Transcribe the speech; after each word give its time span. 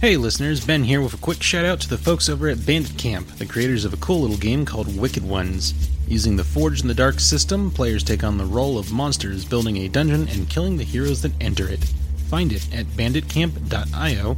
Hey 0.00 0.16
listeners, 0.16 0.64
Ben 0.64 0.84
here 0.84 1.02
with 1.02 1.14
a 1.14 1.18
quick 1.18 1.42
shout 1.42 1.64
out 1.64 1.80
to 1.80 1.88
the 1.88 1.98
folks 1.98 2.28
over 2.28 2.48
at 2.48 2.64
Bandit 2.64 2.96
Camp, 2.96 3.26
the 3.38 3.44
creators 3.44 3.84
of 3.84 3.92
a 3.92 3.96
cool 3.96 4.20
little 4.20 4.36
game 4.36 4.64
called 4.64 4.96
Wicked 4.96 5.28
Ones. 5.28 5.74
Using 6.06 6.36
the 6.36 6.44
Forged 6.44 6.82
in 6.82 6.86
the 6.86 6.94
Dark 6.94 7.18
system, 7.18 7.68
players 7.68 8.04
take 8.04 8.22
on 8.22 8.38
the 8.38 8.44
role 8.44 8.78
of 8.78 8.92
monsters 8.92 9.44
building 9.44 9.78
a 9.78 9.88
dungeon 9.88 10.28
and 10.28 10.48
killing 10.48 10.76
the 10.76 10.84
heroes 10.84 11.20
that 11.22 11.32
enter 11.40 11.68
it. 11.68 11.82
Find 12.28 12.52
it 12.52 12.72
at 12.72 12.86
banditcamp.io 12.86 14.36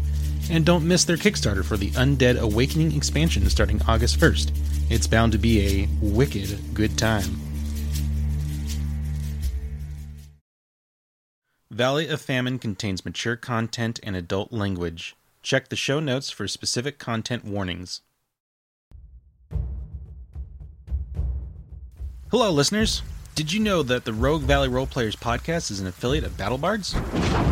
and 0.50 0.64
don't 0.64 0.88
miss 0.88 1.04
their 1.04 1.18
Kickstarter 1.18 1.62
for 1.62 1.77
the 1.77 1.90
Undead 1.90 2.38
Awakening 2.38 2.96
expansion 2.96 3.46
starting 3.50 3.82
August 3.86 4.18
1st. 4.18 4.52
It's 4.88 5.06
bound 5.06 5.32
to 5.32 5.38
be 5.38 5.61
a 5.61 5.88
wicked 6.00 6.58
good 6.72 6.96
time. 6.96 7.38
Valley 11.71 12.08
of 12.08 12.22
Famine 12.22 12.58
contains 12.58 13.04
mature 13.04 13.36
content 13.36 14.00
and 14.03 14.17
adult 14.17 14.54
language. 14.54 15.17
Check 15.43 15.68
the 15.68 15.76
show 15.76 16.00
notes 16.00 16.30
for 16.30 16.46
specific 16.46 16.99
content 16.99 17.44
warnings. 17.44 18.03
Hello, 22.30 22.50
listeners. 22.50 23.03
Did 23.35 23.53
you 23.53 23.61
know 23.61 23.82
that 23.82 24.04
the 24.04 24.13
Rogue 24.13 24.43
Valley 24.43 24.68
Roleplayers 24.68 25.16
podcast 25.16 25.71
is 25.71 25.80
an 25.80 25.86
affiliate 25.86 26.25
of 26.25 26.36
BattleBards? 26.36 26.93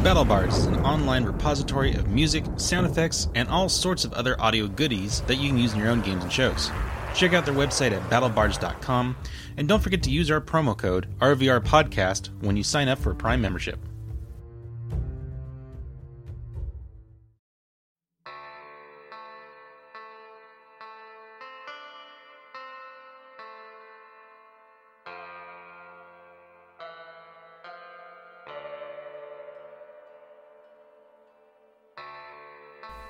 BattleBards 0.03 0.49
is 0.49 0.67
an 0.67 0.77
online 0.81 1.25
repository 1.25 1.95
of 1.95 2.09
music, 2.09 2.45
sound 2.59 2.87
effects, 2.87 3.29
and 3.35 3.49
all 3.49 3.69
sorts 3.69 4.05
of 4.05 4.13
other 4.13 4.39
audio 4.41 4.67
goodies 4.67 5.23
that 5.23 5.37
you 5.37 5.49
can 5.49 5.59
use 5.59 5.73
in 5.73 5.79
your 5.79 5.89
own 5.89 6.03
games 6.03 6.23
and 6.23 6.33
shows. 6.33 6.71
Check 7.15 7.33
out 7.33 7.47
their 7.47 7.55
website 7.55 7.93
at 7.93 8.03
battlebards.com, 8.11 9.17
and 9.57 9.67
don't 9.67 9.83
forget 9.83 10.03
to 10.03 10.11
use 10.11 10.31
our 10.31 10.41
promo 10.41 10.77
code 10.77 11.09
RVR 11.21 11.61
Podcast 11.61 12.29
when 12.43 12.57
you 12.57 12.63
sign 12.63 12.89
up 12.89 12.99
for 12.99 13.13
a 13.13 13.17
Prime 13.17 13.41
membership. 13.41 13.81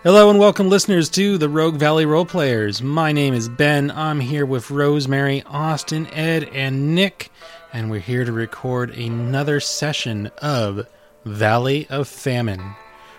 Hello 0.04 0.30
and 0.30 0.38
welcome, 0.38 0.68
listeners, 0.68 1.08
to 1.08 1.38
the 1.38 1.48
Rogue 1.48 1.74
Valley 1.74 2.04
Roleplayers. 2.04 2.80
My 2.80 3.10
name 3.10 3.34
is 3.34 3.48
Ben. 3.48 3.90
I'm 3.90 4.20
here 4.20 4.46
with 4.46 4.70
Rosemary, 4.70 5.42
Austin, 5.42 6.06
Ed, 6.12 6.44
and 6.52 6.94
Nick, 6.94 7.32
and 7.72 7.90
we're 7.90 7.98
here 7.98 8.24
to 8.24 8.30
record 8.30 8.90
another 8.90 9.58
session 9.58 10.28
of 10.40 10.86
Valley 11.24 11.88
of 11.90 12.06
Famine. 12.06 12.76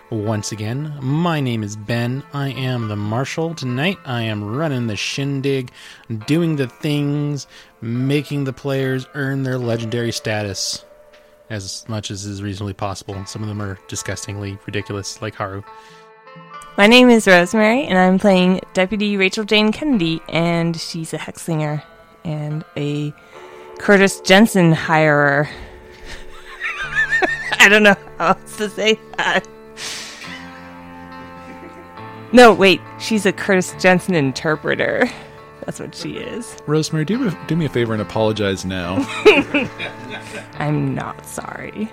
Once 0.08 0.52
again, 0.52 0.96
my 1.02 1.38
name 1.38 1.62
is 1.62 1.76
Ben. 1.76 2.22
I 2.32 2.48
am 2.48 2.88
the 2.88 2.96
Marshal. 2.96 3.54
Tonight, 3.54 3.98
I 4.06 4.22
am 4.22 4.42
running 4.42 4.86
the 4.86 4.96
shindig, 4.96 5.70
doing 6.26 6.56
the 6.56 6.68
things, 6.68 7.46
making 7.82 8.44
the 8.44 8.54
players 8.54 9.06
earn 9.12 9.42
their 9.42 9.58
legendary 9.58 10.12
status 10.12 10.82
as 11.50 11.84
much 11.88 12.10
as 12.10 12.24
is 12.24 12.42
reasonably 12.42 12.72
possible. 12.72 13.22
Some 13.26 13.42
of 13.42 13.48
them 13.48 13.60
are 13.60 13.78
disgustingly 13.88 14.56
ridiculous, 14.64 15.20
like 15.20 15.34
Haru. 15.34 15.62
My 16.76 16.86
name 16.86 17.10
is 17.10 17.26
Rosemary, 17.26 17.84
and 17.84 17.98
I'm 17.98 18.18
playing 18.18 18.60
Deputy 18.72 19.16
Rachel 19.16 19.44
Jane 19.44 19.72
Kennedy, 19.72 20.22
and 20.28 20.78
she's 20.80 21.12
a 21.12 21.18
Hexlinger 21.18 21.82
and 22.24 22.64
a 22.76 23.12
Curtis 23.78 24.20
Jensen 24.20 24.72
hirer. 24.72 25.48
I 27.58 27.68
don't 27.68 27.82
know 27.82 27.96
how 28.18 28.28
else 28.28 28.56
to 28.56 28.70
say 28.70 28.98
that. 29.16 29.46
No, 32.32 32.54
wait, 32.54 32.80
she's 32.98 33.26
a 33.26 33.32
Curtis 33.32 33.74
Jensen 33.78 34.14
interpreter. 34.14 35.10
That's 35.66 35.80
what 35.80 35.94
she 35.94 36.12
is. 36.16 36.56
Rosemary, 36.66 37.04
do, 37.04 37.30
do 37.46 37.56
me 37.56 37.66
a 37.66 37.68
favor 37.68 37.92
and 37.92 38.00
apologize 38.00 38.64
now. 38.64 39.04
I'm 40.58 40.94
not 40.94 41.26
sorry. 41.26 41.90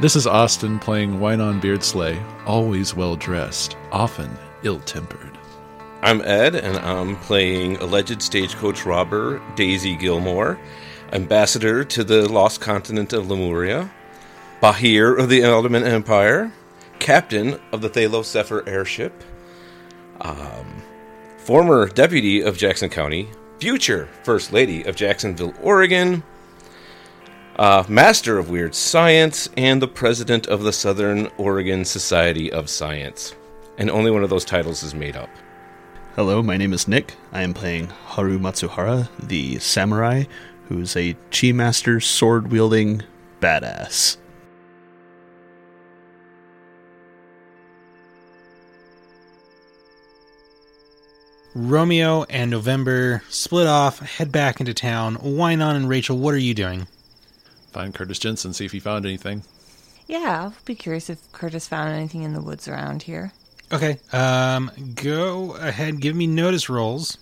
This 0.00 0.16
is 0.16 0.26
Austin 0.26 0.80
playing 0.80 1.20
Wynon 1.20 1.60
Beard 1.60 1.84
Slay, 1.84 2.20
always 2.46 2.96
well 2.96 3.14
dressed, 3.14 3.76
often 3.92 4.28
ill 4.64 4.80
tempered. 4.80 5.38
I'm 6.02 6.20
Ed, 6.22 6.56
and 6.56 6.76
I'm 6.78 7.14
playing 7.18 7.76
alleged 7.76 8.20
stagecoach 8.20 8.84
robber 8.84 9.40
Daisy 9.54 9.94
Gilmore, 9.94 10.58
ambassador 11.12 11.84
to 11.84 12.02
the 12.02 12.28
lost 12.28 12.60
continent 12.60 13.12
of 13.12 13.30
Lemuria, 13.30 13.88
Bahir 14.60 15.16
of 15.16 15.28
the 15.28 15.42
Elderman 15.42 15.86
Empire, 15.86 16.52
captain 16.98 17.60
of 17.70 17.80
the 17.80 17.88
Thalos 17.88 18.66
airship, 18.66 19.22
um, 20.20 20.66
former 21.38 21.86
deputy 21.86 22.42
of 22.42 22.58
Jackson 22.58 22.90
County, 22.90 23.28
future 23.60 24.08
first 24.24 24.52
lady 24.52 24.82
of 24.82 24.96
Jacksonville, 24.96 25.54
Oregon, 25.62 26.24
uh, 27.56 27.84
master 27.88 28.38
of 28.38 28.50
weird 28.50 28.74
science, 28.74 29.48
and 29.56 29.80
the 29.80 29.88
president 29.88 30.46
of 30.46 30.62
the 30.62 30.72
Southern 30.72 31.28
Oregon 31.38 31.84
Society 31.84 32.50
of 32.50 32.68
Science. 32.68 33.34
And 33.78 33.90
only 33.90 34.10
one 34.10 34.24
of 34.24 34.30
those 34.30 34.44
titles 34.44 34.82
is 34.82 34.94
made 34.94 35.16
up. 35.16 35.30
Hello, 36.16 36.42
my 36.42 36.56
name 36.56 36.72
is 36.72 36.86
Nick. 36.86 37.14
I 37.32 37.42
am 37.42 37.54
playing 37.54 37.88
Haru 37.88 38.38
Matsuhara, 38.38 39.08
the 39.20 39.58
samurai, 39.58 40.24
who's 40.68 40.96
a 40.96 41.16
chi 41.30 41.52
master 41.52 42.00
sword 42.00 42.50
wielding 42.50 43.02
badass. 43.40 44.16
Romeo 51.56 52.24
and 52.24 52.50
November 52.50 53.22
split 53.28 53.68
off, 53.68 54.00
head 54.00 54.32
back 54.32 54.58
into 54.58 54.74
town. 54.74 55.16
Wynon 55.18 55.76
and 55.76 55.88
Rachel, 55.88 56.18
what 56.18 56.34
are 56.34 56.38
you 56.38 56.52
doing? 56.52 56.88
Find 57.74 57.92
Curtis 57.92 58.20
Jensen, 58.20 58.52
see 58.52 58.64
if 58.64 58.70
he 58.70 58.78
found 58.78 59.04
anything. 59.04 59.42
Yeah, 60.06 60.44
I'll 60.44 60.54
be 60.64 60.76
curious 60.76 61.10
if 61.10 61.18
Curtis 61.32 61.66
found 61.66 61.90
anything 61.92 62.22
in 62.22 62.32
the 62.32 62.40
woods 62.40 62.68
around 62.68 63.02
here. 63.02 63.32
Okay, 63.72 63.98
um, 64.12 64.70
go 64.94 65.56
ahead, 65.56 66.00
give 66.00 66.14
me 66.14 66.28
notice 66.28 66.68
rolls. 66.68 67.18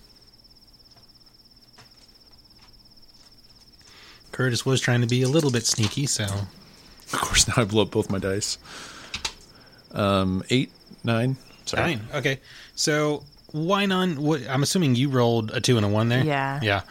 Curtis 4.31 4.63
was 4.63 4.79
trying 4.79 5.01
to 5.01 5.07
be 5.07 5.23
a 5.23 5.27
little 5.27 5.49
bit 5.49 5.65
sneaky, 5.65 6.05
so 6.05 6.25
Of 6.25 7.11
course, 7.13 7.47
now 7.47 7.55
I 7.57 7.63
blew 7.63 7.81
up 7.81 7.89
both 7.89 8.11
my 8.11 8.19
dice. 8.19 8.59
Um, 9.91 10.43
eight, 10.51 10.71
nine. 11.03 11.35
Sorry. 11.65 11.95
nine. 11.95 12.07
Okay, 12.13 12.39
so 12.75 13.23
why 13.51 13.87
not? 13.87 14.19
What 14.19 14.47
I'm 14.47 14.61
assuming 14.61 14.93
you 14.93 15.09
rolled 15.09 15.49
a 15.49 15.59
two 15.61 15.77
and 15.77 15.85
a 15.85 15.89
one 15.89 16.09
there. 16.09 16.23
Yeah. 16.23 16.59
Yeah. 16.61 16.81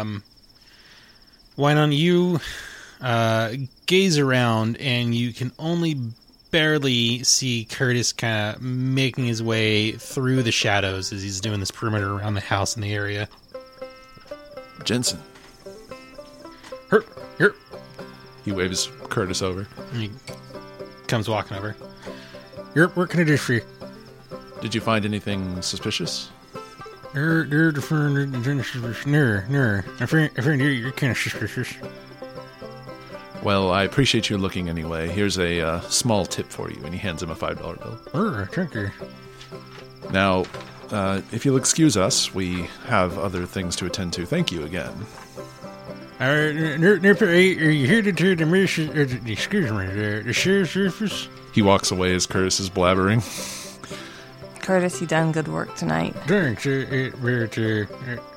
Um, 0.00 0.22
Wynon 1.58 1.94
you. 1.94 2.40
Uh, 3.00 3.52
gaze 3.86 4.18
around, 4.18 4.76
and 4.78 5.14
you 5.14 5.32
can 5.32 5.52
only 5.58 5.96
barely 6.50 7.22
see 7.22 7.64
Curtis 7.64 8.12
kind 8.12 8.56
of 8.56 8.62
making 8.62 9.24
his 9.24 9.42
way 9.42 9.92
through 9.92 10.42
the 10.42 10.52
shadows 10.52 11.12
as 11.12 11.22
he's 11.22 11.40
doing 11.40 11.60
this 11.60 11.70
perimeter 11.70 12.12
around 12.12 12.34
the 12.34 12.40
house 12.40 12.76
in 12.76 12.82
the 12.82 12.92
area. 12.92 13.28
Jensen. 14.84 15.20
Her, 16.88 17.04
her. 17.38 17.54
He 18.44 18.52
waves 18.52 18.90
Curtis 19.08 19.42
over. 19.42 19.66
And 19.92 20.02
he 20.02 20.10
comes 21.06 21.28
walking 21.28 21.56
over. 21.56 21.76
You're, 22.74 22.88
what 22.88 23.10
can 23.10 23.20
I 23.20 23.24
do 23.24 23.36
for 23.36 23.54
you? 23.54 23.62
Did 24.60 24.74
you 24.74 24.80
find 24.80 25.04
anything 25.04 25.62
suspicious? 25.62 26.30
You're 27.14 27.44
kind 30.92 31.12
of 31.12 31.18
suspicious. 31.18 31.74
Well, 33.42 33.70
I 33.70 33.84
appreciate 33.84 34.28
you 34.28 34.36
looking 34.36 34.68
anyway. 34.68 35.08
Here's 35.08 35.38
a 35.38 35.60
uh, 35.60 35.80
small 35.82 36.26
tip 36.26 36.46
for 36.46 36.70
you, 36.70 36.82
and 36.84 36.92
he 36.92 36.98
hands 36.98 37.22
him 37.22 37.30
a 37.30 37.34
$5 37.34 38.12
bill. 38.12 38.46
Thank 38.46 38.74
you. 38.74 38.90
Now, 40.10 40.44
uh, 40.90 41.22
if 41.32 41.44
you'll 41.44 41.56
excuse 41.56 41.96
us, 41.96 42.34
we 42.34 42.68
have 42.86 43.18
other 43.18 43.46
things 43.46 43.76
to 43.76 43.86
attend 43.86 44.12
to. 44.14 44.26
Thank 44.26 44.52
you 44.52 44.64
again. 44.64 44.92
Are 46.20 46.50
you 46.50 47.86
here 47.86 48.02
to 48.02 48.12
do 48.12 48.36
the 48.36 48.44
mission? 48.44 48.90
Excuse 49.26 49.72
me, 49.72 49.86
the, 49.86 50.22
the 50.26 50.32
sheriff's 50.34 50.76
office? 50.76 51.28
He 51.54 51.62
walks 51.62 51.90
away 51.90 52.14
as 52.14 52.26
Curtis 52.26 52.60
is 52.60 52.68
blabbering. 52.68 53.22
Curtis, 54.60 55.00
you 55.00 55.06
done 55.06 55.32
good 55.32 55.48
work 55.48 55.74
tonight. 55.76 56.14
Thanks, 56.26 56.66
uh, 56.66 56.86
it, 56.90 57.12
but, 57.22 57.56
uh, 57.56 57.86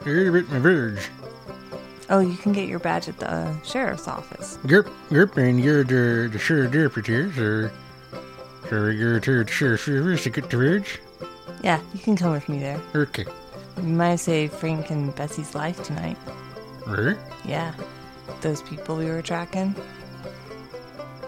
you're 0.05 0.29
a 0.29 0.31
bit 0.31 0.50
my 0.50 0.59
verge. 0.59 1.09
Oh, 2.09 2.19
you 2.19 2.35
can 2.35 2.51
get 2.51 2.67
your 2.67 2.79
badge 2.79 3.07
at 3.07 3.19
the 3.19 3.55
sheriff's 3.63 4.07
office. 4.07 4.57
Yerp, 4.63 4.91
yerp, 5.09 5.38
and 5.38 5.59
you're 5.59 5.83
the, 5.83 6.29
the 6.31 6.39
sheriff 6.39 6.71
deputies, 6.71 7.38
or, 7.38 7.71
you're 8.71 9.19
to 9.19 9.44
the 9.44 9.51
sheriff's 9.51 9.88
office 9.88 10.23
to 10.23 10.29
get 10.29 10.50
the 10.50 10.57
verge? 10.57 11.00
Yeah, 11.63 11.81
you 11.94 12.00
can 12.00 12.15
come 12.17 12.31
with 12.31 12.50
me 12.50 12.59
there. 12.59 12.79
Okay. 12.95 13.25
You 13.77 13.83
might 13.83 14.17
save 14.17 14.53
Frank 14.53 14.89
and 14.89 15.15
Bessie's 15.15 15.55
life 15.55 15.81
tonight. 15.83 16.17
Right? 16.85 17.17
Yeah. 17.45 17.73
Those 18.41 18.61
people 18.61 18.97
we 18.97 19.05
were 19.05 19.21
tracking. 19.21 19.75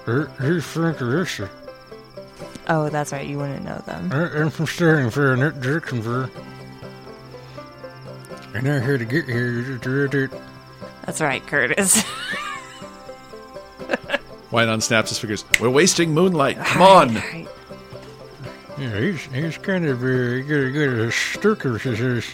Er, 0.08 0.26
Who's 0.38 0.66
Frank 0.66 0.98
Arista? 0.98 1.50
Oh, 2.68 2.90
that's 2.90 3.12
right. 3.12 3.26
You 3.26 3.38
wouldn't 3.38 3.64
know 3.64 3.78
them. 3.86 4.12
I- 4.12 4.42
I'm 4.42 4.50
from 4.50 4.66
Sterling 4.68 5.10
for 5.10 5.34
a 5.34 5.38
nerd 5.38 5.62
direction 5.62 6.02
for. 6.02 6.30
And 8.54 8.68
I'm 8.68 8.82
here 8.84 8.98
to 8.98 9.06
get 9.06 9.26
here. 9.26 9.80
That's 11.06 11.22
right, 11.22 11.46
Curtis. 11.46 12.04
Wynon 14.52 14.82
snaps 14.82 15.10
his 15.10 15.20
fingers. 15.20 15.44
We're 15.60 15.70
wasting 15.70 16.14
moonlight. 16.14 16.58
Come 16.58 16.82
on. 16.82 17.16
Right. 17.16 17.48
Yeah, 18.78 19.00
he's 19.00 19.22
he's 19.26 19.58
kind 19.58 19.86
of 19.86 20.00
uh, 20.02 20.06
good, 20.06 20.74
good 20.74 21.00
at 21.08 21.14
stirker, 21.14 21.80
she 21.80 21.96
says. 21.96 22.26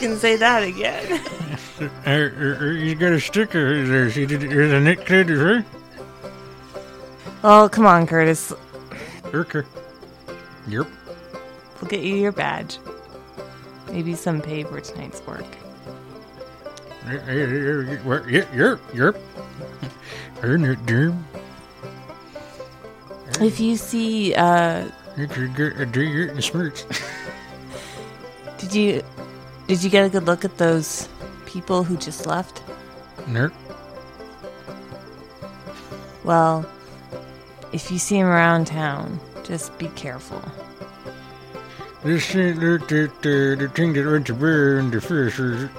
You 0.00 0.08
can 0.08 0.16
say 0.16 0.36
that 0.36 0.62
again. 0.62 1.20
Uh, 1.80 1.84
uh, 2.06 2.10
uh, 2.10 2.70
he's 2.74 2.94
got 2.94 3.12
a 3.12 3.20
sticker 3.20 3.86
there. 3.86 4.10
See, 4.10 4.26
did- 4.26 4.42
here's 4.42 4.72
a 4.72 4.80
Nick 4.80 5.06
Kid, 5.06 5.30
right? 5.30 5.64
Oh, 7.44 7.68
come 7.70 7.86
on, 7.86 8.06
Curtis. 8.06 8.52
Urker. 9.24 9.64
Yep. 10.68 10.86
We'll 11.80 11.88
get 11.90 12.00
you 12.02 12.16
your 12.16 12.32
badge. 12.32 12.78
Maybe 13.90 14.14
some 14.14 14.40
pay 14.40 14.64
for 14.64 14.80
tonight's 14.80 15.24
work. 15.26 15.46
If 23.40 23.60
you 23.60 23.76
see, 23.76 24.34
uh, 24.34 24.88
You 25.16 25.26
could 25.26 25.58
a 25.80 25.86
dig 25.86 26.12
did 28.58 28.74
you 28.74 29.02
did 29.66 29.82
you 29.82 29.90
get 29.90 30.04
a 30.04 30.08
good 30.08 30.26
look 30.26 30.44
at 30.44 30.58
those 30.58 31.08
people 31.46 31.84
who 31.84 31.96
just 31.96 32.26
left? 32.26 32.62
Nerp. 33.26 33.52
Well, 36.24 36.66
if 37.72 37.90
you 37.90 37.98
see 37.98 38.18
them 38.18 38.26
around 38.26 38.66
town, 38.66 39.20
just 39.44 39.76
be 39.78 39.88
careful. 39.88 40.42
The 42.02 43.70
thing 43.74 43.92
that 43.92 44.06
went 44.06 44.26
to 44.26 44.34
bear 44.34 44.78
and 44.78 44.92
the 44.92 45.00
fish, 45.00 45.38
is 45.38 45.64
it? 45.64 45.70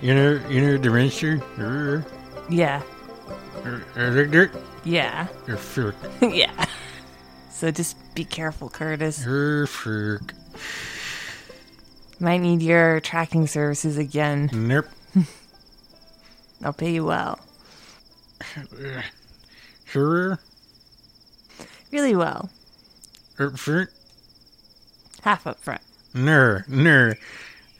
You 0.00 0.14
know, 0.14 0.40
you 0.48 0.60
know 0.60 0.76
the 0.78 0.90
monster? 0.90 1.40
Er, 1.58 2.04
Yeah, 2.48 2.82
er, 3.64 3.82
er, 3.96 4.10
like 4.12 4.30
that? 4.30 4.50
yeah, 4.84 5.26
yeah. 6.22 6.66
So 7.50 7.70
just 7.72 7.96
be 8.14 8.24
careful, 8.24 8.68
Curtis. 8.68 9.24
Er, 9.26 9.66
fuck. 9.66 10.34
Might 12.20 12.38
need 12.38 12.62
your 12.62 13.00
tracking 13.00 13.46
services 13.48 13.98
again. 13.98 14.48
Nerp. 14.50 14.86
I'll 16.64 16.72
pay 16.72 16.92
you 16.92 17.04
well. 17.04 17.38
Sure. 19.84 20.38
Really 21.90 22.14
well. 22.14 22.50
Er, 23.40 23.46
up 23.46 23.58
front? 23.58 23.90
Half 25.22 25.46
up 25.46 25.58
front. 25.58 25.80
Ner, 26.14 26.64
ner. 26.68 27.16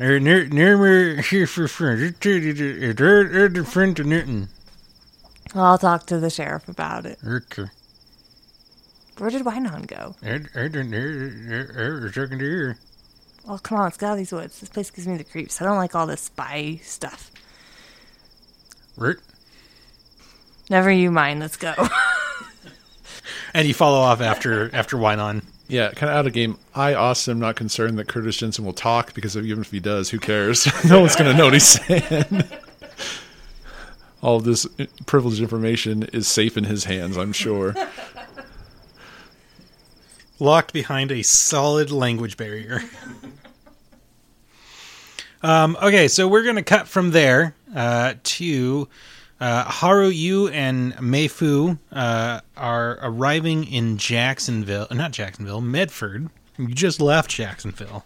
Er, 0.00 0.20
ner, 0.20 0.46
ner, 0.46 0.76
mer, 0.76 1.22
here 1.22 1.46
for 1.46 1.68
friends. 1.68 2.02
It's 2.02 2.26
a, 2.26 2.36
it's 2.36 3.00
a, 3.00 3.44
it's 3.44 3.58
a 3.58 3.64
friend 3.64 3.96
to 3.96 4.04
Newton. 4.04 4.48
Well, 5.54 5.64
I'll 5.64 5.78
talk 5.78 6.06
to 6.06 6.18
the 6.18 6.30
sheriff 6.30 6.68
about 6.68 7.06
it. 7.06 7.18
Er, 7.24 7.44
okay. 7.50 7.70
Where 9.18 9.30
did 9.30 9.44
Wynon 9.44 9.86
go? 9.86 10.14
I, 10.22 10.64
I 10.64 10.68
don't 10.68 10.90
know. 10.90 11.66
I 11.76 12.04
was 12.04 12.14
talking 12.14 12.38
to 12.38 12.44
you. 12.44 12.74
Oh, 13.48 13.58
come 13.58 13.78
on, 13.78 13.84
let's 13.84 13.96
get 13.96 14.06
out 14.06 14.12
of 14.12 14.18
these 14.18 14.32
woods. 14.32 14.60
This 14.60 14.68
place 14.68 14.90
gives 14.90 15.08
me 15.08 15.16
the 15.16 15.24
creeps. 15.24 15.60
I 15.60 15.64
don't 15.64 15.76
like 15.76 15.94
all 15.94 16.06
this 16.06 16.20
spy 16.20 16.78
stuff. 16.82 17.32
Rick? 18.96 19.18
Never 20.70 20.90
you 20.90 21.10
mind. 21.10 21.40
Let's 21.40 21.56
go. 21.56 21.74
And 23.54 23.66
you 23.68 23.74
follow 23.74 23.98
off 23.98 24.20
after 24.20 24.74
after 24.74 24.96
Wynon. 24.96 25.42
Yeah, 25.68 25.90
kind 25.90 26.10
of 26.10 26.16
out 26.16 26.26
of 26.26 26.32
game. 26.32 26.58
I, 26.74 26.94
Austin, 26.94 27.32
am 27.32 27.40
not 27.40 27.56
concerned 27.56 27.98
that 27.98 28.08
Curtis 28.08 28.38
Jensen 28.38 28.64
will 28.64 28.72
talk 28.72 29.12
because 29.12 29.36
even 29.36 29.60
if 29.60 29.70
he 29.70 29.80
does, 29.80 30.08
who 30.08 30.18
cares? 30.18 30.66
no 30.88 31.00
one's 31.00 31.14
going 31.14 31.30
to 31.30 31.36
know 31.36 31.44
what 31.44 31.52
he's 31.52 31.64
saying. 31.64 32.44
All 34.22 34.36
of 34.36 34.44
this 34.44 34.66
privileged 35.06 35.40
information 35.40 36.04
is 36.04 36.26
safe 36.26 36.56
in 36.56 36.64
his 36.64 36.84
hands, 36.84 37.16
I'm 37.16 37.32
sure. 37.32 37.74
Locked 40.40 40.72
behind 40.72 41.12
a 41.12 41.22
solid 41.22 41.90
language 41.90 42.36
barrier. 42.36 42.82
um, 45.42 45.76
okay, 45.82 46.08
so 46.08 46.26
we're 46.26 46.42
going 46.44 46.56
to 46.56 46.62
cut 46.62 46.88
from 46.88 47.10
there 47.10 47.54
uh, 47.74 48.14
to 48.22 48.88
uh, 49.40 49.64
Haru, 49.64 50.08
you 50.08 50.48
and 50.48 50.94
Meifu 50.94 51.78
uh, 51.92 52.40
are 52.56 52.98
arriving 53.00 53.64
in 53.64 53.96
Jacksonville. 53.98 54.86
Not 54.90 55.12
Jacksonville, 55.12 55.60
Medford. 55.60 56.28
You 56.56 56.68
just 56.68 57.00
left 57.00 57.30
Jacksonville. 57.30 58.04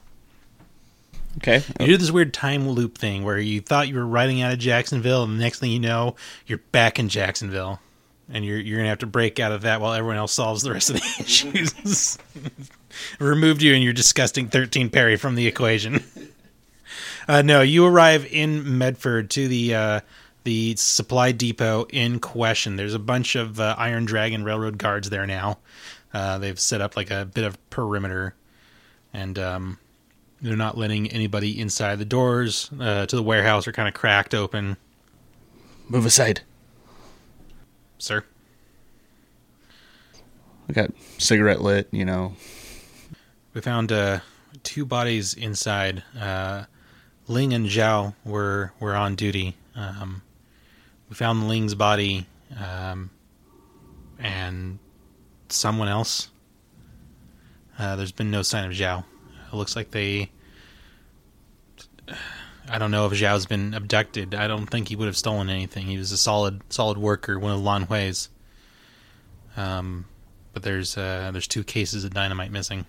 Okay. 1.39 1.63
You 1.81 1.87
do 1.87 1.97
this 1.97 2.11
weird 2.11 2.35
time 2.35 2.69
loop 2.69 2.99
thing 2.99 3.25
where 3.25 3.39
you 3.39 3.63
thought 3.63 3.89
you 3.89 3.95
were 3.95 4.07
riding 4.07 4.43
out 4.43 4.53
of 4.53 4.59
Jacksonville, 4.59 5.23
and 5.25 5.39
the 5.39 5.43
next 5.43 5.61
thing 5.61 5.71
you 5.71 5.81
know, 5.81 6.17
you're 6.47 6.59
back 6.73 6.99
in 6.99 7.09
Jacksonville, 7.09 7.81
and 8.31 8.45
you're 8.45 8.59
you're 8.59 8.77
gonna 8.79 8.91
have 8.91 8.99
to 8.99 9.07
break 9.07 9.41
out 9.41 9.53
of 9.53 9.63
that 9.63 9.81
while 9.81 9.95
everyone 9.95 10.19
else 10.19 10.33
solves 10.35 10.63
the 10.63 10.73
rest 10.73 10.91
of 10.91 10.97
the 10.97 11.03
issues. 11.21 12.19
Removed 13.19 13.63
you 13.63 13.73
and 13.73 13.83
your 13.83 13.95
disgusting 13.95 14.49
thirteen 14.49 14.91
Perry 14.91 15.17
from 15.17 15.35
the 15.35 15.47
equation. 15.47 16.05
Uh, 17.29 17.41
no, 17.41 17.63
you 17.63 17.87
arrive 17.87 18.27
in 18.33 18.79
Medford 18.79 19.31
to 19.31 19.47
the 19.47 19.75
uh, 19.75 20.01
the 20.45 20.77
supply 20.77 21.33
depot 21.33 21.87
in 21.91 22.19
question. 22.21 22.77
There's 22.77 22.95
a 22.95 22.99
bunch 22.99 23.35
of 23.37 23.61
uh, 23.61 23.75
Iron 23.79 24.05
Dragon 24.05 24.45
Railroad 24.45 24.79
guards 24.79 25.11
there 25.11 25.27
now. 25.27 25.59
Uh, 26.13 26.39
they've 26.39 26.59
set 26.59 26.81
up 26.81 26.97
like 26.97 27.11
a 27.11 27.25
bit 27.25 27.45
of 27.45 27.59
perimeter, 27.71 28.35
and 29.13 29.39
um, 29.39 29.79
they're 30.41 30.57
not 30.57 30.77
letting 30.77 31.09
anybody 31.11 31.59
inside. 31.59 31.99
The 31.99 32.05
doors 32.05 32.71
uh, 32.79 33.07
to 33.07 33.17
the 33.17 33.23
warehouse 33.23 33.67
are 33.67 33.73
kind 33.73 33.89
of 33.89 33.95
cracked 33.95 34.35
open. 34.35 34.77
Move 35.89 36.07
aside. 36.07 36.43
Sir, 37.99 38.25
I 40.69 40.73
got 40.73 40.91
cigarette 41.19 41.61
lit, 41.61 41.89
you 41.93 42.05
know. 42.05 42.35
we 43.55 43.61
found 43.61 43.93
uh, 43.93 44.21
two 44.65 44.85
bodies 44.85 45.35
inside. 45.35 46.03
Uh, 46.19 46.65
Ling 47.29 47.55
and 47.55 47.67
Zhao 47.67 48.15
were 48.25 48.73
were 48.81 48.95
on 48.97 49.15
duty. 49.15 49.57
Um, 49.77 50.23
we 51.13 51.17
found 51.17 51.47
Ling's 51.47 51.75
body, 51.75 52.27
um, 52.59 53.11
and 54.19 54.79
someone 55.51 55.89
else. 55.89 56.31
Uh, 57.79 57.97
there's 57.97 58.13
been 58.13 58.31
no 58.31 58.41
sign 58.41 58.65
of 58.65 58.73
Zhao. 58.73 59.05
It 59.53 59.55
looks 59.55 59.77
like 59.77 59.91
they. 59.91 60.31
I 62.67 62.79
don't 62.79 62.91
know 62.91 63.05
if 63.05 63.13
Zhao's 63.13 63.45
been 63.45 63.75
abducted. 63.75 64.35
I 64.35 64.49
don't 64.49 64.65
think 64.65 64.89
he 64.89 64.97
would 64.97 65.05
have 65.05 65.17
stolen 65.19 65.51
anything. 65.51 65.85
He 65.85 65.99
was 65.99 66.13
a 66.13 66.17
solid, 66.17 66.63
solid 66.71 66.97
worker, 66.97 67.39
one 67.39 67.53
of 67.53 67.61
Lan 67.61 67.83
Hui's. 67.89 68.31
Um, 69.55 70.07
but 70.55 70.63
there's 70.63 70.97
uh, 70.97 71.29
there's 71.31 71.47
two 71.47 71.63
cases 71.63 72.05
of 72.05 72.15
dynamite 72.15 72.51
missing. 72.51 72.87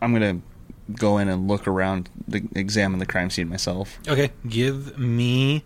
I'm 0.00 0.14
gonna 0.14 0.40
go 0.96 1.18
in 1.18 1.28
and 1.28 1.48
look 1.48 1.66
around, 1.66 2.08
the, 2.26 2.42
examine 2.54 2.98
the 2.98 3.06
crime 3.06 3.30
scene 3.30 3.48
myself. 3.48 3.98
Okay, 4.08 4.30
give 4.48 4.98
me 4.98 5.64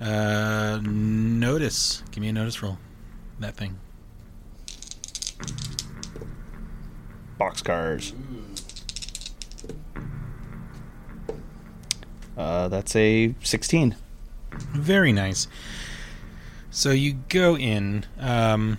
uh 0.00 0.78
notice. 0.82 2.02
Give 2.10 2.22
me 2.22 2.28
a 2.28 2.32
notice 2.32 2.62
roll. 2.62 2.78
That 3.40 3.56
thing. 3.56 3.78
Boxcars. 7.38 8.12
Uh, 12.36 12.68
that's 12.68 12.94
a 12.94 13.34
16. 13.42 13.96
Very 14.72 15.12
nice. 15.12 15.48
So 16.70 16.90
you 16.90 17.18
go 17.28 17.56
in, 17.56 18.06
um, 18.20 18.78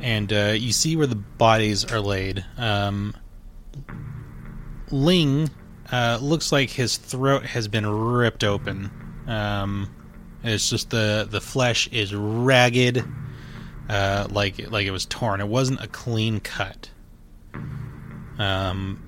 and 0.00 0.32
uh, 0.32 0.54
you 0.56 0.72
see 0.72 0.96
where 0.96 1.06
the 1.06 1.14
bodies 1.14 1.84
are 1.84 2.00
laid. 2.00 2.44
Um, 2.56 3.14
Ling 4.90 5.50
uh, 5.90 6.18
looks 6.20 6.52
like 6.52 6.70
his 6.70 6.96
throat 6.96 7.44
has 7.44 7.68
been 7.68 7.86
ripped 7.86 8.44
open. 8.44 8.90
Um, 9.26 9.94
it's 10.42 10.70
just 10.70 10.90
the 10.90 11.26
the 11.28 11.40
flesh 11.40 11.88
is 11.88 12.14
ragged, 12.14 13.04
uh, 13.88 14.28
like 14.30 14.70
like 14.70 14.86
it 14.86 14.92
was 14.92 15.06
torn. 15.06 15.40
It 15.40 15.48
wasn't 15.48 15.80
a 15.80 15.88
clean 15.88 16.40
cut. 16.40 16.90
Um, 18.38 19.02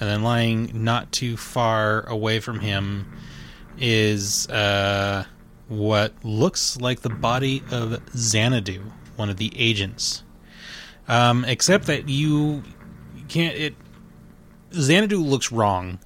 and 0.00 0.10
then 0.10 0.22
lying 0.22 0.84
not 0.84 1.12
too 1.12 1.36
far 1.36 2.06
away 2.08 2.40
from 2.40 2.60
him 2.60 3.12
is 3.78 4.48
uh, 4.48 5.24
what 5.68 6.12
looks 6.24 6.76
like 6.80 7.00
the 7.00 7.08
body 7.08 7.62
of 7.70 8.00
Xanadu, 8.16 8.82
one 9.16 9.30
of 9.30 9.36
the 9.36 9.52
agents. 9.56 10.24
Um, 11.08 11.44
except 11.44 11.86
that 11.86 12.08
you 12.08 12.62
can't. 13.28 13.56
It 13.56 13.74
Xanadu 14.74 15.18
looks 15.18 15.52
wrong, 15.52 15.98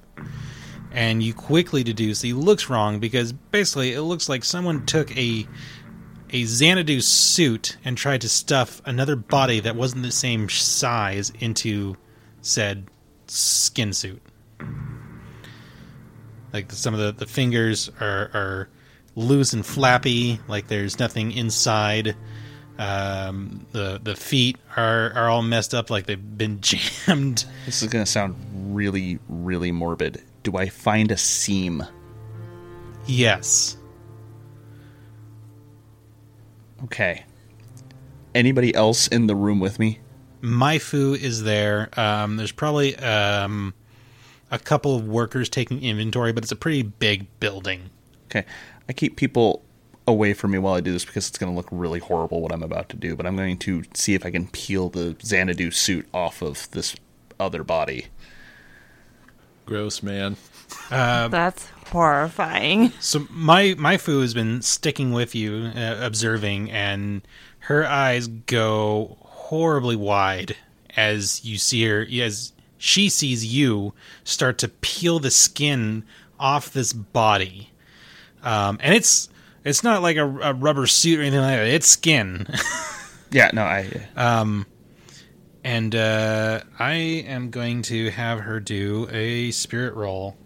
and 0.91 1.21
you 1.21 1.33
quickly 1.33 1.83
deduce 1.83 2.21
he 2.21 2.33
looks 2.33 2.69
wrong 2.69 2.99
because 2.99 3.33
basically 3.33 3.93
it 3.93 4.01
looks 4.01 4.29
like 4.29 4.43
someone 4.43 4.85
took 4.85 5.15
a 5.15 5.47
a 6.31 6.43
Xanadu 6.43 6.99
suit 7.01 7.77
and 7.85 7.97
tried 7.97 8.21
to 8.21 8.29
stuff 8.29 8.81
another 8.85 9.15
body 9.15 9.59
that 9.61 9.75
wasn't 9.75 10.03
the 10.03 10.11
same 10.11 10.49
size 10.49 11.31
into 11.39 11.95
said 12.41 12.87
skin 13.27 13.93
suit. 13.93 14.21
Like 16.51 16.71
some 16.71 16.93
of 16.93 16.99
the, 16.99 17.11
the 17.11 17.25
fingers 17.25 17.89
are, 17.99 18.29
are 18.33 18.69
loose 19.15 19.53
and 19.53 19.65
flappy, 19.65 20.39
like 20.47 20.67
there's 20.67 20.99
nothing 20.99 21.31
inside. 21.31 22.15
Um, 22.77 23.65
the 23.71 23.99
the 24.01 24.15
feet 24.15 24.57
are, 24.75 25.11
are 25.13 25.29
all 25.29 25.41
messed 25.41 25.73
up, 25.73 25.89
like 25.89 26.05
they've 26.05 26.37
been 26.37 26.61
jammed. 26.61 27.45
This 27.65 27.81
is 27.81 27.89
going 27.89 28.05
to 28.05 28.11
sound 28.11 28.35
really, 28.75 29.19
really 29.27 29.71
morbid. 29.71 30.23
Do 30.43 30.57
I 30.57 30.69
find 30.69 31.11
a 31.11 31.17
seam? 31.17 31.83
Yes. 33.05 33.77
Okay. 36.83 37.25
Anybody 38.35 38.73
else 38.75 39.07
in 39.07 39.27
the 39.27 39.35
room 39.35 39.59
with 39.59 39.79
me? 39.79 39.99
Maifu 40.41 41.17
is 41.17 41.43
there. 41.43 41.89
Um, 41.99 42.37
there's 42.37 42.51
probably 42.51 42.95
um, 42.97 43.73
a 44.51 44.59
couple 44.59 44.95
of 44.95 45.07
workers 45.07 45.49
taking 45.49 45.81
inventory, 45.81 46.33
but 46.33 46.43
it's 46.43 46.51
a 46.51 46.57
pretty 46.57 46.83
big 46.83 47.27
building. 47.39 47.89
Okay. 48.25 48.45
I 48.87 48.93
keep 48.93 49.15
people 49.15 49.63
away 50.07 50.33
from 50.33 50.51
me 50.51 50.57
while 50.57 50.73
I 50.73 50.81
do 50.81 50.93
this 50.93 51.05
because 51.05 51.27
it's 51.27 51.37
going 51.37 51.51
to 51.51 51.55
look 51.55 51.67
really 51.69 51.99
horrible 51.99 52.41
what 52.41 52.53
I'm 52.53 52.63
about 52.63 52.89
to 52.89 52.95
do, 52.95 53.15
but 53.15 53.25
I'm 53.25 53.35
going 53.35 53.57
to 53.59 53.83
see 53.93 54.15
if 54.15 54.25
I 54.25 54.31
can 54.31 54.47
peel 54.47 54.89
the 54.89 55.17
Xanadu 55.21 55.69
suit 55.71 56.07
off 56.13 56.41
of 56.41 56.71
this 56.71 56.95
other 57.39 57.63
body. 57.63 58.07
Gross, 59.65 60.01
man. 60.01 60.37
That's 60.89 61.67
horrifying. 61.91 62.91
So 62.99 63.27
my 63.29 63.75
my 63.77 63.97
foo 63.97 64.21
has 64.21 64.33
been 64.33 64.61
sticking 64.61 65.11
with 65.11 65.35
you, 65.35 65.71
uh, 65.75 65.97
observing, 66.01 66.71
and 66.71 67.21
her 67.59 67.85
eyes 67.85 68.27
go 68.27 69.17
horribly 69.21 69.95
wide 69.95 70.55
as 70.95 71.43
you 71.43 71.57
see 71.57 71.85
her 71.85 72.07
as 72.21 72.53
she 72.77 73.09
sees 73.09 73.45
you 73.45 73.93
start 74.23 74.57
to 74.59 74.67
peel 74.67 75.19
the 75.19 75.31
skin 75.31 76.03
off 76.39 76.71
this 76.71 76.93
body, 76.93 77.71
um, 78.43 78.77
and 78.81 78.93
it's 78.93 79.29
it's 79.67 79.83
not 79.83 80.01
like 80.01 80.17
a, 80.17 80.25
a 80.25 80.53
rubber 80.53 80.87
suit 80.87 81.19
or 81.19 81.21
anything 81.21 81.41
like 81.41 81.57
that. 81.57 81.67
It's 81.67 81.87
skin, 81.87 82.47
Yeah, 83.31 83.51
no, 83.53 83.63
I 83.63 84.07
um 84.15 84.65
and 85.63 85.93
uh, 85.93 86.61
I 86.79 86.93
am 86.93 87.49
going 87.49 87.81
to 87.83 88.09
have 88.11 88.39
her 88.39 88.61
do 88.61 89.09
a 89.11 89.51
spirit 89.51 89.95
roll. 89.95 90.37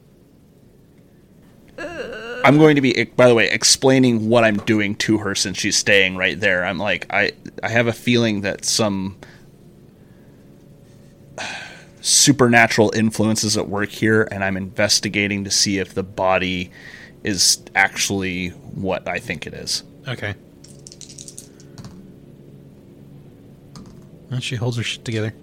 I'm 1.78 2.58
going 2.58 2.76
to 2.76 2.82
be 2.82 3.04
by 3.04 3.28
the 3.28 3.36
way 3.36 3.48
explaining 3.50 4.30
what 4.30 4.44
I'm 4.44 4.58
doing 4.58 4.96
to 4.96 5.20
her 5.20 5.36
since 5.36 5.58
she's 5.60 5.78
staying 5.78 6.18
right 6.18 6.40
there. 6.40 6.66
I'm 6.66 6.80
like 6.80 7.06
I 7.12 7.34
I 7.62 7.70
have 7.70 7.86
a 7.86 7.94
feeling 7.94 8.42
that 8.42 8.66
some 8.66 9.18
supernatural 12.02 12.92
influences 12.96 13.58
at 13.58 13.70
work 13.70 13.90
here 13.90 14.28
and 14.32 14.44
I'm 14.44 14.58
investigating 14.58 15.44
to 15.44 15.52
see 15.52 15.78
if 15.78 15.94
the 15.94 16.04
body 16.04 16.72
is 17.24 17.62
actually 17.76 18.50
what 18.50 19.08
I 19.08 19.20
think 19.20 19.46
it 19.48 19.54
is. 19.54 19.84
Okay. 20.08 20.34
And 24.30 24.44
she 24.44 24.56
holds 24.56 24.78
her 24.78 24.84
shit 24.84 25.04
together. 25.04 25.34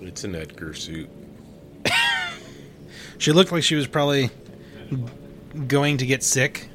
It's 0.00 0.24
an 0.24 0.34
Edgar 0.34 0.74
suit. 0.74 1.08
She 3.18 3.32
looked 3.32 3.52
like 3.52 3.62
she 3.62 3.74
was 3.74 3.86
probably 3.86 4.30
going 5.68 5.98
to 5.98 6.06
get 6.06 6.22
sick. 6.22 6.70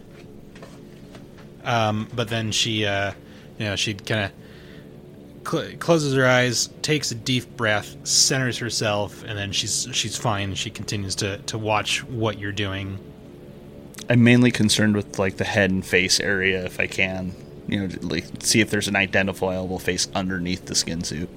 Um, 1.64 2.08
but 2.14 2.28
then 2.28 2.52
she, 2.52 2.86
uh, 2.86 3.14
you 3.58 3.66
know, 3.66 3.76
she 3.76 3.96
kind 3.96 4.26
of 4.26 5.50
cl- 5.52 5.76
closes 5.78 6.14
her 6.14 6.28
eyes, 6.28 6.70
takes 6.84 7.10
a 7.10 7.16
deep 7.16 7.58
breath, 7.58 7.96
centers 8.08 8.60
herself, 8.60 9.24
and 9.24 9.36
then 9.36 9.52
she's 9.52 9.88
she's 9.92 10.16
fine. 10.16 10.54
She 10.54 10.70
continues 10.70 11.16
to 11.16 11.40
to 11.40 11.58
watch 11.58 12.04
what 12.04 12.38
you're 12.38 12.52
doing. 12.52 13.00
I'm 14.10 14.24
mainly 14.24 14.52
concerned 14.52 14.96
with 14.96 15.18
like 15.20 15.38
the 15.38 15.44
head 15.46 15.72
and 15.72 15.86
face 15.86 16.20
area 16.20 16.66
if 16.66 16.80
I 16.80 16.88
can. 16.88 17.34
You 17.68 17.88
know, 17.88 17.96
like 18.02 18.26
see 18.40 18.62
if 18.62 18.70
there's 18.70 18.88
an 18.88 18.96
identifiable 18.96 19.80
face 19.80 20.08
underneath 20.14 20.66
the 20.66 20.76
skin 20.76 21.04
suit. 21.04 21.30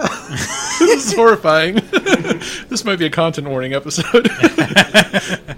this 0.78 1.06
is 1.06 1.12
horrifying. 1.14 1.74
this 2.68 2.84
might 2.84 2.98
be 2.98 3.06
a 3.06 3.10
content 3.10 3.48
warning 3.48 3.74
episode. 3.74 4.30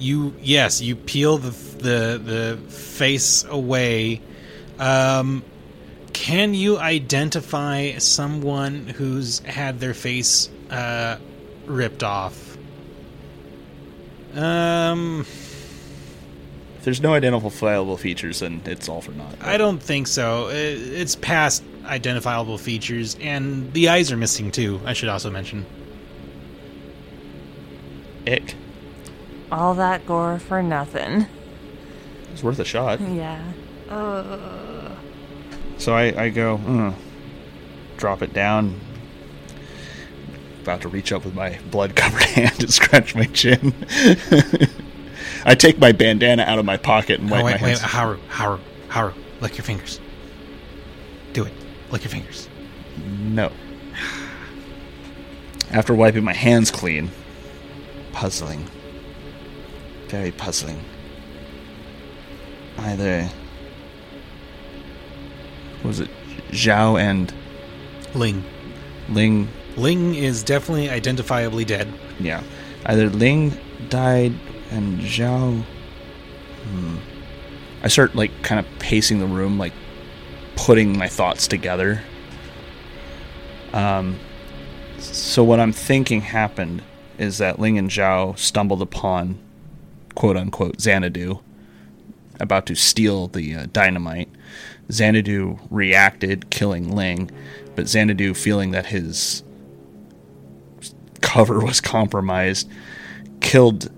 You 0.00 0.34
yes, 0.40 0.80
you 0.80 0.96
peel 0.96 1.36
the 1.36 1.50
the 1.50 2.20
the 2.24 2.58
face 2.72 3.44
away. 3.44 4.22
Um, 4.78 5.44
can 6.14 6.54
you 6.54 6.78
identify 6.78 7.98
someone 7.98 8.86
who's 8.86 9.40
had 9.40 9.78
their 9.78 9.92
face 9.92 10.48
uh, 10.70 11.18
ripped 11.66 12.02
off? 12.02 12.49
Um, 14.34 15.20
If 16.78 16.84
there's 16.84 17.00
no 17.02 17.12
identifiable 17.14 17.96
features, 17.96 18.40
then 18.40 18.62
it's 18.64 18.88
all 18.88 19.00
for 19.02 19.12
naught. 19.12 19.34
I 19.42 19.56
don't 19.56 19.82
think 19.82 20.06
so. 20.06 20.48
It's 20.50 21.14
past 21.16 21.62
identifiable 21.84 22.56
features, 22.58 23.16
and 23.20 23.72
the 23.72 23.88
eyes 23.88 24.10
are 24.12 24.16
missing 24.16 24.50
too. 24.50 24.80
I 24.86 24.92
should 24.94 25.08
also 25.08 25.30
mention. 25.30 25.66
Ick. 28.26 28.54
All 29.52 29.74
that 29.74 30.06
gore 30.06 30.38
for 30.38 30.62
nothing. 30.62 31.26
It's 32.32 32.42
worth 32.42 32.58
a 32.60 32.64
shot. 32.64 33.00
Yeah. 33.10 33.42
So 35.78 35.94
I, 35.94 36.24
I 36.24 36.28
go, 36.30 36.58
"Mm." 36.58 36.94
drop 37.96 38.22
it 38.22 38.32
down. 38.32 38.78
About 40.62 40.82
to 40.82 40.88
reach 40.88 41.10
up 41.12 41.24
with 41.24 41.34
my 41.34 41.58
blood 41.70 41.96
covered 41.96 42.22
hand 42.36 42.60
and 42.60 42.72
scratch 42.72 43.14
my 43.14 43.24
chin. 43.24 43.74
I 45.44 45.54
take 45.54 45.78
my 45.78 45.92
bandana 45.92 46.42
out 46.42 46.58
of 46.58 46.64
my 46.64 46.76
pocket 46.76 47.20
and 47.20 47.30
wipe 47.30 47.42
oh, 47.42 47.44
wait, 47.46 47.60
my 47.60 47.66
wait, 47.66 47.78
hands. 47.78 47.80
Haru, 47.80 48.18
Haru, 48.28 48.58
Haru, 48.88 49.12
lick 49.40 49.56
your 49.56 49.64
fingers. 49.64 50.00
Do 51.32 51.44
it. 51.44 51.52
Lick 51.90 52.04
your 52.04 52.10
fingers. 52.10 52.48
No. 53.06 53.50
After 55.70 55.94
wiping 55.94 56.24
my 56.24 56.34
hands 56.34 56.70
clean, 56.70 57.10
puzzling. 58.12 58.66
Very 60.08 60.32
puzzling. 60.32 60.84
Either. 62.76 63.30
Was 65.84 66.00
it 66.00 66.10
Zhao 66.50 67.00
and 67.00 67.32
Ling. 68.14 68.44
Ling? 69.08 69.48
Ling 69.76 70.14
is 70.14 70.42
definitely 70.42 70.88
identifiably 70.88 71.66
dead. 71.66 71.92
Yeah. 72.18 72.42
Either 72.86 73.08
Ling 73.08 73.56
died 73.88 74.32
and 74.70 75.00
Zhao. 75.00 75.62
Hmm. 76.64 76.96
I 77.82 77.88
start, 77.88 78.14
like, 78.14 78.30
kind 78.42 78.58
of 78.58 78.66
pacing 78.78 79.20
the 79.20 79.26
room, 79.26 79.58
like, 79.58 79.72
putting 80.56 80.98
my 80.98 81.08
thoughts 81.08 81.46
together. 81.46 82.02
Um, 83.72 84.18
so 84.98 85.42
what 85.42 85.60
I'm 85.60 85.72
thinking 85.72 86.20
happened 86.20 86.82
is 87.18 87.38
that 87.38 87.58
Ling 87.58 87.78
and 87.78 87.90
Zhao 87.90 88.38
stumbled 88.38 88.82
upon, 88.82 89.38
quote 90.14 90.36
unquote, 90.36 90.80
Xanadu, 90.80 91.40
about 92.38 92.66
to 92.66 92.74
steal 92.74 93.28
the 93.28 93.54
uh, 93.54 93.66
dynamite. 93.72 94.28
Xanadu 94.90 95.58
reacted, 95.70 96.50
killing 96.50 96.94
Ling, 96.94 97.30
but 97.76 97.88
Xanadu, 97.88 98.34
feeling 98.34 98.72
that 98.72 98.86
his 98.86 99.42
cover 101.20 101.60
was 101.60 101.80
compromised, 101.80 102.70
killed 103.40 103.90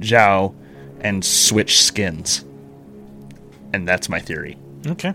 Zhao 0.00 0.54
and 1.00 1.24
switched 1.24 1.82
skins. 1.82 2.44
And 3.72 3.88
that's 3.88 4.08
my 4.08 4.20
theory. 4.20 4.58
Okay. 4.86 5.14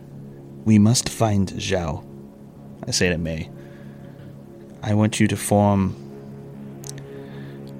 We 0.65 0.79
must 0.79 1.09
find 1.09 1.47
Zhao. 1.49 2.03
I 2.87 2.91
say 2.91 3.09
to 3.09 3.17
May. 3.17 3.49
I 4.81 4.93
want 4.93 5.19
you 5.19 5.27
to 5.27 5.37
form 5.37 5.95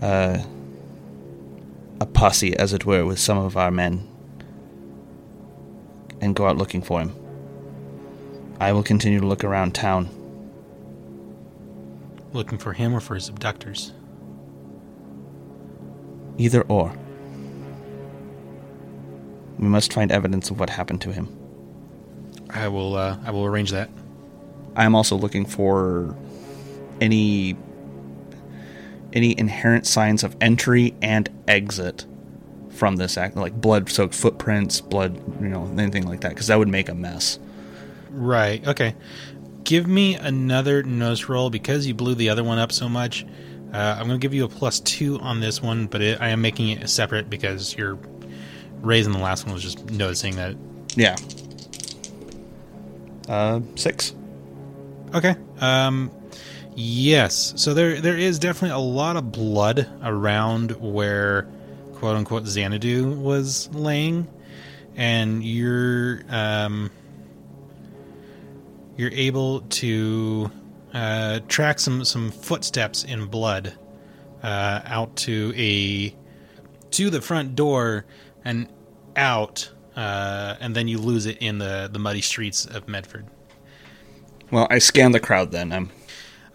uh, 0.02 0.44
a 2.00 2.06
posse, 2.06 2.56
as 2.56 2.74
it 2.74 2.86
were, 2.86 3.06
with 3.06 3.20
some 3.20 3.38
of 3.38 3.58
our 3.58 3.72
men 3.72 4.08
and 6.22 6.36
go 6.36 6.48
out 6.48 6.58
looking 6.58 6.82
for 6.82 7.00
him. 7.00 7.16
I 8.60 8.72
will 8.74 8.84
continue 8.84 9.20
to 9.20 9.28
look 9.28 9.44
around 9.44 9.76
town. 9.76 10.10
Looking 12.38 12.60
for 12.60 12.74
him 12.74 12.94
or 12.94 13.00
for 13.00 13.16
his 13.16 13.30
abductors? 13.30 13.94
Either 16.38 16.62
or. 16.62 16.96
We 19.58 19.68
must 19.68 19.92
find 19.92 20.12
evidence 20.12 20.52
of 20.52 20.60
what 20.60 20.70
happened 20.70 21.02
to 21.02 21.12
him. 21.12 21.36
I 22.52 22.68
will. 22.68 22.96
Uh, 22.96 23.18
I 23.26 23.32
will 23.32 23.44
arrange 23.44 23.72
that. 23.72 23.90
I 24.76 24.86
am 24.86 24.94
also 24.94 25.18
looking 25.18 25.48
for 25.48 26.16
any 27.02 27.58
any 29.14 29.38
inherent 29.40 29.88
signs 29.88 30.24
of 30.24 30.36
entry 30.40 30.94
and 31.02 31.28
exit 31.48 32.06
from 32.70 32.98
this 32.98 33.18
act, 33.18 33.36
like 33.36 33.60
blood-soaked 33.60 34.14
footprints, 34.14 34.80
blood, 34.80 35.20
you 35.42 35.48
know, 35.48 35.66
anything 35.80 36.06
like 36.06 36.22
that, 36.22 36.30
because 36.30 36.46
that 36.48 36.60
would 36.60 36.68
make 36.68 36.88
a 36.88 36.94
mess. 36.94 37.40
Right. 38.12 38.66
Okay. 38.68 38.94
Give 39.64 39.88
me 39.88 40.16
another 40.16 40.84
nose 40.84 41.28
roll 41.28 41.50
because 41.50 41.86
you 41.86 41.94
blew 41.94 42.16
the 42.16 42.30
other 42.30 42.44
one 42.44 42.58
up 42.58 42.72
so 42.72 42.88
much. 42.88 43.26
Uh, 43.74 43.98
I'm 44.00 44.08
going 44.08 44.20
to 44.20 44.24
give 44.24 44.34
you 44.34 44.46
a 44.46 44.50
plus 44.50 44.80
two 44.80 45.20
on 45.20 45.40
this 45.40 45.62
one, 45.62 45.88
but 45.88 46.02
it, 46.02 46.22
I 46.22 46.30
am 46.30 46.42
making 46.42 46.70
it 46.70 46.90
separate 46.90 47.30
because 47.30 47.76
you're 47.76 48.00
raising 48.82 49.12
the 49.12 49.20
last 49.20 49.46
one 49.46 49.54
was 49.54 49.64
just 49.64 49.90
noticing 49.92 50.38
that. 50.38 50.56
Yeah. 50.96 51.16
Uh, 53.28 53.60
six. 53.76 54.16
Okay. 55.14 55.36
Um, 55.60 56.12
yes. 56.76 57.54
So 57.58 57.74
there 57.74 58.00
there 58.00 58.18
is 58.18 58.40
definitely 58.40 58.76
a 58.76 58.80
lot 58.80 59.18
of 59.18 59.32
blood 59.32 59.90
around 60.02 60.72
where 60.72 61.48
quote 61.96 62.16
unquote 62.16 62.46
Xanadu 62.46 63.12
was 63.12 63.70
laying, 63.74 64.28
and 64.96 65.44
you're 65.44 66.22
um, 66.30 66.90
you're 68.98 69.12
able 69.14 69.62
to 69.62 70.52
uh, 70.94 71.40
track 71.48 71.80
some 71.80 72.04
some 72.04 72.32
footsteps 72.32 73.04
in 73.04 73.28
blood 73.28 73.74
uh, 74.44 74.82
out 74.86 75.16
to 75.16 75.54
a 75.56 76.14
to 76.92 77.10
the 77.10 77.22
front 77.22 77.56
door 77.56 78.06
and 78.44 78.68
out, 79.16 79.72
uh, 79.96 80.56
and 80.60 80.76
then 80.76 80.88
you 80.88 80.98
lose 80.98 81.26
it 81.26 81.38
in 81.38 81.60
the 81.60 81.90
the 81.92 82.00
muddy 82.00 82.22
streets 82.22 82.66
of 82.66 82.88
Medford. 82.88 83.28
Well, 84.52 84.68
I 84.70 84.80
scan 84.80 85.12
the 85.12 85.20
crowd 85.20 85.52
then. 85.52 85.72
I'm 85.72 85.90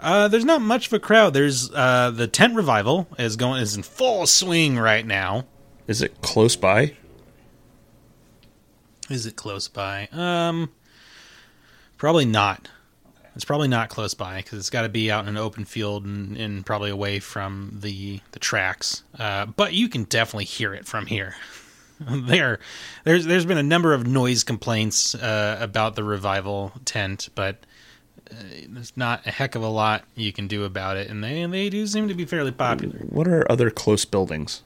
Uh, 0.01 0.27
there's 0.27 0.45
not 0.45 0.61
much 0.61 0.89
of 0.89 0.93
a 0.95 0.99
crowd. 0.99 1.35
There's 1.35 1.71
uh, 1.73 2.11
the 2.11 2.27
tent 2.27 2.55
revival 2.57 3.07
is 3.19 3.37
going 3.37 3.63
is 3.63 3.77
in 3.77 3.83
full 3.83 4.27
swing 4.27 4.79
right 4.79 5.07
now. 5.07 5.47
is 5.87 6.03
it 6.03 6.21
close 6.23 6.57
by? 6.57 6.97
Is 9.11 9.27
it 9.27 9.37
close 9.37 9.69
by? 9.69 10.09
Um, 10.11 10.71
probably 12.03 12.25
not. 12.25 12.69
It's 13.37 13.45
probably 13.45 13.69
not 13.69 13.89
close 13.89 14.13
by 14.13 14.39
because 14.39 14.59
it's 14.59 14.71
got 14.71 14.83
to 14.83 14.89
be 14.89 15.09
out 15.09 15.23
in 15.23 15.29
an 15.29 15.37
open 15.37 15.65
field 15.65 16.05
and, 16.05 16.37
and 16.37 16.67
probably 16.67 16.91
away 16.91 17.21
from 17.21 17.79
the 17.81 18.19
the 18.33 18.41
tracks. 18.41 19.05
Uh, 19.17 19.47
but 19.47 19.73
you 19.73 19.89
can 19.89 20.03
definitely 20.03 20.47
hear 20.47 20.75
it 20.75 20.85
from 20.85 21.07
here. 21.07 21.37
there, 22.01 22.59
there's 23.05 23.25
there's 23.27 23.47
been 23.47 23.57
a 23.57 23.63
number 23.63 23.95
of 23.95 24.05
noise 24.05 24.43
complaints 24.43 25.15
uh, 25.15 25.57
about 25.61 25.95
the 25.95 26.03
revival 26.03 26.73
tent, 26.85 27.29
but 27.37 27.59
uh, 28.33 28.35
there's 28.69 28.97
not 28.97 29.25
a 29.25 29.31
heck 29.31 29.55
of 29.55 29.63
a 29.63 29.69
lot 29.69 30.03
you 30.17 30.33
can 30.33 30.49
do 30.49 30.65
about 30.65 30.97
it, 30.97 31.09
and 31.09 31.23
they 31.23 31.47
they 31.47 31.71
do 31.71 31.87
seem 31.87 32.09
to 32.09 32.15
be 32.15 32.25
fairly 32.25 32.51
popular. 32.51 32.99
What 33.11 33.29
are 33.29 33.49
other 33.49 33.71
close 33.71 34.05
buildings? 34.05 34.65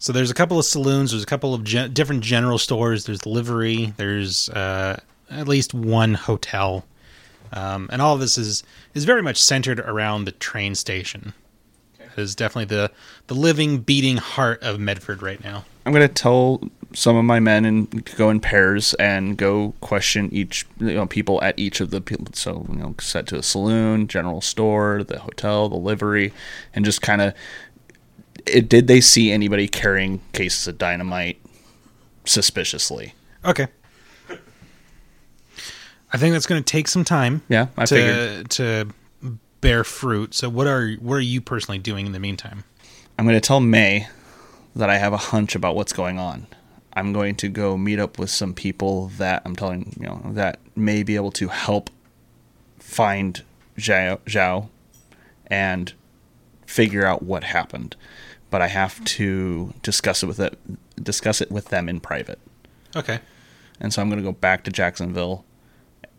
So 0.00 0.12
there's 0.12 0.32
a 0.32 0.34
couple 0.34 0.58
of 0.58 0.64
saloons. 0.64 1.12
There's 1.12 1.22
a 1.22 1.26
couple 1.26 1.54
of 1.54 1.62
gen- 1.62 1.92
different 1.92 2.24
general 2.24 2.58
stores. 2.58 3.04
There's 3.04 3.24
livery. 3.24 3.94
There's 3.96 4.48
uh, 4.48 4.98
at 5.32 5.48
least 5.48 5.74
one 5.74 6.14
hotel, 6.14 6.84
um, 7.52 7.88
and 7.92 8.00
all 8.00 8.14
of 8.14 8.20
this 8.20 8.38
is 8.38 8.62
is 8.94 9.04
very 9.04 9.22
much 9.22 9.42
centered 9.42 9.80
around 9.80 10.24
the 10.24 10.32
train 10.32 10.74
station. 10.74 11.34
It 11.98 12.20
is 12.20 12.34
definitely 12.34 12.76
the 12.76 12.90
the 13.26 13.34
living, 13.34 13.78
beating 13.78 14.18
heart 14.18 14.62
of 14.62 14.78
Medford 14.78 15.22
right 15.22 15.42
now. 15.42 15.64
I'm 15.84 15.92
gonna 15.92 16.08
tell 16.08 16.62
some 16.94 17.16
of 17.16 17.24
my 17.24 17.40
men 17.40 17.64
and 17.64 18.04
go 18.16 18.30
in 18.30 18.40
pairs 18.40 18.94
and 18.94 19.36
go 19.36 19.74
question 19.80 20.28
each 20.32 20.66
you 20.78 20.94
know 20.94 21.06
people 21.06 21.42
at 21.42 21.58
each 21.58 21.80
of 21.80 21.90
the 21.90 22.00
people. 22.00 22.26
So 22.34 22.66
you 22.68 22.76
know, 22.76 22.94
set 23.00 23.26
to 23.28 23.38
a 23.38 23.42
saloon, 23.42 24.06
general 24.08 24.40
store, 24.40 25.02
the 25.04 25.18
hotel, 25.18 25.68
the 25.68 25.76
livery, 25.76 26.32
and 26.74 26.84
just 26.84 27.02
kind 27.02 27.20
of. 27.20 27.34
It, 28.44 28.68
did 28.68 28.88
they 28.88 29.00
see 29.00 29.30
anybody 29.30 29.68
carrying 29.68 30.20
cases 30.32 30.66
of 30.66 30.76
dynamite 30.76 31.40
suspiciously? 32.24 33.14
Okay. 33.44 33.68
I 36.12 36.18
think 36.18 36.32
that's 36.34 36.46
going 36.46 36.62
to 36.62 36.70
take 36.70 36.88
some 36.88 37.04
time. 37.04 37.42
Yeah, 37.48 37.68
I 37.76 37.86
to 37.86 37.94
figured. 37.94 38.50
to 38.50 38.88
bear 39.60 39.84
fruit. 39.84 40.34
So 40.34 40.48
what 40.48 40.66
are 40.66 40.92
what 40.94 41.14
are 41.14 41.20
you 41.20 41.40
personally 41.40 41.78
doing 41.78 42.06
in 42.06 42.12
the 42.12 42.20
meantime? 42.20 42.64
I'm 43.18 43.24
going 43.24 43.36
to 43.36 43.46
tell 43.46 43.60
May 43.60 44.08
that 44.76 44.90
I 44.90 44.98
have 44.98 45.12
a 45.12 45.18
hunch 45.18 45.54
about 45.54 45.74
what's 45.74 45.92
going 45.92 46.18
on. 46.18 46.46
I'm 46.94 47.12
going 47.12 47.36
to 47.36 47.48
go 47.48 47.78
meet 47.78 47.98
up 47.98 48.18
with 48.18 48.28
some 48.28 48.52
people 48.52 49.08
that 49.16 49.42
I'm 49.44 49.56
telling 49.56 49.96
you 49.98 50.06
know 50.06 50.20
that 50.32 50.60
may 50.76 51.02
be 51.02 51.16
able 51.16 51.32
to 51.32 51.48
help 51.48 51.88
find 52.78 53.42
Zhao, 53.78 54.18
Zhao 54.26 54.68
and 55.46 55.92
figure 56.66 57.06
out 57.06 57.22
what 57.22 57.44
happened. 57.44 57.96
But 58.50 58.60
I 58.60 58.68
have 58.68 59.02
to 59.04 59.72
discuss 59.82 60.22
it 60.22 60.26
with 60.26 60.40
it, 60.40 60.58
discuss 61.02 61.40
it 61.40 61.50
with 61.50 61.68
them 61.68 61.88
in 61.88 62.00
private. 62.00 62.38
Okay. 62.94 63.20
And 63.80 63.92
so 63.92 64.02
I'm 64.02 64.08
going 64.08 64.20
to 64.20 64.24
go 64.24 64.32
back 64.32 64.64
to 64.64 64.70
Jacksonville 64.70 65.44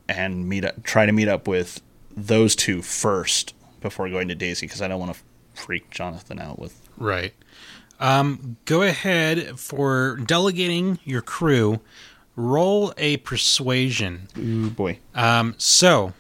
and 0.10 0.48
meet 0.48 0.66
up, 0.66 0.84
try 0.84 1.06
to 1.06 1.12
meet 1.12 1.28
up 1.28 1.48
with 1.48 1.82
those 2.16 2.56
two 2.56 2.82
first 2.82 3.54
before 3.82 4.10
going 4.10 4.28
to 4.28 4.36
Daisy 4.36 4.66
because 4.66 4.82
I 4.82 4.88
don't 4.88 5.00
want 5.00 5.14
to 5.16 5.62
freak 5.62 5.90
Jonathan 5.90 6.40
out 6.40 6.60
with 6.60 6.80
Right. 6.98 7.34
Um, 8.00 8.58
go 8.66 8.82
ahead 8.82 9.60
for 9.60 10.18
delegating 10.26 11.00
your 11.06 11.22
crew. 11.22 11.80
Roll 12.36 12.94
a 12.98 13.18
persuasion. 13.18 14.28
Ooh 14.38 14.70
boy. 14.70 15.00
Um, 15.16 15.56
so, 15.58 16.14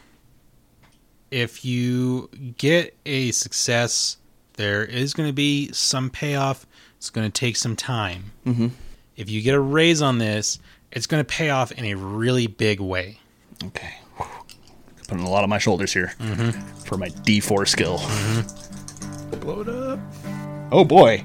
if 1.32 1.66
you 1.66 2.30
get 2.58 2.96
a 3.06 3.32
success, 3.32 4.18
there 4.54 4.86
is 4.86 5.14
going 5.14 5.28
to 5.28 5.34
be 5.34 5.72
some 5.74 6.10
payoff. 6.10 6.66
It's 6.98 7.10
going 7.10 7.30
to 7.30 7.40
take 7.40 7.58
some 7.58 7.76
time. 7.76 8.32
Mhm. 8.46 8.72
If 9.18 9.30
you 9.30 9.42
get 9.42 9.56
a 9.56 9.60
raise 9.60 10.02
on 10.02 10.20
this, 10.20 10.60
it's 10.92 11.08
going 11.08 11.24
to 11.24 11.28
pay 11.28 11.50
off 11.50 11.72
in 11.72 11.86
a 11.86 11.96
really 11.96 12.48
big 12.48 12.80
way. 12.80 13.20
Okay. 13.68 13.94
Putting 15.08 15.26
a 15.26 15.30
lot 15.30 15.44
on 15.44 15.50
my 15.50 15.58
shoulders 15.58 15.94
here 15.94 16.10
for 16.86 16.98
my 16.98 17.08
D4 17.10 17.68
skill. 17.68 17.98
Blow 19.42 19.62
it 19.62 19.70
up. 19.70 20.00
Oh 20.72 20.84
boy. 20.86 21.24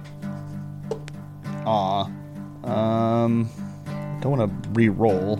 Aw. 1.64 2.04
Um. 2.64 3.48
Don't 4.20 4.36
want 4.38 4.62
to 4.64 4.68
re-roll. 4.70 5.38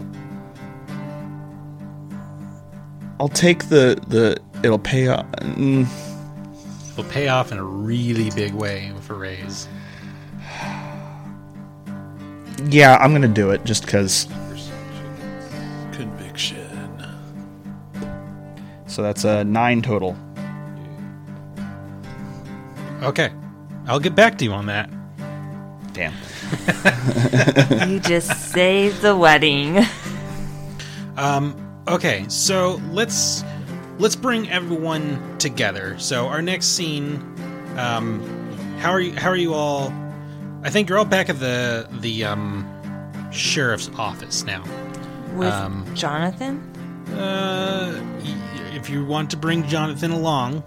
I'll 3.21 3.29
take 3.29 3.69
the 3.69 4.01
the. 4.09 4.39
It'll 4.63 4.79
pay 4.79 5.09
off. 5.09 5.27
Mm, 5.41 5.87
It'll 6.93 7.11
pay 7.11 7.29
off 7.29 7.51
in 7.53 7.59
a 7.59 7.65
really 7.65 8.31
big 8.31 8.55
way 8.55 8.93
with 8.93 9.11
a 9.11 9.15
raise. 9.15 9.69
yeah, 12.69 12.97
I'm 13.01 13.13
gonna 13.13 13.29
do 13.29 13.51
it 13.51 13.65
just 13.65 13.85
because. 13.85 14.27
So 18.99 19.03
that's 19.05 19.23
a 19.23 19.45
nine 19.45 19.81
total. 19.81 20.17
Okay. 23.01 23.31
I'll 23.87 24.01
get 24.01 24.17
back 24.17 24.37
to 24.39 24.45
you 24.45 24.51
on 24.51 24.67
that. 24.67 24.91
Damn. 25.93 26.15
You 27.89 28.01
just 28.01 28.51
saved 28.51 29.01
the 29.03 29.17
wedding. 29.17 29.79
Um, 31.17 31.55
Okay, 31.87 32.25
so 32.29 32.81
let's 32.91 33.45
let's 34.01 34.17
bring 34.17 34.51
everyone 34.51 35.39
together. 35.39 35.97
So 36.01 36.27
our 36.27 36.43
next 36.43 36.67
scene, 36.77 37.15
um, 37.79 38.21
how 38.81 38.91
are 38.91 39.01
you? 39.01 39.13
How 39.13 39.29
are 39.31 39.37
you 39.37 39.55
all? 39.55 39.93
I 40.65 40.71
think 40.71 40.89
you're 40.89 40.99
all 40.99 41.05
back 41.05 41.29
at 41.29 41.39
the 41.39 41.87
the 42.01 42.25
um, 42.25 42.67
sheriff's 43.31 43.91
office 43.97 44.43
now. 44.45 44.65
With 45.35 45.53
Um, 45.53 45.87
Jonathan? 45.95 46.59
Uh, 47.17 47.95
y- 48.23 48.35
if 48.79 48.89
you 48.89 49.05
want 49.05 49.29
to 49.31 49.37
bring 49.37 49.67
Jonathan 49.67 50.13
along, 50.13 50.63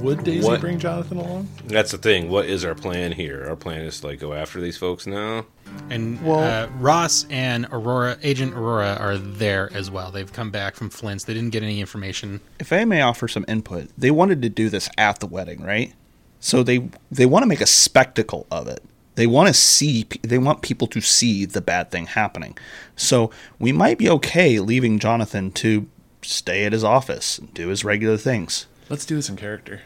Would 0.00 0.22
Daisy 0.24 0.46
What? 0.46 0.60
bring 0.60 0.78
Jonathan 0.78 1.16
along? 1.16 1.48
That's 1.64 1.90
the 1.90 1.98
thing. 1.98 2.28
What 2.28 2.44
is 2.46 2.64
our 2.64 2.74
plan 2.74 3.12
here? 3.12 3.46
Our 3.48 3.56
plan 3.56 3.80
is 3.80 4.00
to 4.00 4.08
like 4.08 4.20
go 4.20 4.34
after 4.34 4.60
these 4.60 4.76
folks 4.76 5.06
now. 5.06 5.46
and 5.90 6.22
Well- 6.22 6.44
uh, 6.44 6.68
Ross 6.78 7.26
and 7.28 7.66
Aurora, 7.72 8.18
Agent 8.22 8.54
Aurora, 8.54 8.96
are 9.00 9.16
there 9.18 9.68
as 9.74 9.90
well. 9.90 10.10
They've 10.12 10.32
come 10.32 10.50
back 10.50 10.76
from 10.76 10.90
Flint's. 10.90 11.24
They 11.24 11.34
didn't 11.34 11.50
get 11.50 11.62
any 11.62 11.80
information. 11.80 12.40
If 12.60 12.72
I 12.72 12.84
may 12.84 13.00
offer 13.00 13.26
some 13.26 13.44
input, 13.48 13.88
they 13.98 14.10
wanted 14.10 14.42
to 14.42 14.48
do 14.48 14.68
this 14.68 14.88
at 14.96 15.18
the 15.20 15.26
wedding, 15.26 15.62
right? 15.62 15.92
So 16.40 16.62
they 16.62 16.88
they 17.10 17.26
want 17.26 17.42
to 17.42 17.46
make 17.48 17.60
a 17.62 17.66
spectacle 17.66 18.46
of 18.50 18.68
it. 18.68 18.82
They 19.16 19.26
want 19.26 19.48
to 19.48 19.54
see 19.54 20.06
they 20.22 20.38
want 20.38 20.60
people 20.60 20.86
to 20.88 21.00
see 21.00 21.46
the 21.46 21.62
bad 21.62 21.90
thing 21.90 22.04
happening. 22.06 22.56
So 22.96 23.30
we 23.58 23.72
might 23.72 23.96
be 23.98 24.08
okay 24.10 24.60
leaving 24.60 24.98
Jonathan 24.98 25.50
to 25.52 25.88
stay 26.28 26.64
at 26.64 26.72
his 26.72 26.84
office 26.84 27.38
and 27.38 27.52
do 27.54 27.68
his 27.68 27.84
regular 27.84 28.16
things. 28.16 28.66
Let's 28.88 29.04
do 29.04 29.16
this 29.16 29.28
in 29.28 29.36
character. 29.36 29.82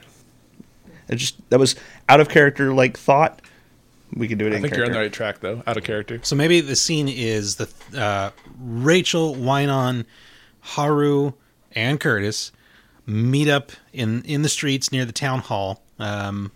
It 1.08 1.16
just 1.16 1.36
that 1.50 1.58
was 1.58 1.74
out 2.08 2.20
of 2.20 2.28
character 2.28 2.72
like 2.72 2.96
thought, 2.96 3.42
We 4.14 4.28
can 4.28 4.38
do 4.38 4.46
it 4.46 4.52
I 4.52 4.56
in 4.56 4.62
think 4.62 4.76
you're 4.76 4.86
on 4.86 4.92
the 4.92 4.98
right 4.98 5.12
track, 5.12 5.40
though. 5.40 5.62
Out 5.66 5.76
of 5.76 5.84
character. 5.84 6.20
So 6.22 6.36
maybe 6.36 6.60
the 6.60 6.76
scene 6.76 7.08
is 7.08 7.56
the 7.56 7.68
uh, 7.96 8.30
Rachel, 8.60 9.34
Wynon, 9.34 10.04
Haru, 10.60 11.32
and 11.72 11.98
Curtis 11.98 12.52
meet 13.06 13.48
up 13.48 13.72
in 13.92 14.22
in 14.22 14.42
the 14.42 14.48
streets 14.48 14.92
near 14.92 15.04
the 15.04 15.12
town 15.12 15.40
hall, 15.40 15.82
um, 15.98 16.52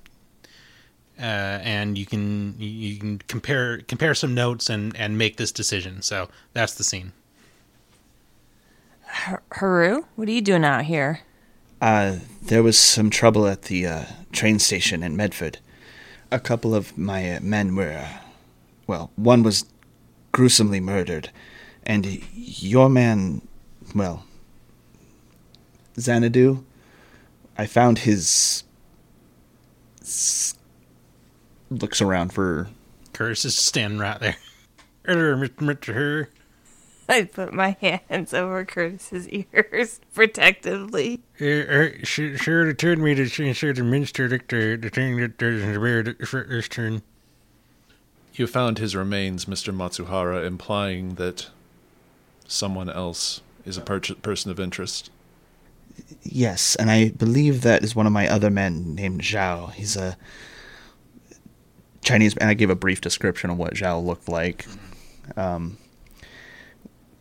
uh, 1.18 1.23
and 1.23 1.99
you 1.99 2.07
can 2.07 2.55
you 2.59 2.97
can 2.99 3.18
compare 3.27 3.79
compare 3.79 4.14
some 4.14 4.35
notes 4.35 4.70
and 4.70 4.97
and 4.97 5.18
make 5.18 5.37
this 5.37 5.51
decision. 5.51 6.03
So 6.03 6.29
that's 6.53 6.75
the 6.75 6.85
scene. 6.85 7.12
Haru, 9.53 10.03
what 10.16 10.29
are 10.29 10.33
you 10.33 10.40
doing 10.40 10.64
out 10.64 10.85
here? 10.85 11.20
Uh, 11.81 12.16
there 12.42 12.62
was 12.62 12.79
some 12.79 13.11
trouble 13.11 13.46
at 13.46 13.62
the 13.62 13.87
uh, 13.87 14.05
train 14.33 14.59
station 14.59 15.03
in 15.03 15.16
Medford. 15.16 15.59
A 16.31 16.40
couple 16.40 16.74
of 16.74 16.96
my 16.98 17.37
uh, 17.37 17.40
men 17.40 17.77
were, 17.77 17.90
uh, 17.92 18.09
well, 18.87 19.11
one 19.16 19.42
was 19.42 19.64
gruesomely 20.33 20.81
murdered, 20.81 21.31
and 21.85 22.20
your 22.35 22.88
man, 22.88 23.40
well, 23.94 24.24
Xanadu, 25.98 26.64
I 27.57 27.66
found 27.66 28.00
his. 28.00 28.64
s- 30.00 30.55
Looks 31.70 32.00
around 32.03 32.33
for. 32.33 32.68
Curtis 33.12 33.44
is 33.44 33.57
standing 33.57 33.98
right 33.98 34.18
there. 34.20 34.37
Mr. 37.09 37.11
I 37.14 37.25
put 37.25 37.53
my 37.53 37.77
hands 37.81 38.35
over 38.35 38.64
Curtis's 38.64 39.29
ears 39.29 40.01
protectively. 40.14 41.21
Sure, 41.37 41.93
sure, 42.05 42.64
to 42.64 42.75
turn 42.75 43.03
me 43.03 43.14
to 43.14 43.27
sure 43.29 43.73
the 43.73 43.83
minister 43.83 44.29
dictator, 44.29 44.77
the 44.77 44.90
thing 44.90 45.17
that 45.19 45.38
there's 45.38 46.33
this 46.49 46.69
turn. 46.69 47.03
You 48.35 48.47
found 48.47 48.79
his 48.79 48.97
remains, 48.97 49.45
Mr. 49.45 49.75
Matsuhara, 49.75 50.45
implying 50.45 51.14
that 51.14 51.49
someone 52.47 52.90
else 52.90 53.40
is 53.64 53.77
a 53.77 53.81
per- 53.81 54.01
person 54.01 54.51
of 54.51 54.59
interest. 54.59 55.11
Yes, 56.25 56.75
and 56.75 56.90
I 56.90 57.11
believe 57.11 57.62
that 57.62 57.85
is 57.85 57.95
one 57.95 58.07
of 58.07 58.12
my 58.12 58.29
other 58.29 58.51
men 58.51 58.97
named 58.97 59.21
Zhao. 59.23 59.73
He's 59.73 59.97
a 59.97 60.17
Chinese, 62.03 62.37
and 62.37 62.51
I 62.51 62.55
gave 62.55 62.71
a 62.71 62.75
brief 62.75 63.01
description 63.01 63.51
of 63.51 63.57
what 63.57 63.75
Zhao 63.75 64.05
looked 64.05 64.29
like. 64.29 64.67
Um, 65.37 65.79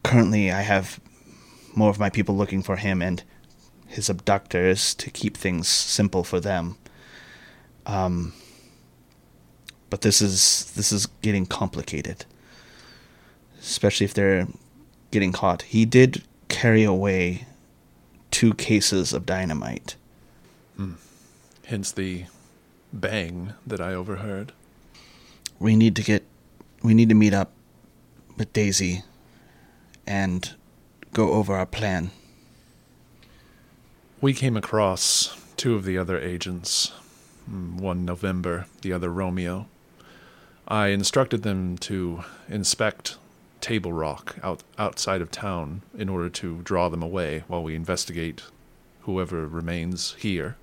currently, 0.04 0.52
I 0.52 0.62
have 0.62 1.00
more 1.76 1.90
of 1.90 2.00
my 2.00 2.10
people 2.10 2.36
looking 2.36 2.62
for 2.62 2.76
him 2.76 3.02
and 3.02 3.24
his 3.88 4.10
abductors 4.10 4.94
to 4.96 5.10
keep 5.10 5.38
things 5.38 5.68
simple 5.68 6.24
for 6.24 6.40
them. 6.40 6.78
Um, 7.86 8.34
but 9.90 10.02
this 10.02 10.22
is 10.22 10.72
this 10.76 10.92
is 10.92 11.06
getting 11.22 11.46
complicated, 11.46 12.26
especially 13.60 14.06
if 14.06 14.14
they're 14.14 14.48
getting 15.12 15.32
caught. 15.32 15.64
He 15.64 15.86
did 15.86 16.24
carry 16.48 16.84
away 16.84 17.46
two 18.32 18.54
cases 18.54 19.14
of 19.14 19.26
dynamite. 19.26 19.96
Hence 21.66 21.92
the 21.92 22.26
bang 22.92 23.54
that 23.66 23.80
I 23.80 23.94
overheard. 23.94 24.52
We 25.60 25.76
need 25.76 25.96
to 25.96 26.04
get 26.04 26.24
we 26.82 26.94
need 26.94 27.10
to 27.10 27.16
meet 27.16 27.34
up 27.34 27.52
with 28.38 28.52
Daisy 28.54 29.04
and 30.06 30.54
go 31.14 31.34
over 31.34 31.56
our 31.56 31.66
plan. 31.66 32.12
We 34.22 34.34
came 34.34 34.56
across 34.56 35.38
two 35.58 35.76
of 35.76 35.86
the 35.86 35.98
other 35.98 36.20
agents, 36.20 36.92
mm, 37.50 37.76
one 37.80 38.06
November, 38.06 38.68
the 38.82 38.94
other 38.94 39.10
Romeo. 39.10 39.68
I 40.68 40.88
instructed 40.88 41.44
them 41.44 41.78
to 41.80 42.24
inspect 42.48 43.18
Table 43.60 43.94
Rock 43.94 44.38
out, 44.44 44.64
outside 44.78 45.22
of 45.22 45.32
town 45.32 45.84
in 45.98 46.10
order 46.10 46.30
to 46.30 46.62
draw 46.64 46.90
them 46.90 47.04
away 47.04 47.44
while 47.48 47.64
we 47.64 47.76
investigate 47.76 48.44
whoever 49.02 49.48
remains 49.48 50.16
here. 50.20 50.58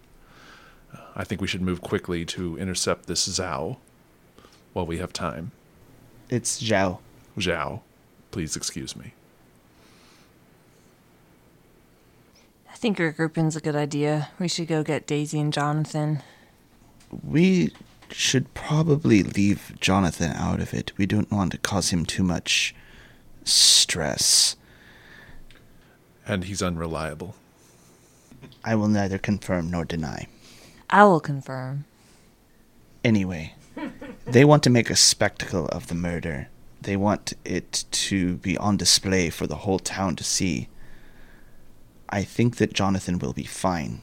I 1.14 1.24
think 1.24 1.40
we 1.40 1.46
should 1.46 1.62
move 1.62 1.80
quickly 1.80 2.24
to 2.26 2.58
intercept 2.58 3.06
this 3.06 3.28
Zhao 3.28 3.76
while 4.72 4.86
we 4.86 4.98
have 4.98 5.12
time. 5.12 5.52
It's 6.28 6.62
Zhao. 6.62 6.98
Zhao, 7.38 7.80
please 8.30 8.56
excuse 8.56 8.96
me. 8.96 9.12
I 12.72 12.76
think 12.76 12.98
regrouping's 12.98 13.56
a 13.56 13.60
good 13.60 13.76
idea. 13.76 14.28
We 14.38 14.48
should 14.48 14.68
go 14.68 14.82
get 14.82 15.06
Daisy 15.06 15.40
and 15.40 15.52
Jonathan. 15.52 16.22
We 17.22 17.72
should 18.10 18.52
probably 18.54 19.22
leave 19.22 19.74
Jonathan 19.80 20.32
out 20.32 20.60
of 20.60 20.72
it. 20.72 20.92
We 20.96 21.06
don't 21.06 21.30
want 21.30 21.52
to 21.52 21.58
cause 21.58 21.90
him 21.90 22.06
too 22.06 22.22
much 22.22 22.74
stress. 23.44 24.56
And 26.26 26.44
he's 26.44 26.62
unreliable. 26.62 27.34
I 28.64 28.74
will 28.74 28.88
neither 28.88 29.18
confirm 29.18 29.70
nor 29.70 29.84
deny. 29.84 30.26
I 30.88 31.04
will 31.04 31.20
confirm. 31.20 31.84
Anyway, 33.04 33.54
they 34.26 34.44
want 34.44 34.62
to 34.64 34.70
make 34.70 34.90
a 34.90 34.96
spectacle 34.96 35.66
of 35.66 35.88
the 35.88 35.94
murder. 35.94 36.48
They 36.80 36.96
want 36.96 37.34
it 37.44 37.84
to 37.90 38.36
be 38.36 38.56
on 38.58 38.76
display 38.76 39.30
for 39.30 39.46
the 39.46 39.56
whole 39.56 39.78
town 39.78 40.16
to 40.16 40.24
see. 40.24 40.68
I 42.10 42.24
think 42.24 42.56
that 42.56 42.72
Jonathan 42.72 43.18
will 43.18 43.32
be 43.32 43.44
fine. 43.44 44.02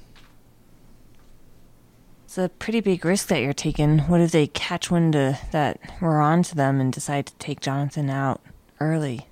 It's 2.26 2.38
a 2.38 2.50
pretty 2.50 2.80
big 2.80 3.06
risk 3.06 3.28
that 3.28 3.42
you're 3.42 3.54
taking. 3.54 4.00
What 4.00 4.22
if 4.22 4.32
they 4.32 4.48
catch 4.48 4.90
wind 4.90 5.16
of 5.16 5.38
that 5.52 5.80
we're 6.02 6.20
on 6.20 6.44
to 6.44 6.56
them 6.56 6.80
and 6.80 6.92
decide 6.92 7.28
to 7.28 7.36
take 7.36 7.60
Jonathan 7.60 8.10
out 8.10 8.42
early? 8.80 9.28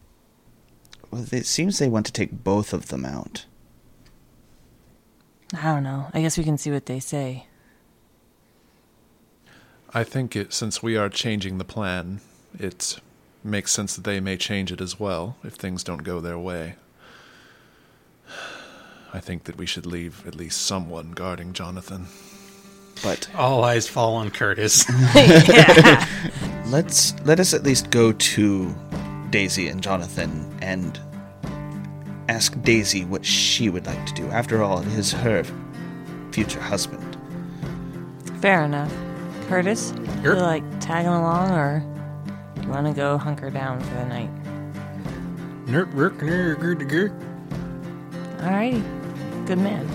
Well, 1.11 1.25
it 1.31 1.45
seems 1.45 1.79
they 1.79 1.87
want 1.87 2.05
to 2.07 2.11
take 2.11 2.43
both 2.43 2.73
of 2.73 2.87
them 2.87 3.05
out. 3.05 3.45
I 5.53 5.73
don't 5.73 5.83
know. 5.83 6.07
I 6.13 6.21
guess 6.21 6.37
we 6.37 6.43
can 6.43 6.57
see 6.57 6.71
what 6.71 6.85
they 6.85 6.99
say. 6.99 7.47
I 9.93 10.03
think 10.03 10.35
it, 10.35 10.51
since 10.51 10.83
we 10.83 10.97
are 10.97 11.07
changing 11.07 11.57
the 11.57 11.63
plan, 11.63 12.19
it 12.59 12.99
makes 13.43 13.71
sense 13.71 13.95
that 13.95 14.03
they 14.03 14.19
may 14.19 14.35
change 14.35 14.71
it 14.71 14.81
as 14.81 14.99
well 14.99 15.37
if 15.43 15.53
things 15.53 15.83
don't 15.83 16.03
go 16.03 16.19
their 16.19 16.39
way. 16.39 16.75
I 19.15 19.19
think 19.21 19.45
that 19.45 19.55
we 19.55 19.65
should 19.65 19.85
leave 19.85 20.27
at 20.27 20.35
least 20.35 20.63
someone 20.63 21.11
guarding 21.11 21.53
Jonathan. 21.53 22.07
But 23.01 23.29
All 23.33 23.63
eyes 23.63 23.87
fall 23.87 24.15
on 24.15 24.29
Curtis. 24.29 24.83
let's 26.67 27.17
let 27.23 27.39
us 27.39 27.53
at 27.53 27.63
least 27.63 27.91
go 27.91 28.11
to 28.11 28.75
Daisy 29.29 29.69
and 29.69 29.81
Jonathan 29.81 30.53
and 30.61 30.99
ask 32.27 32.61
Daisy 32.61 33.05
what 33.05 33.23
she 33.25 33.69
would 33.69 33.85
like 33.85 34.05
to 34.05 34.13
do. 34.15 34.27
After 34.31 34.61
all, 34.61 34.81
it 34.81 34.87
is 34.87 35.13
her 35.13 35.45
future 36.33 36.59
husband. 36.59 37.17
Fair 38.41 38.65
enough. 38.65 38.93
Curtis, 39.47 39.93
you 40.23 40.33
Yep. 40.33 40.41
like 40.41 40.79
tagging 40.81 41.11
along 41.13 41.51
or 41.51 41.83
you 42.61 42.67
want 42.67 42.85
to 42.85 42.91
go 42.93 43.17
hunker 43.17 43.49
down 43.49 43.79
for 43.79 43.93
the 43.95 44.05
night? 44.07 44.29
Nerp, 45.67 45.89
rurk, 45.93 46.21
ner, 46.21 46.55
gur, 46.55 46.75
de, 46.75 46.83
gur. 46.83 47.09
Alrighty. 48.39 49.04
Good 49.45 49.59
man. 49.59 49.85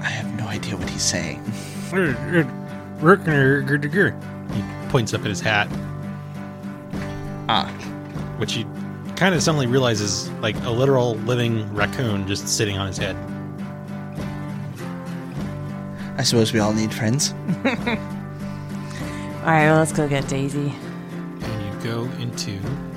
I 0.00 0.04
have 0.04 0.36
no 0.38 0.46
idea 0.46 0.76
what 0.76 0.88
he's 0.90 1.02
saying. 1.02 1.42
Rurk, 1.90 3.26
ner, 3.26 3.62
gur, 3.62 3.78
de, 3.78 3.88
gur. 3.88 4.10
He 4.52 4.62
points 4.90 5.14
up 5.14 5.22
at 5.22 5.28
his 5.28 5.40
hat, 5.40 5.66
Ah, 7.48 7.66
which 8.36 8.52
he 8.52 8.64
kind 9.16 9.34
of 9.34 9.42
suddenly 9.42 9.66
realizes 9.66 10.30
like 10.40 10.56
a 10.64 10.70
literal 10.70 11.14
living 11.16 11.72
raccoon 11.74 12.28
just 12.28 12.46
sitting 12.48 12.76
on 12.78 12.86
his 12.86 12.98
head. 12.98 13.16
I 16.18 16.22
suppose 16.22 16.52
we 16.52 16.60
all 16.60 16.74
need 16.74 16.92
friends. 16.92 17.32
Alright, 17.64 17.98
well, 19.70 19.78
let's 19.78 19.92
go 19.92 20.06
get 20.06 20.28
Daisy. 20.28 20.72
and 21.40 21.64
you 21.64 21.72
go 21.90 22.02
into 22.20 22.58
the, 22.60 22.68
the 22.68 22.89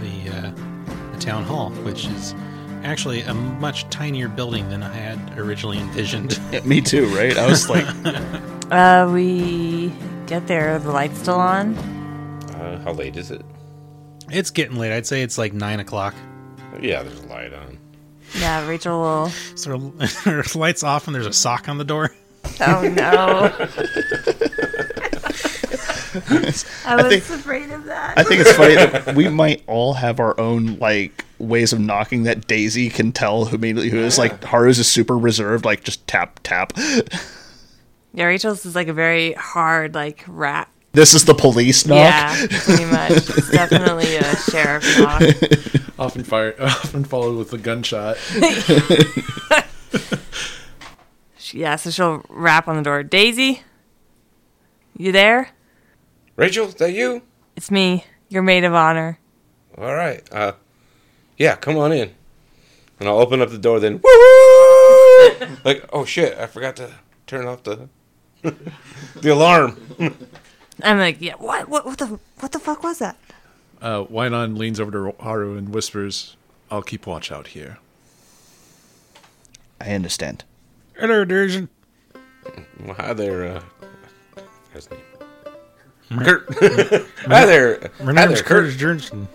town 1.23 1.43
hall, 1.43 1.69
which 1.83 2.05
is 2.07 2.35
actually 2.83 3.21
a 3.21 3.33
much 3.33 3.89
tinier 3.89 4.27
building 4.27 4.69
than 4.69 4.83
I 4.83 4.93
had 4.93 5.37
originally 5.39 5.79
envisioned. 5.79 6.37
me 6.65 6.81
too, 6.81 7.05
right? 7.15 7.37
I 7.37 7.47
was 7.47 7.69
like, 7.69 7.85
Uh, 8.71 9.09
we 9.13 9.91
get 10.27 10.47
there. 10.47 10.77
The 10.79 10.91
light's 10.91 11.17
still 11.19 11.39
on. 11.39 11.75
Uh, 11.77 12.81
how 12.83 12.93
late 12.93 13.15
is 13.17 13.31
it? 13.31 13.43
it's 14.31 14.51
getting 14.51 14.77
late. 14.77 14.91
I'd 14.91 15.05
say 15.05 15.21
it's 15.21 15.37
like 15.37 15.53
nine 15.53 15.79
o'clock. 15.79 16.15
Yeah, 16.81 17.03
there's 17.03 17.19
a 17.19 17.27
light 17.27 17.53
on. 17.53 17.77
Yeah, 18.39 18.65
Rachel 18.67 18.99
will. 18.99 19.29
So 19.55 19.93
her 20.23 20.43
lights 20.55 20.81
off, 20.83 21.05
and 21.07 21.13
there's 21.15 21.27
a 21.27 21.33
sock 21.33 21.69
on 21.69 21.77
the 21.77 21.83
door. 21.83 22.11
Oh 22.59 22.81
no! 22.81 23.49
I 26.85 26.95
was 26.95 27.07
think- 27.07 27.23
afraid 27.39 27.71
of 27.71 27.85
that. 27.85 28.17
I 28.17 28.23
think 28.23 28.41
it's 28.41 28.53
funny 28.53 28.75
that 28.75 29.15
we 29.15 29.27
might 29.29 29.63
all 29.67 29.93
have 29.93 30.19
our 30.19 30.39
own 30.39 30.77
like 30.79 31.25
ways 31.39 31.73
of 31.73 31.79
knocking 31.79 32.23
that 32.23 32.47
Daisy 32.47 32.89
can 32.89 33.11
tell 33.11 33.45
who 33.45 33.55
immediately 33.55 33.89
who 33.89 33.99
is 33.99 34.17
like 34.17 34.43
Haru's 34.43 34.79
is 34.79 34.87
super 34.87 35.17
reserved, 35.17 35.65
like 35.65 35.83
just 35.83 36.05
tap 36.07 36.39
tap. 36.43 36.73
Yeah, 38.15 38.25
Rachel's 38.25 38.63
is 38.63 38.75
like 38.75 38.89
a 38.89 38.93
very 38.93 39.33
hard, 39.33 39.95
like 39.95 40.23
rap. 40.27 40.69
This 40.91 41.15
is 41.15 41.25
the 41.25 41.33
police 41.33 41.87
knock. 41.87 41.97
Yeah, 41.97 42.45
pretty 42.47 42.85
much. 42.85 43.11
It's 43.11 43.49
definitely 43.51 44.17
a 44.17 44.35
sheriff 44.35 44.99
knock. 44.99 45.23
Often 45.97 46.23
fire, 46.25 46.53
often 46.59 47.05
followed 47.05 47.39
with 47.39 47.51
a 47.53 47.57
gunshot. 47.57 48.17
Yeah, 51.51 51.75
so 51.75 51.89
she'll 51.89 52.23
rap 52.29 52.67
on 52.67 52.75
the 52.77 52.81
door. 52.83 53.03
Daisy, 53.03 53.61
you 54.97 55.11
there? 55.11 55.49
Rachel, 56.35 56.67
is 56.67 56.75
that 56.75 56.93
you? 56.93 57.21
It's 57.55 57.69
me, 57.69 58.05
your 58.29 58.41
maid 58.41 58.63
of 58.63 58.73
honor. 58.73 59.19
All 59.77 59.93
right. 59.93 60.21
Uh, 60.31 60.53
yeah, 61.37 61.55
come 61.55 61.77
on 61.77 61.91
in. 61.91 62.11
And 62.99 63.09
I'll 63.09 63.19
open 63.19 63.41
up 63.41 63.49
the 63.49 63.57
door. 63.57 63.79
Then, 63.79 64.01
woo! 64.03 65.57
like, 65.65 65.87
oh 65.91 66.05
shit! 66.05 66.37
I 66.37 66.47
forgot 66.47 66.75
to 66.77 66.91
turn 67.27 67.45
off 67.45 67.63
the 67.63 67.89
the 68.41 69.29
alarm. 69.29 69.77
I'm 70.83 70.97
like, 70.97 71.21
yeah, 71.21 71.35
what, 71.35 71.69
what, 71.69 71.85
what 71.85 71.97
the, 71.99 72.19
what 72.39 72.51
the 72.51 72.59
fuck 72.59 72.83
was 72.83 72.99
that? 72.99 73.17
Uh, 73.81 74.05
Wynon 74.05 74.57
leans 74.57 74.79
over 74.79 74.91
to 74.91 75.15
Haru 75.21 75.57
and 75.57 75.69
whispers, 75.69 76.35
"I'll 76.71 76.81
keep 76.81 77.05
watch 77.05 77.31
out 77.31 77.47
here." 77.47 77.77
I 79.81 79.91
understand. 79.91 80.45
Hello, 80.97 81.25
Durson. 81.25 81.67
Well, 82.85 82.95
hi 82.95 83.13
there. 83.13 83.57
Uh, 83.57 83.63
his 84.73 84.89
name. 84.89 85.01
Kurt. 86.19 86.47
hi 87.25 87.45
there. 87.45 87.91
My 88.03 88.13
Hi 88.13 88.25
name's 88.25 88.39
there, 88.39 88.43
Curtis 88.43 88.75
Johnson. 88.75 89.27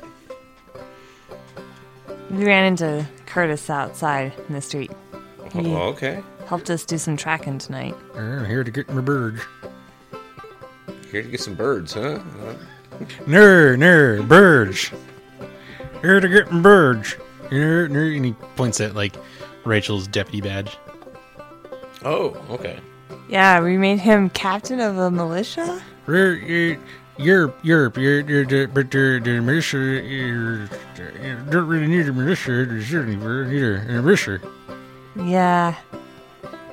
We 2.30 2.44
ran 2.44 2.64
into 2.66 3.06
Curtis 3.26 3.68
outside 3.70 4.32
in 4.48 4.54
the 4.54 4.60
street. 4.60 4.90
He 5.52 5.74
Oh, 5.74 5.82
okay. 5.94 6.22
helped 6.46 6.68
us 6.70 6.84
do 6.84 6.98
some 6.98 7.16
tracking 7.16 7.58
tonight. 7.58 7.94
I'm 8.14 8.44
here 8.44 8.62
to 8.64 8.70
get 8.70 8.88
my 8.90 9.00
birds. 9.00 9.40
Here 11.10 11.22
to 11.22 11.28
get 11.28 11.40
some 11.40 11.54
birds, 11.54 11.94
huh? 11.94 12.20
Uh, 12.42 12.54
Ner, 13.26 13.76
ner, 13.76 14.22
birds. 14.22 14.90
Here 16.02 16.20
to 16.20 16.28
get 16.28 16.50
my 16.52 16.60
birds. 16.60 17.16
Ner, 17.50 17.88
ner, 17.88 18.12
and 18.12 18.24
he 18.26 18.32
points 18.56 18.78
at 18.80 18.94
like 18.94 19.14
Rachel's 19.64 20.06
deputy 20.06 20.40
badge. 20.42 20.76
oh, 22.04 22.36
okay. 22.50 22.78
Yeah, 23.28 23.60
we 23.62 23.78
made 23.78 24.00
him 24.00 24.28
captain 24.30 24.80
of 24.80 24.98
a 24.98 25.10
militia. 25.10 25.82
You're, 26.08 27.52
you're, 27.62 28.22
the- 28.44 28.70
but 28.72 28.90
the 28.90 29.20
the 29.22 29.40
militia, 29.40 29.78
you're, 29.78 30.66
don't 31.50 31.66
really 31.66 31.86
need 31.88 32.08
a 32.08 32.12
militia, 32.12 32.66
certainly 32.82 33.16
need 33.16 33.62
a 33.64 34.02
militia. 34.02 34.40
Yeah. 35.16 35.74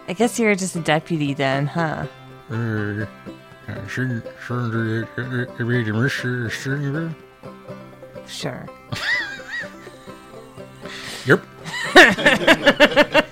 I 0.08 0.14
guess 0.14 0.38
you're 0.40 0.54
just 0.56 0.76
a 0.76 0.82
deputy 0.82 1.34
then, 1.34 1.66
huh? 1.66 2.06
Uh, 2.52 3.06
uh, 3.68 3.88
shouldn't, 3.88 4.24
shouldn't 4.46 5.08
there 5.18 5.66
be 5.66 5.82
a 5.90 5.94
militia, 5.94 6.48
certainly. 6.52 7.14
Sure. 8.28 8.68
Yep. 11.26 11.42
I 11.96 13.24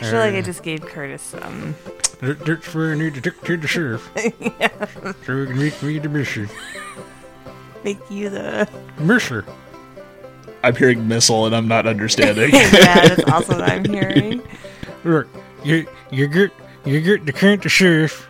feel 0.00 0.18
like 0.18 0.34
I 0.34 0.40
just 0.42 0.64
gave 0.64 0.82
Curtis 0.82 1.22
some. 1.22 1.76
That- 2.22 2.38
That's 2.46 2.72
where 2.74 2.92
I 2.92 2.94
need 2.96 3.14
to 3.14 3.20
take 3.20 3.40
to 3.42 3.56
the 3.56 3.66
sheriff. 3.68 4.10
yeah. 4.40 4.86
So 5.26 5.36
we 5.36 5.46
can 5.46 5.58
make 5.58 5.82
me 5.82 5.98
the 5.98 6.08
mission. 6.08 6.48
Make 7.84 7.98
you 8.10 8.30
the. 8.30 8.68
Mercer. 8.98 9.44
I'm 10.64 10.76
hearing 10.76 11.08
missile 11.08 11.46
and 11.46 11.54
I'm 11.56 11.66
not 11.66 11.86
understanding. 11.88 12.50
yeah, 12.54 12.70
that's 13.08 13.24
also 13.32 13.58
what 13.58 13.68
I'm 13.68 13.84
hearing. 13.84 14.40
Look, 15.02 15.26
you 15.64 15.86
you 16.12 16.28
get 16.28 16.52
you 16.84 17.00
get 17.00 17.26
the 17.26 17.32
county 17.32 17.68
sheriff, 17.68 18.28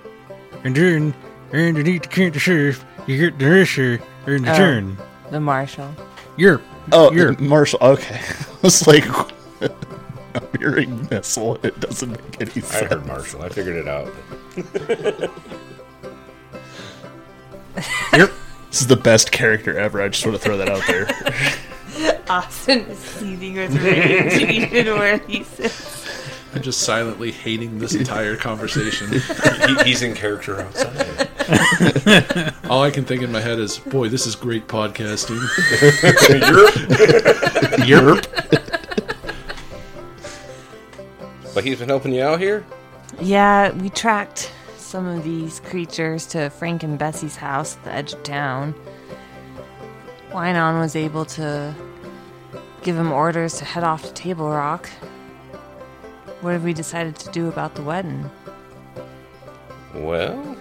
and 0.65 0.75
then 0.75 1.13
underneath 1.53 2.03
the 2.03 2.09
county 2.09 2.39
sheriff, 2.39 2.83
you 3.07 3.19
get 3.19 3.39
the 3.39 3.45
Mercer 3.45 4.01
in 4.27 4.43
the 4.45 4.53
Oh. 4.53 4.57
turn. 4.57 4.97
The 5.31 5.41
marshal. 5.41 5.95
You're 6.39 6.63
oh, 6.93 7.13
You're- 7.13 7.37
Marshall. 7.37 7.79
Okay. 7.83 8.19
I 8.25 8.57
was 8.63 8.87
like, 8.87 9.05
I'm 10.53 10.61
hearing 10.61 11.09
missile. 11.11 11.57
It 11.65 11.79
doesn't 11.81 12.11
make 12.11 12.41
any 12.41 12.51
sense. 12.51 12.73
I 12.73 12.79
sense. 12.79 12.93
heard 12.93 13.07
Marshall. 13.07 13.43
I 13.43 13.49
figured 13.49 13.77
it 13.77 13.89
out. 13.89 14.13
you're 18.17 18.31
This 18.69 18.81
is 18.81 18.87
the 18.87 18.97
best 18.97 19.33
character 19.33 19.79
ever. 19.79 20.03
I 20.03 20.09
just 20.09 20.25
want 20.27 20.37
to 20.37 20.43
throw 20.43 20.57
that 20.59 20.69
out 20.69 20.83
there. 20.87 21.09
Austin 22.29 22.81
is 22.81 22.99
seething 22.99 23.55
with 23.55 23.77
rage 23.83 24.33
even 24.51 24.99
where 24.99 25.19
he 25.19 25.45
sits. 25.45 26.01
I'm 26.55 26.63
just 26.63 26.81
silently 26.81 27.31
hating 27.31 27.79
this 27.79 27.95
entire 27.95 28.37
conversation. 28.37 29.09
he, 29.67 29.85
he's 29.85 30.03
in 30.03 30.15
character 30.15 30.61
outside. 30.61 31.29
All 32.69 32.83
I 32.83 32.91
can 32.91 33.05
think 33.05 33.23
in 33.23 33.33
my 33.33 33.41
head 33.41 33.59
is, 33.59 33.79
"Boy, 33.79 34.09
this 34.09 34.27
is 34.27 34.37
great 34.37 34.69
podcasting." 34.69 35.41
you're 37.87 38.21
But 41.55 41.65
he's 41.65 41.79
been 41.79 41.89
helping 41.89 42.15
you 42.15 42.23
out 42.23 42.41
here? 42.41 42.65
Yeah, 43.21 43.73
we 43.73 43.91
tracked 43.91 44.53
some 44.77 45.07
of 45.07 45.23
these 45.25 45.61
creatures 45.61 46.27
to 46.27 46.51
Frank 46.51 46.83
and 46.83 46.99
Bessie's 46.99 47.37
house 47.37 47.77
at 47.77 47.85
the 47.85 47.93
edge 47.93 48.13
of 48.13 48.23
town. 48.23 48.75
Wynon 50.31 50.81
was 50.81 50.97
able 50.97 51.25
to 51.27 51.75
give 52.83 52.97
him 52.97 53.13
orders 53.13 53.59
to 53.59 53.65
head 53.65 53.85
off 53.85 54.03
to 54.03 54.13
Table 54.13 54.49
Rock. 54.49 54.89
What 56.41 56.55
have 56.55 56.65
we 56.65 56.73
decided 56.73 57.17
to 57.17 57.31
do 57.31 57.49
about 57.49 57.75
the 57.75 57.83
wedding? 57.83 58.31
Well, 59.95 60.57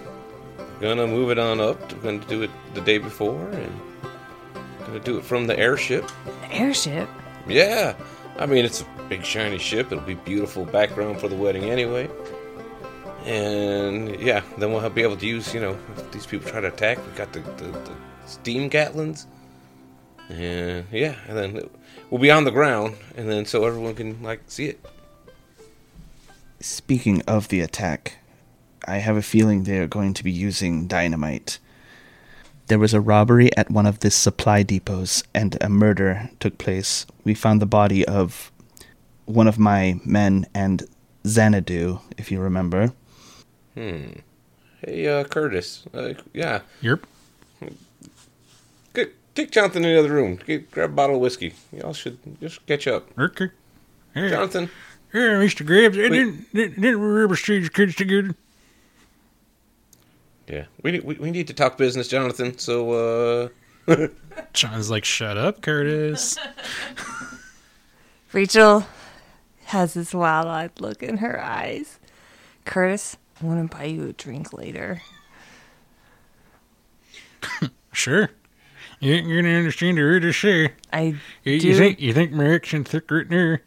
gonna 0.79 1.07
move 1.07 1.31
it 1.31 1.39
on 1.39 1.59
up. 1.59 1.91
We're 1.93 1.99
gonna 1.99 2.25
do 2.25 2.43
it 2.43 2.51
the 2.73 2.81
day 2.81 2.97
before, 2.97 3.49
and 3.49 3.81
gonna 4.85 4.99
do 4.99 5.17
it 5.17 5.23
from 5.23 5.47
the 5.47 5.57
airship. 5.57 6.09
The 6.41 6.53
airship? 6.53 7.09
Yeah, 7.47 7.95
I 8.37 8.45
mean 8.45 8.65
it's 8.65 8.81
a 8.81 8.85
big 9.09 9.23
shiny 9.23 9.59
ship. 9.59 9.91
It'll 9.91 10.03
be 10.03 10.15
beautiful 10.15 10.65
background 10.65 11.19
for 11.19 11.27
the 11.27 11.35
wedding 11.35 11.65
anyway. 11.65 12.09
And 13.25 14.19
yeah, 14.19 14.41
then 14.57 14.71
we'll 14.71 14.89
be 14.89 15.03
able 15.03 15.17
to 15.17 15.27
use. 15.27 15.53
You 15.53 15.61
know, 15.61 15.77
if 15.95 16.11
these 16.11 16.25
people 16.25 16.49
try 16.49 16.61
to 16.61 16.67
attack, 16.67 16.97
we've 16.97 17.15
got 17.15 17.31
the, 17.33 17.39
the, 17.39 17.65
the 17.65 17.91
steam 18.25 18.69
Gatlings. 18.69 19.27
And 20.29 20.85
yeah, 20.91 21.15
and 21.27 21.37
then 21.37 21.69
we'll 22.09 22.21
be 22.21 22.31
on 22.31 22.45
the 22.45 22.51
ground, 22.51 22.95
and 23.17 23.29
then 23.29 23.45
so 23.45 23.65
everyone 23.65 23.95
can 23.95 24.23
like 24.23 24.41
see 24.47 24.67
it. 24.67 24.79
Speaking 26.61 27.21
of 27.27 27.49
the 27.49 27.59
attack, 27.61 28.17
I 28.87 28.97
have 28.97 29.17
a 29.17 29.21
feeling 29.21 29.63
they 29.63 29.79
are 29.79 29.87
going 29.87 30.13
to 30.13 30.23
be 30.23 30.31
using 30.31 30.87
dynamite. 30.87 31.59
There 32.71 32.79
was 32.79 32.93
a 32.93 33.01
robbery 33.01 33.49
at 33.57 33.69
one 33.69 33.85
of 33.85 33.99
the 33.99 34.09
supply 34.09 34.63
depots 34.63 35.23
and 35.33 35.57
a 35.59 35.67
murder 35.67 36.29
took 36.39 36.57
place. 36.57 37.05
We 37.25 37.33
found 37.33 37.61
the 37.61 37.65
body 37.65 38.07
of 38.07 38.49
one 39.25 39.49
of 39.49 39.59
my 39.59 39.99
men 40.05 40.45
and 40.53 40.81
Xanadu, 41.27 41.99
if 42.17 42.31
you 42.31 42.39
remember. 42.39 42.93
Hmm. 43.73 44.11
Hey, 44.85 45.05
uh, 45.05 45.25
Curtis. 45.25 45.83
Uh, 45.93 46.13
yeah, 46.31 46.61
you're 46.79 47.01
Get, 48.93 49.15
take 49.35 49.51
Jonathan 49.51 49.83
in 49.83 49.93
the 49.93 49.99
other 49.99 50.13
room. 50.13 50.39
Get, 50.47 50.71
grab 50.71 50.91
a 50.91 50.93
bottle 50.93 51.17
of 51.17 51.21
whiskey. 51.21 51.53
Y'all 51.73 51.91
should 51.91 52.19
just 52.39 52.65
catch 52.67 52.87
up. 52.87 53.09
okay. 53.19 53.49
Hey, 54.13 54.29
Jonathan. 54.29 54.69
hey, 55.11 55.19
Mr. 55.19 55.65
Graves, 55.65 55.97
I 55.97 56.03
didn't 56.03 56.53
didn't 56.53 56.79
didn't 56.79 57.01
we 57.01 57.21
ever 57.21 57.35
see 57.35 57.57
your 57.57 57.69
kids 57.69 57.95
together? 57.95 58.33
Yeah, 60.51 60.65
we, 60.83 60.99
we 60.99 61.15
we 61.15 61.31
need 61.31 61.47
to 61.47 61.53
talk 61.53 61.77
business, 61.77 62.09
Jonathan. 62.09 62.57
So, 62.57 63.49
uh, 63.87 64.07
John's 64.53 64.91
like, 64.91 65.05
shut 65.05 65.37
up, 65.37 65.61
Curtis. 65.61 66.37
Rachel 68.33 68.85
has 69.67 69.93
this 69.93 70.13
wild 70.13 70.47
eyed 70.47 70.71
look 70.81 71.01
in 71.01 71.17
her 71.17 71.41
eyes. 71.41 71.99
Curtis, 72.65 73.15
I 73.41 73.45
want 73.45 73.71
to 73.71 73.77
buy 73.77 73.85
you 73.85 74.09
a 74.09 74.13
drink 74.13 74.51
later. 74.53 75.01
Sure. 77.93 78.29
You 79.01 79.13
ain't 79.15 79.27
gonna 79.27 79.49
understand 79.57 79.99
a 79.99 80.01
word 80.01 80.23
I 80.25 80.31
say. 80.31 80.71
I 80.93 81.15
You, 81.43 81.59
do. 81.59 81.67
you 81.67 81.75
think 81.75 81.99
you 81.99 82.13
think 82.13 82.31
my 82.31 82.47
accent's 82.53 82.89
thick 82.91 83.11
right 83.11 83.27
there? 83.27 83.63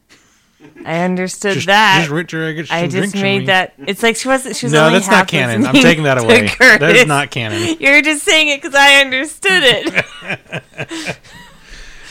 I 0.84 1.00
understood 1.00 1.54
Just, 1.54 1.66
that. 1.66 2.06
just 2.08 2.70
I 2.72 2.80
I 2.80 2.88
just 2.88 3.14
made 3.14 3.40
me. 3.40 3.46
that. 3.46 3.74
It's 3.78 4.02
like 4.02 4.16
she 4.16 4.28
wasn't. 4.28 4.56
She 4.56 4.66
was 4.66 4.72
No, 4.72 4.90
that's 4.90 5.08
not 5.08 5.28
canon. 5.28 5.64
I'm 5.66 5.74
taking 5.74 6.04
that 6.04 6.18
away. 6.22 6.48
That 6.58 6.94
is 6.96 7.06
not 7.06 7.30
canon. 7.30 7.76
You're 7.80 8.02
just 8.02 8.24
saying 8.24 8.48
it 8.48 8.60
because 8.60 8.74
I 8.74 9.00
understood 9.00 9.62
it. 9.64 11.18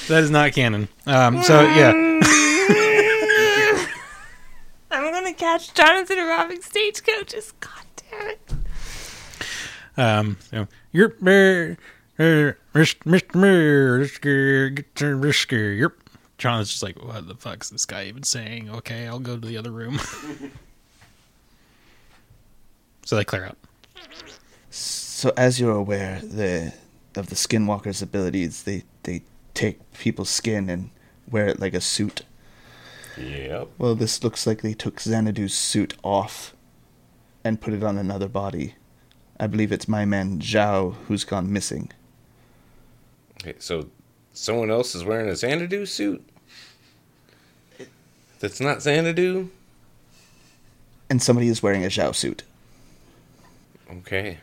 That 0.10 0.24
is 0.24 0.30
not 0.32 0.52
canon. 0.52 0.89
Um, 1.08 1.42
so 1.44 1.62
yeah, 1.62 1.92
I'm 4.92 5.13
gonna 5.13 5.34
catch 5.34 5.74
Jonathan 5.74 6.18
robbing 6.18 6.62
stagecoaches. 6.62 7.54
God 7.62 7.86
damn 7.96 8.30
it! 8.32 8.54
um, 9.96 10.38
so 10.52 10.68
you're 10.92 11.12
Mr. 11.12 11.78
Mr. 12.76 13.36
Mayor. 13.36 14.00
Let's 14.00 14.18
go 14.18 14.70
get 14.76 14.88
some 15.00 15.22
whiskey. 15.22 15.78
Yep. 15.78 15.94
John 16.38 16.60
is 16.62 16.69
just 16.69 16.84
like, 16.84 17.02
what 17.02 17.28
the 17.28 17.36
fuck's 17.36 17.69
this 17.69 17.86
guy 17.86 18.06
even 18.06 18.24
saying? 18.24 18.69
Okay, 18.69 19.08
I'll 19.08 19.19
go 19.19 19.38
to 19.38 19.48
the 19.48 19.58
other 19.58 19.72
room. 19.72 20.00
So 23.06 23.15
they 23.15 23.26
clear 23.26 23.46
up. 23.46 23.58
So 24.69 25.34
as 25.38 25.60
you're 25.60 25.76
aware, 25.76 26.19
the 26.22 26.74
of 27.15 27.30
the 27.30 27.36
skinwalker's 27.36 28.02
abilities, 28.02 28.63
they 28.63 28.84
they 29.04 29.24
take 29.54 29.80
people's 29.93 30.30
skin 30.30 30.69
and 30.69 30.89
wear 31.30 31.48
it 31.48 31.60
like 31.60 31.74
a 31.74 31.82
suit. 31.82 32.24
Yep. 33.17 33.69
Well, 33.78 33.96
this 33.96 34.24
looks 34.24 34.48
like 34.48 34.62
they 34.62 34.74
took 34.74 34.96
Xanadu's 34.98 35.54
suit 35.54 35.96
off 36.04 36.56
and 37.43 37.62
put 37.62 37.74
it 37.74 37.84
on 37.84 37.98
another 37.98 38.28
body. 38.28 38.76
I 39.39 39.48
believe 39.48 39.72
it's 39.72 39.88
my 39.88 40.06
man 40.06 40.39
Zhao 40.39 40.96
who's 41.08 41.24
gone 41.24 41.52
missing. 41.52 41.91
Okay, 43.41 43.56
so 43.60 43.89
someone 44.34 44.69
else 44.69 44.96
is 44.96 45.04
wearing 45.04 45.30
a 45.30 45.36
Xanadu 45.36 45.86
suit? 45.86 46.24
That's 48.39 48.60
not 48.60 48.80
Xanadu? 48.80 49.50
And 51.10 51.22
somebody 51.22 51.48
is 51.48 51.63
wearing 51.63 51.86
a 51.86 51.88
Zhao 51.88 52.13
suit. 52.13 52.43
Okay. 53.89 54.39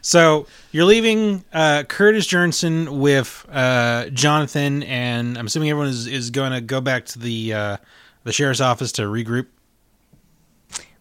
So 0.00 0.46
you're 0.72 0.84
leaving 0.84 1.44
uh, 1.52 1.84
Curtis 1.84 2.26
Jensen 2.26 2.98
with 2.98 3.46
uh, 3.50 4.10
Jonathan, 4.10 4.82
and 4.82 5.38
I'm 5.38 5.46
assuming 5.46 5.70
everyone 5.70 5.88
is, 5.88 6.06
is 6.06 6.30
going 6.30 6.52
to 6.52 6.60
go 6.60 6.80
back 6.80 7.06
to 7.06 7.18
the 7.18 7.52
uh, 7.52 7.76
the 8.24 8.32
sheriff's 8.32 8.60
office 8.60 8.90
to 8.92 9.02
regroup. 9.02 9.46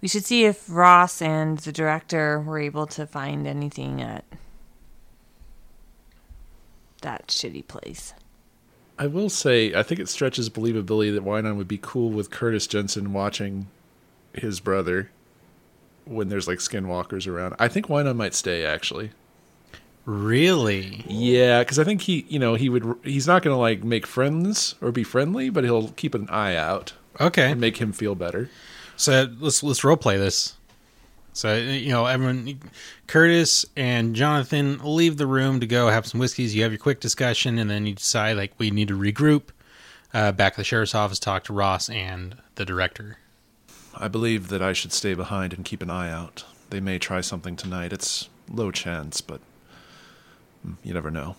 We 0.01 0.07
should 0.07 0.25
see 0.25 0.45
if 0.45 0.69
Ross 0.69 1.21
and 1.21 1.57
the 1.59 1.71
director 1.71 2.39
were 2.39 2.59
able 2.59 2.85
to 2.87 3.07
find 3.07 3.47
anything 3.47 4.01
at 4.01 4.23
that 7.01 7.27
shitty 7.27 7.67
place. 7.67 8.13
I 8.99 9.07
will 9.07 9.29
say, 9.29 9.73
I 9.75 9.83
think 9.83 9.99
it 9.99 10.09
stretches 10.09 10.49
believability 10.49 11.13
that 11.13 11.23
Wynon 11.23 11.57
would 11.57 11.67
be 11.67 11.79
cool 11.81 12.09
with 12.09 12.31
Curtis 12.31 12.65
Jensen 12.65 13.13
watching 13.13 13.67
his 14.33 14.59
brother 14.59 15.09
when 16.05 16.29
there's 16.29 16.47
like 16.47 16.59
skinwalkers 16.59 17.27
around. 17.27 17.55
I 17.59 17.67
think 17.67 17.87
Wynon 17.87 18.15
might 18.15 18.33
stay 18.33 18.65
actually. 18.65 19.11
Really? 20.05 21.03
Yeah, 21.07 21.59
because 21.63 21.77
I 21.79 21.83
think 21.83 22.01
he, 22.01 22.25
you 22.29 22.39
know, 22.39 22.55
he 22.55 22.69
would. 22.69 22.95
He's 23.03 23.27
not 23.27 23.43
going 23.43 23.53
to 23.53 23.59
like 23.59 23.83
make 23.83 24.07
friends 24.07 24.75
or 24.81 24.91
be 24.91 25.03
friendly, 25.03 25.49
but 25.49 25.63
he'll 25.65 25.89
keep 25.89 26.15
an 26.15 26.29
eye 26.29 26.55
out 26.55 26.93
Okay. 27.19 27.51
and 27.51 27.59
make 27.61 27.77
him 27.77 27.91
feel 27.91 28.15
better. 28.15 28.49
So 28.95 29.27
let's 29.39 29.61
let's 29.63 29.83
role 29.83 29.97
play 29.97 30.17
this. 30.17 30.56
So 31.37 31.55
you 31.55 31.89
know, 31.89 32.07
everyone, 32.07 32.59
Curtis 33.05 33.63
and 33.75 34.15
Jonathan 34.15 34.79
leave 34.83 35.17
the 35.17 35.27
room 35.27 35.59
to 35.59 35.67
go 35.67 35.87
have 35.89 36.07
some 36.07 36.19
whiskeys. 36.19 36.55
You 36.55 36.63
have 36.63 36.71
your 36.71 36.79
quick 36.79 36.99
discussion, 36.99 37.59
and 37.59 37.69
then 37.69 37.85
you 37.85 37.93
decide 37.93 38.37
like 38.37 38.53
we 38.57 38.71
need 38.71 38.87
to 38.87 38.97
regroup. 38.97 39.49
Uh, 40.15 40.31
back 40.31 40.53
at 40.53 40.57
the 40.57 40.63
sheriff's 40.63 40.95
office, 40.95 41.19
talk 41.19 41.43
to 41.43 41.53
Ross 41.53 41.91
and 41.91 42.37
the 42.55 42.65
director. 42.65 43.19
I 43.95 44.07
believe 44.07 44.47
that 44.47 44.63
I 44.63 44.73
should 44.73 44.91
stay 44.91 45.13
behind 45.13 45.53
and 45.53 45.63
keep 45.63 45.83
an 45.83 45.91
eye 45.91 46.11
out. 46.11 46.43
They 46.71 46.79
may 46.79 46.97
try 46.97 47.21
something 47.21 47.55
tonight. 47.55 47.93
It's 47.93 48.29
low 48.49 48.71
chance, 48.71 49.21
but 49.21 49.39
mm, 50.67 50.77
you 50.83 50.91
never 50.91 51.11
know. 51.11 51.35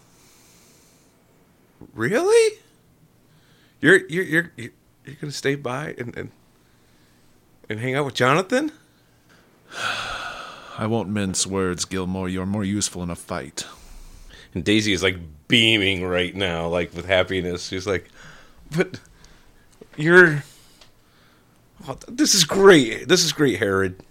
Really? 1.93 2.59
You're 3.81 4.07
you're 4.07 4.25
you're 4.25 4.53
you're, 4.57 4.71
you're 5.05 5.17
gonna 5.21 5.33
stay 5.33 5.57
by 5.57 5.97
and, 5.99 6.17
and 6.17 6.31
and 7.69 7.81
hang 7.81 7.97
out 7.97 8.05
with 8.05 8.15
Jonathan? 8.15 8.71
I 9.77 10.87
won't 10.87 11.09
mince 11.09 11.47
words, 11.47 11.85
Gilmore. 11.85 12.29
You're 12.29 12.47
more 12.47 12.65
useful 12.65 13.03
in 13.03 13.11
a 13.11 13.17
fight. 13.17 13.67
And 14.55 14.65
Daisy 14.65 14.93
is 14.93 15.03
like 15.03 15.17
beaming 15.49 16.05
right 16.05 16.35
now, 16.35 16.69
like 16.69 16.95
with 16.95 17.07
happiness. 17.07 17.69
She's 17.69 17.87
like, 17.87 18.09
"But 18.75 19.01
you're 19.97 20.45
oh, 21.87 21.99
this 22.09 22.35
is 22.35 22.45
great. 22.45 23.09
This 23.09 23.25
is 23.25 23.33
great, 23.33 23.59
Herod. 23.59 24.03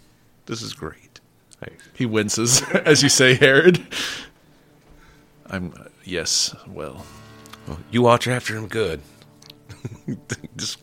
This 0.45 0.61
is 0.61 0.73
great." 0.73 1.07
He 1.97 2.05
winces 2.05 2.61
as 2.85 3.01
you 3.01 3.09
say, 3.09 3.33
Herod. 3.33 3.85
I'm 5.49 5.73
uh, 5.77 5.85
yes. 6.03 6.55
Well, 6.67 7.03
well, 7.67 7.79
you 7.89 8.01
watch 8.01 8.27
after 8.27 8.55
him 8.55 8.67
good. 8.67 9.01
Just 10.55 10.79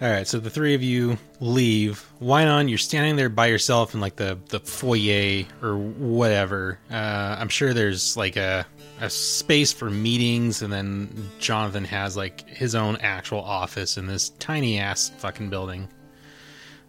All 0.00 0.08
right, 0.08 0.28
so 0.28 0.38
the 0.38 0.50
three 0.50 0.74
of 0.74 0.82
you 0.82 1.18
leave. 1.40 2.08
Wynon, 2.22 2.68
you're 2.68 2.78
standing 2.78 3.16
there 3.16 3.28
by 3.28 3.46
yourself 3.46 3.94
in 3.94 4.00
like 4.00 4.14
the 4.14 4.38
the 4.48 4.60
foyer 4.60 5.44
or 5.60 5.76
whatever. 5.76 6.78
Uh, 6.88 7.36
I'm 7.38 7.48
sure 7.48 7.74
there's 7.74 8.16
like 8.16 8.36
a 8.36 8.64
a 9.00 9.10
space 9.10 9.72
for 9.72 9.90
meetings, 9.90 10.62
and 10.62 10.72
then 10.72 11.28
Jonathan 11.40 11.84
has 11.84 12.16
like 12.16 12.48
his 12.48 12.76
own 12.76 12.96
actual 12.98 13.40
office 13.40 13.96
in 13.96 14.06
this 14.06 14.28
tiny 14.38 14.78
ass 14.78 15.10
fucking 15.18 15.50
building. 15.50 15.88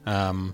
Um, 0.05 0.53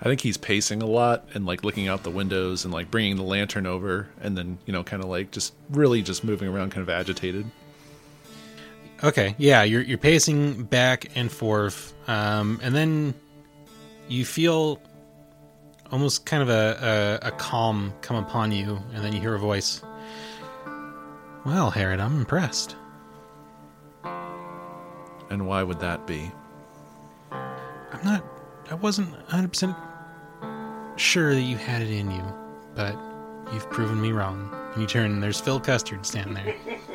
I 0.00 0.04
think 0.04 0.20
he's 0.20 0.36
pacing 0.36 0.82
a 0.82 0.86
lot 0.86 1.28
and 1.34 1.44
like 1.44 1.64
looking 1.64 1.88
out 1.88 2.04
the 2.04 2.10
windows 2.10 2.64
and 2.64 2.72
like 2.72 2.88
bringing 2.88 3.16
the 3.16 3.22
lantern 3.24 3.66
over 3.66 4.08
and 4.20 4.38
then 4.38 4.58
you 4.64 4.72
know 4.72 4.84
kind 4.84 5.02
of 5.02 5.08
like 5.08 5.32
just 5.32 5.54
really 5.70 6.02
just 6.02 6.22
moving 6.22 6.48
around, 6.48 6.70
kind 6.70 6.82
of 6.82 6.88
agitated. 6.88 7.46
Okay, 9.02 9.34
yeah, 9.38 9.62
you're 9.64 9.82
you're 9.82 9.98
pacing 9.98 10.62
back 10.64 11.10
and 11.16 11.30
forth, 11.30 11.94
um, 12.06 12.60
and 12.62 12.74
then 12.74 13.14
you 14.08 14.24
feel 14.24 14.80
almost 15.90 16.26
kind 16.26 16.42
of 16.42 16.48
a, 16.48 17.20
a 17.22 17.28
a 17.28 17.30
calm 17.32 17.92
come 18.00 18.16
upon 18.16 18.52
you, 18.52 18.80
and 18.94 19.04
then 19.04 19.12
you 19.12 19.20
hear 19.20 19.34
a 19.34 19.38
voice. 19.38 19.82
Well, 21.44 21.70
Herod, 21.70 22.00
I'm 22.00 22.18
impressed. 22.18 22.76
And 25.30 25.46
why 25.46 25.62
would 25.62 25.80
that 25.80 26.06
be? 26.06 26.30
I'm 27.30 28.04
not. 28.04 28.24
I 28.70 28.74
wasn't 28.74 29.10
100 29.10 29.48
percent 29.48 29.76
sure 30.96 31.34
that 31.34 31.42
you 31.42 31.56
had 31.56 31.82
it 31.82 31.90
in 31.90 32.10
you, 32.10 32.24
but 32.74 32.96
you've 33.52 33.68
proven 33.70 34.00
me 34.00 34.12
wrong. 34.12 34.50
And 34.72 34.82
you 34.82 34.86
turn, 34.86 35.12
and 35.12 35.22
there's 35.22 35.40
Phil 35.40 35.60
Custard 35.60 36.04
standing 36.04 36.34
there. 36.34 36.54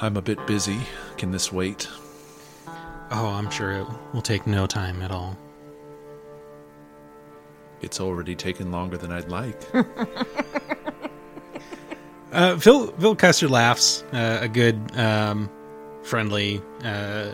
I'm 0.00 0.16
a 0.16 0.22
bit 0.22 0.44
busy. 0.46 0.80
Can 1.16 1.30
this 1.30 1.52
wait? 1.52 1.88
Oh, 3.16 3.28
I'm 3.28 3.48
sure 3.48 3.70
it 3.70 3.86
will 4.12 4.22
take 4.22 4.44
no 4.44 4.66
time 4.66 5.00
at 5.00 5.12
all. 5.12 5.38
It's 7.80 8.00
already 8.00 8.34
taken 8.34 8.72
longer 8.72 8.96
than 8.96 9.12
I'd 9.12 9.28
like. 9.28 9.60
Uh, 12.32 12.56
Phil 12.58 12.88
Phil 12.98 13.14
Custer 13.14 13.46
laughs 13.46 14.02
uh, 14.12 14.38
a 14.40 14.48
good, 14.48 14.76
um, 14.96 15.48
friendly, 16.02 16.60
uh, 16.82 17.30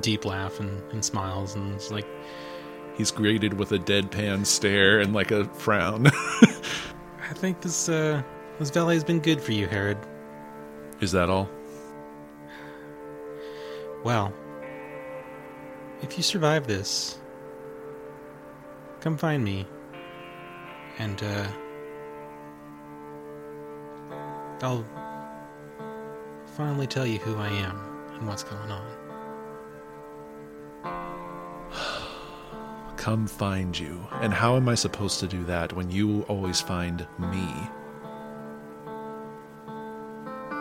deep 0.00 0.24
laugh 0.24 0.58
and, 0.58 0.82
and 0.90 1.04
smiles 1.04 1.54
and 1.54 1.72
it's 1.74 1.92
like, 1.92 2.06
He's 2.96 3.12
greeted 3.12 3.54
with 3.54 3.70
a 3.70 3.78
deadpan 3.78 4.44
stare 4.44 4.98
and 4.98 5.14
like 5.14 5.30
a 5.30 5.44
frown. 5.54 6.08
I 6.12 7.32
think 7.34 7.60
this 7.60 7.88
uh, 7.88 8.24
this 8.58 8.70
valet 8.70 8.94
has 8.94 9.04
been 9.04 9.20
good 9.20 9.40
for 9.40 9.52
you, 9.52 9.68
Herod. 9.68 9.98
Is 11.00 11.12
that 11.12 11.30
all? 11.30 11.48
Well, 14.02 14.32
if 16.02 16.16
you 16.16 16.22
survive 16.22 16.66
this, 16.66 17.18
come 19.00 19.16
find 19.16 19.44
me, 19.44 19.66
and 20.98 21.22
uh, 21.22 21.46
I'll 24.62 24.84
finally 26.56 26.86
tell 26.86 27.06
you 27.06 27.18
who 27.18 27.36
I 27.36 27.48
am 27.48 27.78
and 28.14 28.26
what's 28.26 28.42
going 28.42 28.70
on. 28.70 28.86
Come 32.96 33.26
find 33.26 33.78
you. 33.78 34.06
And 34.20 34.34
how 34.34 34.56
am 34.56 34.68
I 34.68 34.74
supposed 34.74 35.20
to 35.20 35.26
do 35.26 35.42
that 35.44 35.72
when 35.72 35.90
you 35.90 36.22
always 36.22 36.60
find 36.60 37.06
me? 37.18 37.48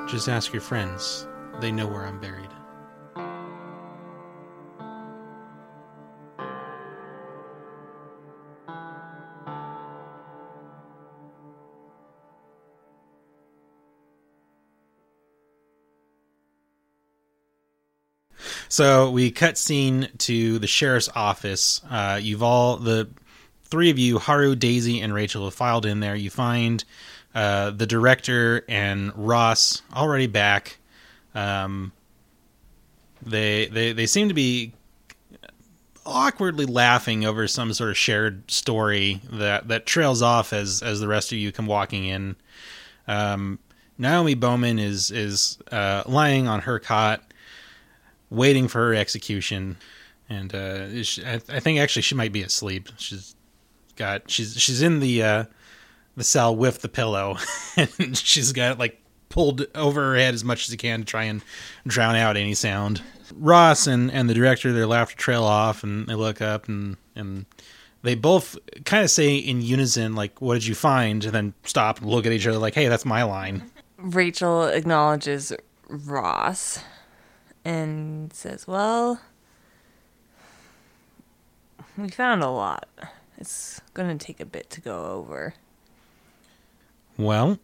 Just 0.07 0.29
ask 0.29 0.53
your 0.53 0.61
friends; 0.61 1.27
they 1.59 1.71
know 1.71 1.87
where 1.87 2.05
I'm 2.05 2.19
buried. 2.19 2.49
So 18.79 19.11
we 19.11 19.29
cut 19.29 19.57
scene 19.57 20.07
to 20.19 20.57
the 20.57 20.65
sheriff's 20.65 21.09
office. 21.13 21.81
Uh, 21.91 22.17
you've 22.23 22.41
all 22.41 22.77
the 22.77 23.09
three 23.65 23.89
of 23.89 23.99
you, 23.99 24.19
Haru, 24.19 24.55
Daisy, 24.55 25.01
and 25.01 25.13
Rachel, 25.13 25.43
have 25.43 25.53
filed 25.53 25.85
in 25.85 25.99
there. 25.99 26.15
You 26.15 26.29
find 26.29 26.81
uh, 27.35 27.71
the 27.71 27.85
director 27.85 28.63
and 28.69 29.11
Ross 29.17 29.81
already 29.93 30.27
back. 30.27 30.77
Um, 31.35 31.91
they 33.21 33.65
they 33.65 33.91
they 33.91 34.05
seem 34.05 34.29
to 34.29 34.33
be 34.33 34.71
awkwardly 36.05 36.65
laughing 36.65 37.25
over 37.25 37.49
some 37.49 37.73
sort 37.73 37.89
of 37.89 37.97
shared 37.97 38.49
story 38.49 39.19
that 39.29 39.67
that 39.67 39.87
trails 39.87 40.21
off 40.21 40.53
as 40.53 40.81
as 40.81 41.01
the 41.01 41.07
rest 41.09 41.33
of 41.33 41.37
you 41.37 41.51
come 41.51 41.65
walking 41.65 42.05
in. 42.05 42.37
Um, 43.09 43.59
Naomi 43.97 44.35
Bowman 44.35 44.79
is 44.79 45.11
is 45.11 45.57
uh, 45.69 46.03
lying 46.05 46.47
on 46.47 46.61
her 46.61 46.79
cot, 46.79 47.21
waiting 48.29 48.67
for 48.67 48.79
her 48.79 48.95
execution, 48.95 49.77
and 50.29 50.53
uh, 50.53 51.03
she, 51.03 51.25
I, 51.25 51.35
I 51.49 51.59
think 51.59 51.79
actually 51.79 52.03
she 52.03 52.15
might 52.15 52.31
be 52.31 52.43
asleep. 52.43 52.89
She's 52.97 53.35
got 53.95 54.29
she's 54.29 54.59
she's 54.59 54.81
in 54.81 54.99
the 54.99 55.23
uh, 55.23 55.43
the 56.15 56.23
cell 56.23 56.55
with 56.55 56.81
the 56.81 56.89
pillow, 56.89 57.37
and 57.77 58.17
she's 58.17 58.51
got 58.51 58.73
it 58.73 58.79
like 58.79 59.01
pulled 59.29 59.65
over 59.75 60.01
her 60.11 60.15
head 60.15 60.33
as 60.33 60.43
much 60.43 60.65
as 60.65 60.71
he 60.71 60.77
can 60.77 61.01
to 61.01 61.05
try 61.05 61.23
and 61.23 61.43
drown 61.87 62.15
out 62.15 62.35
any 62.35 62.55
sound. 62.55 63.01
Ross 63.35 63.85
and, 63.85 64.11
and 64.11 64.27
the 64.27 64.33
director, 64.33 64.73
their 64.73 64.87
laughter 64.87 65.15
trail 65.15 65.43
off, 65.43 65.83
and 65.83 66.07
they 66.07 66.15
look 66.15 66.41
up 66.41 66.67
and 66.67 66.97
and 67.15 67.45
they 68.01 68.15
both 68.15 68.57
kind 68.85 69.03
of 69.03 69.11
say 69.11 69.35
in 69.35 69.61
unison, 69.61 70.15
like, 70.15 70.41
"What 70.41 70.55
did 70.55 70.65
you 70.65 70.75
find?" 70.75 71.23
and 71.25 71.33
then 71.33 71.53
stop 71.63 71.99
and 71.99 72.09
look 72.09 72.25
at 72.25 72.31
each 72.31 72.47
other, 72.47 72.57
like, 72.57 72.75
"Hey, 72.75 72.87
that's 72.87 73.05
my 73.05 73.23
line." 73.23 73.69
Rachel 73.97 74.63
acknowledges 74.63 75.51
Ross 75.89 76.79
and 77.63 78.31
says, 78.33 78.67
Well, 78.67 79.19
we 81.97 82.09
found 82.09 82.43
a 82.43 82.49
lot. 82.49 82.87
It's 83.37 83.81
going 83.93 84.17
to 84.17 84.25
take 84.25 84.39
a 84.39 84.45
bit 84.45 84.69
to 84.71 84.81
go 84.81 85.05
over. 85.05 85.53
Well, 87.17 87.59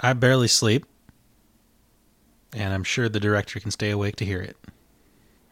I 0.00 0.12
barely 0.12 0.48
sleep, 0.48 0.84
and 2.52 2.72
I'm 2.72 2.84
sure 2.84 3.08
the 3.08 3.20
director 3.20 3.60
can 3.60 3.70
stay 3.70 3.90
awake 3.90 4.16
to 4.16 4.24
hear 4.24 4.40
it. 4.40 4.56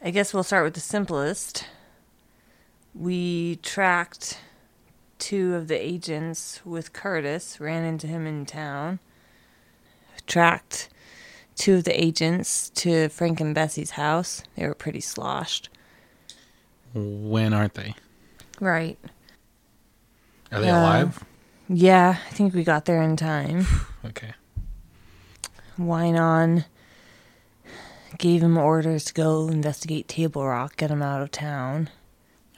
I 0.03 0.11
guess 0.11 0.35
we'll 0.35 0.43
start 0.43 0.65
with 0.65 0.75
the 0.75 0.81
simplest. 0.81 1.67
We 2.95 3.57
tracked 3.62 4.39
two 5.19 5.55
of 5.55 5.69
the 5.69 5.81
agents 5.81 6.61
with 6.65 6.93
Curtis, 6.93 7.59
ran 7.59 7.85
into 7.85 8.07
him 8.07 8.27
in 8.27 8.45
town. 8.45 8.99
Tracked 10.27 10.89
two 11.57 11.74
of 11.76 11.84
the 11.84 12.02
agents 12.02 12.70
to 12.70 13.09
Frank 13.11 13.40
and 13.40 13.55
Bessie's 13.55 13.90
house. 13.92 14.42
They 14.57 14.66
were 14.66 14.74
pretty 14.74 15.00
sloshed. 15.00 15.68
When 16.94 17.52
aren't 17.52 17.74
they? 17.74 17.94
Right. 18.61 18.98
Are 20.52 20.61
they 20.61 20.70
Uh, 20.70 20.80
alive? 20.80 21.24
Yeah, 21.68 22.18
I 22.28 22.30
think 22.34 22.55
we 22.55 22.62
got 22.64 22.84
there 22.84 23.02
in 23.02 23.16
time. 23.16 23.66
Okay. 24.05 24.34
Wynon 25.78 26.66
gave 28.18 28.42
him 28.42 28.57
orders 28.57 29.05
to 29.07 29.14
go 29.14 29.48
investigate 29.48 30.07
Table 30.07 30.46
Rock, 30.46 30.76
get 30.76 30.90
him 30.90 31.02
out 31.02 31.22
of 31.22 31.30
town. 31.30 31.88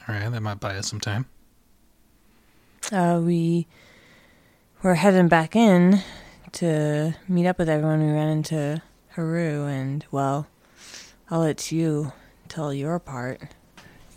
All 0.09 0.15
right, 0.15 0.29
that 0.31 0.41
might 0.43 0.61
buy 0.61 0.77
us 0.77 0.89
some 0.89 1.01
time. 1.01 1.27
Uh, 2.93 3.21
we 3.23 3.67
were 4.83 4.95
heading 4.97 5.29
back 5.29 5.57
in 5.57 6.03
to 6.53 7.15
meet 7.29 7.47
up 7.47 7.59
with 7.59 7.69
everyone. 7.69 8.05
We 8.07 8.13
ran 8.13 8.29
into 8.29 8.83
Haru, 9.17 9.65
and 9.65 10.05
well, 10.11 10.47
I'll 11.31 11.41
let 11.41 11.73
you 11.73 12.13
tell 12.49 12.75
your 12.75 12.99
part. 12.99 13.41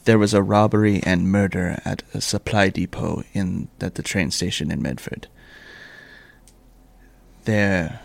There 0.03 0.19
was 0.19 0.33
a 0.33 0.43
robbery 0.43 1.01
and 1.03 1.31
murder 1.31 1.81
at 1.85 2.03
a 2.13 2.19
supply 2.19 2.67
depot 2.67 3.23
in 3.31 3.69
at 3.79 3.95
the 3.95 4.03
train 4.03 4.29
station 4.29 4.69
in 4.69 4.81
Medford. 4.81 5.29
There, 7.45 8.01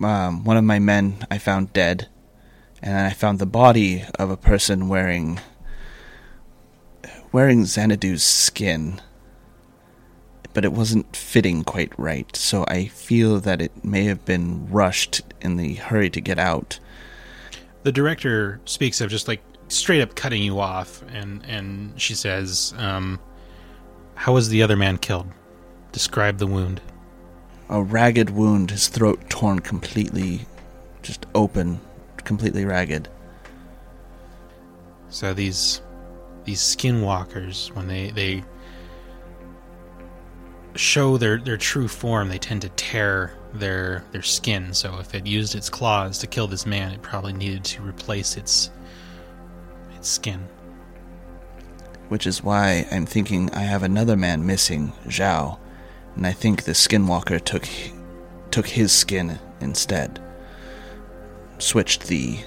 um, 0.00 0.44
one 0.44 0.56
of 0.56 0.62
my 0.62 0.78
men 0.78 1.26
I 1.28 1.38
found 1.38 1.72
dead, 1.72 2.06
and 2.80 2.96
I 2.96 3.10
found 3.10 3.40
the 3.40 3.46
body 3.46 4.04
of 4.16 4.30
a 4.30 4.36
person 4.36 4.88
wearing 4.88 5.40
wearing 7.32 7.64
Xanadu's 7.64 8.22
skin, 8.22 9.00
but 10.58 10.64
it 10.64 10.72
wasn't 10.72 11.14
fitting 11.14 11.62
quite 11.62 11.96
right. 11.96 12.34
So 12.34 12.64
I 12.66 12.86
feel 12.86 13.38
that 13.38 13.62
it 13.62 13.84
may 13.84 14.02
have 14.06 14.24
been 14.24 14.68
rushed 14.68 15.20
in 15.40 15.56
the 15.56 15.74
hurry 15.74 16.10
to 16.10 16.20
get 16.20 16.36
out. 16.36 16.80
The 17.84 17.92
director 17.92 18.60
speaks 18.64 19.00
of 19.00 19.08
just 19.08 19.28
like 19.28 19.40
straight 19.68 20.00
up 20.00 20.16
cutting 20.16 20.42
you 20.42 20.58
off, 20.58 21.04
and 21.12 21.46
and 21.46 21.92
she 21.94 22.12
says, 22.12 22.74
um, 22.76 23.20
"How 24.16 24.32
was 24.34 24.48
the 24.48 24.60
other 24.64 24.74
man 24.74 24.98
killed? 24.98 25.28
Describe 25.92 26.38
the 26.38 26.48
wound." 26.48 26.80
a 27.68 27.80
ragged 27.80 28.30
wound, 28.30 28.72
his 28.72 28.88
throat 28.88 29.30
torn 29.30 29.60
completely, 29.60 30.40
just 31.02 31.24
open, 31.36 31.78
completely 32.16 32.64
ragged. 32.64 33.08
So 35.08 35.32
these 35.32 35.82
these 36.44 36.58
skinwalkers, 36.58 37.72
when 37.76 37.86
they 37.86 38.10
they 38.10 38.42
show 40.78 41.18
their 41.18 41.38
their 41.38 41.56
true 41.56 41.88
form, 41.88 42.28
they 42.28 42.38
tend 42.38 42.62
to 42.62 42.68
tear 42.70 43.34
their 43.52 44.04
their 44.12 44.22
skin. 44.22 44.72
So 44.72 44.98
if 44.98 45.14
it 45.14 45.26
used 45.26 45.54
its 45.54 45.68
claws 45.68 46.18
to 46.18 46.26
kill 46.26 46.46
this 46.46 46.66
man, 46.66 46.92
it 46.92 47.02
probably 47.02 47.32
needed 47.32 47.64
to 47.64 47.82
replace 47.82 48.36
its 48.36 48.70
its 49.96 50.08
skin. 50.08 50.48
Which 52.08 52.26
is 52.26 52.42
why 52.42 52.86
I'm 52.90 53.06
thinking 53.06 53.50
I 53.52 53.62
have 53.62 53.82
another 53.82 54.16
man 54.16 54.46
missing, 54.46 54.92
Zhao, 55.06 55.58
and 56.16 56.26
I 56.26 56.32
think 56.32 56.62
the 56.62 56.72
skinwalker 56.72 57.44
took 57.44 57.68
took 58.50 58.66
his 58.66 58.92
skin 58.92 59.38
instead. 59.60 60.20
Switched 61.58 62.06
the 62.06 62.38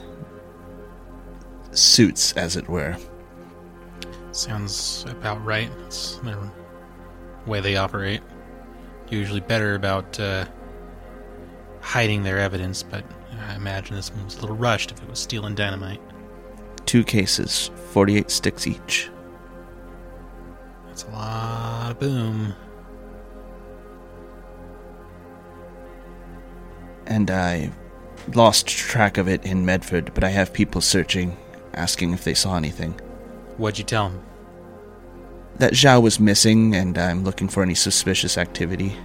suits, 1.72 2.32
as 2.34 2.56
it 2.56 2.68
were. 2.68 2.98
Sounds 4.32 5.06
about 5.10 5.44
right. 5.44 5.70
It's 5.86 6.16
their 6.20 6.40
way 7.46 7.60
they 7.60 7.78
operate. 7.78 8.22
Usually 9.10 9.40
better 9.40 9.76
about 9.76 10.20
uh, 10.20 10.46
hiding 11.82 12.24
their 12.24 12.40
evidence, 12.40 12.84
but 12.84 13.04
I 13.48 13.56
imagine 13.56 13.96
this 13.96 14.12
one 14.12 14.24
was 14.26 14.38
a 14.38 14.42
little 14.42 14.56
rushed 14.56 14.92
if 14.92 15.02
it 15.02 15.10
was 15.10 15.20
stealing 15.20 15.56
dynamite. 15.56 16.02
Two 16.86 17.04
cases, 17.04 17.72
48 17.92 18.30
sticks 18.30 18.68
each. 18.68 19.10
That's 20.88 21.04
a 21.04 21.10
lot 21.10 21.92
of 21.92 22.00
boom. 22.00 22.54
And 27.08 27.32
I 27.32 27.72
lost 28.36 28.68
track 28.68 29.18
of 29.18 29.28
it 29.28 29.46
in 29.46 29.66
Medford, 29.66 30.14
but 30.14 30.24
I 30.24 30.30
have 30.30 30.54
people 30.54 30.82
searching, 30.82 31.38
asking 31.74 32.14
if 32.14 32.24
they 32.24 32.34
saw 32.34 32.56
anything. 32.56 32.94
What'd 33.58 33.80
you 33.80 33.86
tell 33.86 34.10
him? 34.10 34.22
That 35.62 35.74
Zhao 35.74 36.02
was 36.02 36.20
missing, 36.20 36.74
and 36.74 36.98
I'm 36.98 37.24
looking 37.24 37.48
for 37.48 37.62
any 37.62 37.76
suspicious 37.76 38.36
activity. 38.36 38.98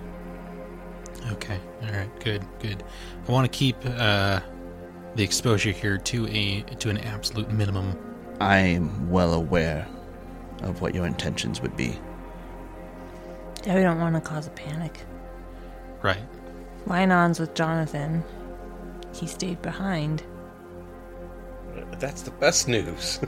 Okay. 1.32 1.60
All 1.82 1.92
right. 1.92 2.08
Good. 2.20 2.46
Good. 2.60 2.82
I 3.28 3.30
want 3.30 3.44
to 3.44 3.54
keep 3.54 3.76
uh, 3.84 4.40
the 5.16 5.22
exposure 5.22 5.70
here 5.70 5.98
to 5.98 6.26
a 6.28 6.62
to 6.78 6.88
an 6.88 6.96
absolute 6.96 7.50
minimum. 7.50 7.94
I'm 8.40 9.10
well 9.10 9.34
aware 9.34 9.86
of 10.62 10.80
what 10.80 10.94
your 10.94 11.04
intentions 11.04 11.60
would 11.60 11.76
be. 11.76 11.98
Yeah, 13.66 13.74
we 13.74 13.82
don't 13.82 14.00
want 14.00 14.14
to 14.14 14.22
cause 14.22 14.46
a 14.46 14.50
panic. 14.52 15.02
Right. 16.00 16.24
Wynon's 16.86 17.38
with 17.38 17.52
Jonathan. 17.52 18.24
He 19.14 19.26
stayed 19.26 19.60
behind. 19.60 20.22
That's 21.98 22.22
the 22.22 22.30
best 22.30 22.66
news. 22.66 23.20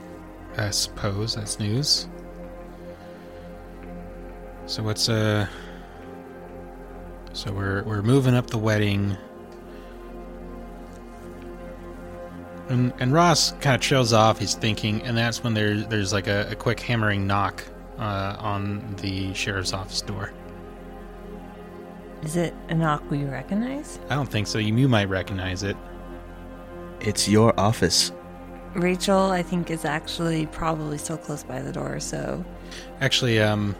I 0.56 0.70
suppose 0.70 1.34
that's 1.34 1.60
news. 1.60 2.08
So 4.70 4.84
what's 4.84 5.08
uh? 5.08 5.48
So 7.32 7.52
we're 7.52 7.82
we're 7.82 8.02
moving 8.02 8.36
up 8.36 8.46
the 8.46 8.58
wedding. 8.58 9.16
And, 12.68 12.92
and 13.00 13.12
Ross 13.12 13.50
kind 13.50 13.74
of 13.74 13.80
trails 13.80 14.12
off. 14.12 14.38
He's 14.38 14.54
thinking, 14.54 15.02
and 15.02 15.18
that's 15.18 15.42
when 15.42 15.54
there's 15.54 15.88
there's 15.88 16.12
like 16.12 16.28
a, 16.28 16.46
a 16.52 16.54
quick 16.54 16.78
hammering 16.78 17.26
knock 17.26 17.64
uh, 17.98 18.36
on 18.38 18.94
the 19.00 19.34
sheriff's 19.34 19.72
office 19.72 20.02
door. 20.02 20.32
Is 22.22 22.36
it 22.36 22.54
a 22.68 22.74
knock 22.74 23.02
we 23.10 23.24
recognize? 23.24 23.98
I 24.08 24.14
don't 24.14 24.30
think 24.30 24.46
so. 24.46 24.58
You, 24.60 24.72
you 24.76 24.88
might 24.88 25.08
recognize 25.08 25.64
it. 25.64 25.76
It's 27.00 27.28
your 27.28 27.58
office. 27.58 28.12
Rachel, 28.74 29.32
I 29.32 29.42
think, 29.42 29.68
is 29.68 29.84
actually 29.84 30.46
probably 30.46 30.96
still 30.96 31.18
close 31.18 31.42
by 31.42 31.60
the 31.60 31.72
door, 31.72 31.98
so 31.98 32.44
Actually, 33.00 33.40
um, 33.40 33.74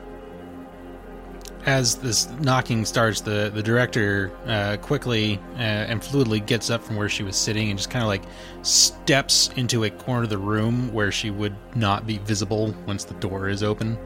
as 1.66 1.96
this 1.96 2.28
knocking 2.40 2.84
starts, 2.84 3.20
the 3.20 3.50
the 3.54 3.62
director 3.62 4.32
uh, 4.46 4.76
quickly 4.78 5.38
uh, 5.56 5.60
and 5.60 6.00
fluidly 6.00 6.44
gets 6.44 6.70
up 6.70 6.82
from 6.82 6.96
where 6.96 7.08
she 7.08 7.22
was 7.22 7.36
sitting 7.36 7.70
and 7.70 7.78
just 7.78 7.90
kind 7.90 8.02
of 8.02 8.08
like 8.08 8.22
steps 8.62 9.50
into 9.56 9.84
a 9.84 9.90
corner 9.90 10.24
of 10.24 10.30
the 10.30 10.38
room 10.38 10.92
where 10.92 11.12
she 11.12 11.30
would 11.30 11.54
not 11.74 12.06
be 12.06 12.18
visible 12.18 12.74
once 12.86 13.04
the 13.04 13.14
door 13.14 13.48
is 13.48 13.62
open. 13.62 13.98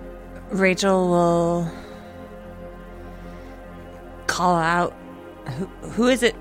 Rachel 0.51 1.09
will 1.09 1.71
call 4.27 4.57
out. 4.57 4.95
Who, 5.59 5.67
who 5.67 6.09
is 6.09 6.23
it? 6.23 6.35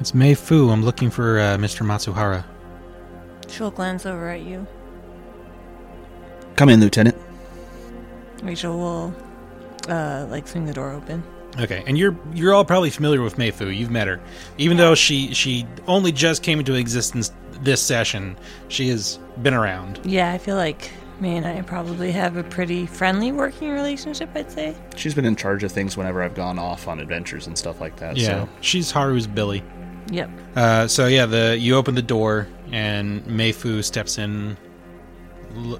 It's 0.00 0.14
Mei 0.14 0.34
Fu. 0.34 0.70
I'm 0.70 0.84
looking 0.84 1.10
for 1.10 1.40
uh, 1.40 1.56
Mr. 1.56 1.84
Matsuhara. 1.84 2.44
She'll 3.48 3.70
glance 3.70 4.06
over 4.06 4.28
at 4.28 4.42
you. 4.42 4.66
Come 6.54 6.68
in, 6.68 6.80
Lieutenant. 6.80 7.16
Rachel 8.42 8.78
will, 8.78 9.14
uh, 9.88 10.26
like, 10.30 10.46
swing 10.46 10.66
the 10.66 10.74
door 10.74 10.92
open. 10.92 11.22
Okay, 11.58 11.82
and 11.86 11.98
you're 11.98 12.16
you're 12.34 12.54
all 12.54 12.64
probably 12.64 12.90
familiar 12.90 13.22
with 13.22 13.38
Mei 13.38 13.50
Fu. 13.50 13.68
You've 13.68 13.90
met 13.90 14.06
her, 14.06 14.20
even 14.58 14.76
though 14.76 14.94
she 14.94 15.32
she 15.34 15.66
only 15.86 16.12
just 16.12 16.42
came 16.42 16.58
into 16.58 16.74
existence 16.74 17.32
this 17.62 17.80
session. 17.82 18.36
She 18.68 18.88
has 18.90 19.18
been 19.42 19.54
around. 19.54 20.00
Yeah, 20.04 20.30
I 20.32 20.38
feel 20.38 20.56
like 20.56 20.90
May 21.20 21.36
and 21.36 21.46
I 21.46 21.62
probably 21.62 22.12
have 22.12 22.36
a 22.36 22.44
pretty 22.44 22.86
friendly 22.86 23.32
working 23.32 23.70
relationship, 23.70 24.28
I'd 24.34 24.52
say. 24.52 24.76
She's 24.94 25.14
been 25.14 25.24
in 25.24 25.34
charge 25.34 25.64
of 25.64 25.72
things 25.72 25.96
whenever 25.96 26.22
I've 26.22 26.34
gone 26.34 26.58
off 26.58 26.86
on 26.86 27.00
adventures 27.00 27.46
and 27.48 27.58
stuff 27.58 27.80
like 27.80 27.96
that. 27.96 28.16
Yeah, 28.16 28.26
So 28.26 28.48
she's 28.60 28.90
Haru's 28.92 29.26
Billy. 29.26 29.64
Yep. 30.12 30.30
Uh, 30.54 30.86
so 30.86 31.06
yeah, 31.06 31.26
the 31.26 31.56
you 31.58 31.74
open 31.76 31.94
the 31.94 32.02
door 32.02 32.46
and 32.70 33.26
Mei 33.26 33.52
Fu 33.52 33.82
steps 33.82 34.18
in. 34.18 34.56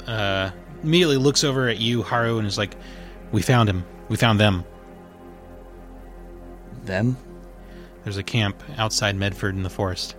Uh, 0.06 0.50
immediately 0.82 1.18
looks 1.18 1.44
over 1.44 1.68
at 1.68 1.78
you, 1.78 2.02
Haru, 2.02 2.38
and 2.38 2.46
is 2.46 2.58
like, 2.58 2.74
"We 3.32 3.42
found 3.42 3.68
him. 3.68 3.84
We 4.08 4.16
found 4.16 4.40
them. 4.40 4.64
them? 6.84 7.16
There's 8.04 8.16
a 8.16 8.22
camp 8.22 8.62
outside 8.78 9.16
Medford 9.16 9.54
in 9.54 9.62
the 9.62 9.70
forest. 9.70 10.16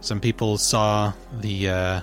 Some 0.00 0.20
people 0.20 0.58
saw 0.58 1.14
the 1.32 1.68
uh, 1.68 2.00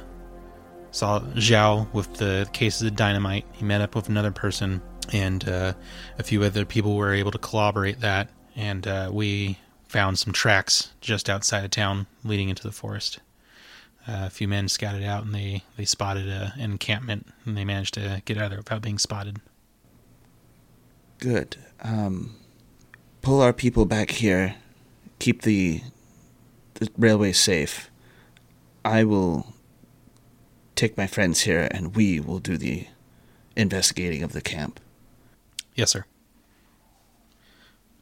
saw 0.91 1.19
Zhao 1.19 1.91
with 1.93 2.15
the 2.15 2.47
cases 2.53 2.81
of 2.83 2.95
dynamite. 2.95 3.45
He 3.53 3.63
met 3.63 3.81
up 3.81 3.95
with 3.95 4.09
another 4.09 4.31
person, 4.31 4.81
and 5.11 5.47
uh, 5.47 5.73
a 6.17 6.23
few 6.23 6.43
other 6.43 6.65
people 6.65 6.95
were 6.95 7.13
able 7.13 7.31
to 7.31 7.37
corroborate 7.37 7.99
that. 8.01 8.29
And 8.55 8.87
uh, 8.87 9.09
we 9.13 9.57
found 9.87 10.17
some 10.17 10.33
tracks 10.33 10.91
just 11.01 11.29
outside 11.29 11.63
of 11.63 11.71
town 11.71 12.07
leading 12.23 12.49
into 12.49 12.63
the 12.63 12.71
forest. 12.71 13.19
Uh, 14.07 14.25
a 14.25 14.29
few 14.29 14.47
men 14.47 14.67
scouted 14.67 15.03
out, 15.03 15.23
and 15.23 15.33
they 15.33 15.63
they 15.77 15.85
spotted 15.85 16.27
a, 16.27 16.53
an 16.55 16.71
encampment, 16.71 17.27
and 17.45 17.55
they 17.55 17.63
managed 17.63 17.93
to 17.93 18.21
get 18.25 18.37
out 18.37 18.45
of 18.45 18.49
there 18.49 18.59
without 18.59 18.81
being 18.81 18.97
spotted. 18.97 19.39
Good. 21.19 21.57
Um, 21.81 22.35
pull 23.21 23.41
our 23.41 23.53
people 23.53 23.85
back 23.85 24.11
here. 24.11 24.55
Keep 25.19 25.43
the 25.43 25.81
the 26.75 26.89
railway 26.97 27.31
safe. 27.31 27.89
I 28.83 29.03
will 29.03 29.53
take 30.75 30.97
my 30.97 31.07
friends 31.07 31.41
here, 31.41 31.67
and 31.71 31.95
we 31.95 32.19
will 32.19 32.39
do 32.39 32.57
the 32.57 32.87
investigating 33.55 34.23
of 34.23 34.33
the 34.33 34.41
camp. 34.41 34.79
Yes, 35.75 35.91
sir. 35.91 36.05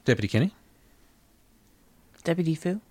Deputy 0.05 0.27
Kenny. 0.27 0.53
Deputy 2.23 2.55
Fu. 2.55 2.81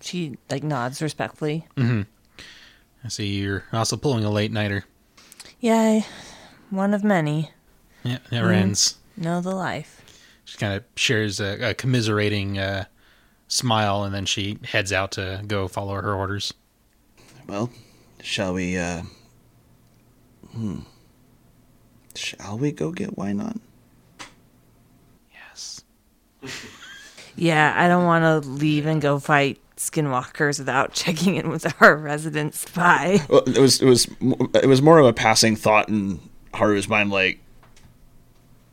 She 0.00 0.36
like 0.50 0.62
nods 0.62 1.00
respectfully. 1.00 1.66
Hmm. 1.76 2.02
I 3.04 3.08
see 3.08 3.26
you're 3.26 3.64
also 3.72 3.96
pulling 3.96 4.24
a 4.24 4.30
late 4.30 4.52
nighter. 4.52 4.84
Yeah, 5.60 6.02
one 6.70 6.92
of 6.92 7.02
many. 7.04 7.50
Yeah, 8.02 8.18
never 8.30 8.48
Mhm. 8.48 8.56
ends. 8.56 8.96
Know 9.16 9.40
the 9.40 9.54
life. 9.54 10.02
She 10.44 10.58
kind 10.58 10.74
of 10.74 10.84
shares 10.96 11.40
a, 11.40 11.70
a 11.70 11.74
commiserating 11.74 12.58
uh, 12.58 12.84
smile, 13.48 14.04
and 14.04 14.14
then 14.14 14.26
she 14.26 14.58
heads 14.64 14.92
out 14.92 15.12
to 15.12 15.42
go 15.46 15.68
follow 15.68 15.94
her 15.94 16.14
orders. 16.14 16.52
Well, 17.48 17.70
shall 18.22 18.54
we? 18.54 18.76
uh... 18.76 19.02
Hmm. 20.52 20.80
Shall 22.14 22.58
we 22.58 22.72
go 22.72 22.92
get 22.92 23.16
Wynon? 23.16 23.60
Yes. 25.32 25.82
Yeah, 27.36 27.74
I 27.76 27.86
don't 27.86 28.06
want 28.06 28.44
to 28.44 28.48
leave 28.48 28.86
and 28.86 29.00
go 29.00 29.18
fight 29.18 29.60
skinwalkers 29.76 30.58
without 30.58 30.92
checking 30.94 31.36
in 31.36 31.50
with 31.50 31.70
our 31.82 31.94
resident 31.96 32.54
spy. 32.54 33.20
Well, 33.28 33.42
it 33.46 33.58
was 33.58 33.80
it 33.80 33.86
was 33.86 34.08
it 34.54 34.66
was 34.66 34.80
more 34.82 34.98
of 34.98 35.06
a 35.06 35.12
passing 35.12 35.54
thought 35.54 35.88
in 35.88 36.18
Haru's 36.54 36.88
mind, 36.88 37.10
like 37.10 37.38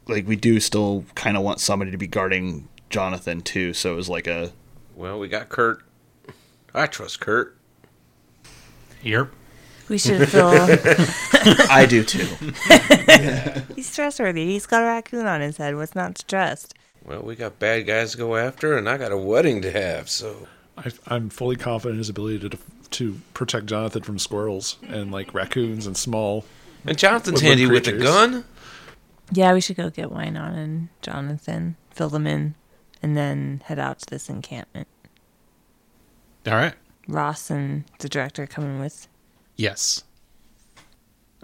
like 0.07 0.27
we 0.27 0.35
do 0.35 0.59
still 0.59 1.05
kind 1.15 1.37
of 1.37 1.43
want 1.43 1.59
somebody 1.59 1.91
to 1.91 1.97
be 1.97 2.07
guarding 2.07 2.67
Jonathan 2.89 3.41
too. 3.41 3.73
So 3.73 3.93
it 3.93 3.95
was 3.95 4.09
like 4.09 4.27
a 4.27 4.51
Well, 4.95 5.19
we 5.19 5.27
got 5.27 5.49
Kurt. 5.49 5.83
I 6.73 6.87
trust 6.87 7.19
Kurt. 7.19 7.55
Yep. 9.03 9.29
We 9.89 9.97
should 9.97 10.29
feel 10.29 10.47
I 11.69 11.85
do 11.87 12.03
too. 12.03 12.25
he's 13.75 13.93
trustworthy. 13.93 14.45
He's 14.45 14.65
got 14.65 14.81
a 14.81 14.85
raccoon 14.85 15.25
on 15.25 15.41
his 15.41 15.57
head. 15.57 15.75
What's 15.75 15.93
not 15.93 16.15
to 16.15 16.25
trust? 16.25 16.73
Well, 17.05 17.21
we 17.21 17.35
got 17.35 17.59
bad 17.59 17.85
guys 17.85 18.13
to 18.13 18.17
go 18.17 18.37
after, 18.37 18.77
and 18.77 18.87
I 18.87 18.97
got 18.97 19.11
a 19.11 19.17
wedding 19.17 19.61
to 19.63 19.71
have, 19.71 20.09
so. 20.09 20.47
I, 20.77 20.89
I'm 21.07 21.29
fully 21.29 21.57
confident 21.57 21.95
in 21.95 21.97
his 21.97 22.09
ability 22.09 22.49
to 22.49 22.57
to 22.91 23.19
protect 23.33 23.65
Jonathan 23.65 24.03
from 24.03 24.19
squirrels 24.19 24.77
and 24.87 25.11
like 25.11 25.33
raccoons 25.33 25.85
and 25.85 25.97
small. 25.97 26.45
And 26.85 26.97
Jonathan's 26.97 27.41
Woodland 27.41 27.59
handy 27.59 27.73
with 27.73 27.87
a 27.87 27.91
gun. 27.91 28.45
Yeah, 29.33 29.53
we 29.53 29.61
should 29.61 29.77
go 29.77 29.89
get 29.89 30.09
Wynon 30.09 30.55
and 30.55 30.89
Jonathan, 31.01 31.75
fill 31.91 32.09
them 32.09 32.27
in, 32.27 32.55
and 33.01 33.17
then 33.17 33.61
head 33.65 33.79
out 33.79 33.99
to 33.99 34.05
this 34.05 34.29
encampment. 34.29 34.87
All 36.45 36.53
right. 36.53 36.73
Ross 37.07 37.49
and 37.49 37.83
the 37.99 38.09
director 38.09 38.45
coming 38.47 38.79
with. 38.79 39.07
Yes. 39.55 40.03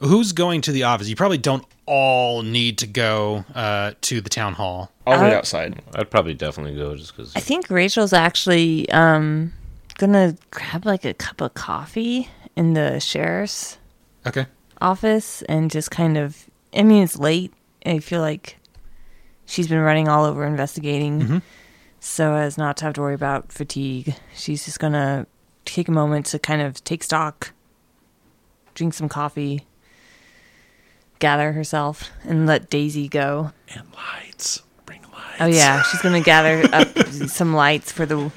Who's 0.02 0.32
going 0.32 0.62
to 0.62 0.72
the 0.72 0.84
office? 0.84 1.10
You 1.10 1.16
probably 1.16 1.38
don't 1.38 1.66
all 1.86 2.42
need 2.44 2.78
to 2.78 2.88
go 2.88 3.44
uh, 3.56 3.94
to 4.02 4.22
the 4.22 4.30
town 4.30 4.54
hall. 4.54 4.92
I'll 5.06 5.22
wait 5.22 5.34
outside. 5.34 5.82
I'd 5.96 6.10
probably 6.12 6.34
definitely 6.34 6.76
go 6.78 6.96
just 6.96 7.16
because. 7.16 7.36
I 7.36 7.40
think 7.40 7.70
Rachel's 7.70 8.14
actually 8.14 8.90
um 8.92 9.52
gonna 9.98 10.38
grab 10.52 10.86
like 10.86 11.04
a 11.04 11.14
cup 11.14 11.42
of 11.42 11.54
coffee 11.56 12.30
in 12.56 12.74
the 12.76 13.00
sheriff's 13.00 13.78
Okay. 14.26 14.46
office 14.80 15.42
and 15.44 15.70
just 15.72 15.92
kind 15.92 16.18
of 16.18 16.46
I 16.74 16.84
mean 16.84 17.04
it's 17.04 17.18
late. 17.18 17.52
I 17.86 18.00
feel 18.00 18.22
like 18.22 18.58
she's 19.46 19.68
been 19.68 19.80
running 19.80 20.08
all 20.08 20.26
over 20.26 20.46
investigating 20.46 21.22
Mhm. 21.22 21.42
so 22.00 22.34
as 22.36 22.58
not 22.58 22.78
to 22.78 22.86
have 22.86 22.94
to 22.96 23.02
worry 23.02 23.14
about 23.16 23.52
fatigue. 23.52 24.16
She's 24.36 24.66
just 24.66 24.80
gonna 24.80 25.26
take 25.66 25.88
a 25.88 25.92
moment 25.92 26.26
to 26.28 26.40
kind 26.40 26.62
of 26.62 26.84
take 26.84 27.04
stock, 27.04 27.52
drink 28.76 28.94
some 28.94 29.10
coffee, 29.10 29.66
gather 31.20 31.52
herself, 31.54 32.10
and 32.24 32.46
let 32.48 32.70
Daisy 32.70 33.08
go. 33.08 33.52
And 33.74 33.84
lights. 33.94 34.62
Bring 34.86 35.02
lights. 35.04 35.38
Oh 35.42 35.46
yeah, 35.48 35.82
she's 35.84 36.02
gonna 36.02 36.22
gather 36.22 36.64
up 36.74 36.88
some 37.28 37.54
lights 37.54 37.92
for 37.92 38.06
the 38.06 38.32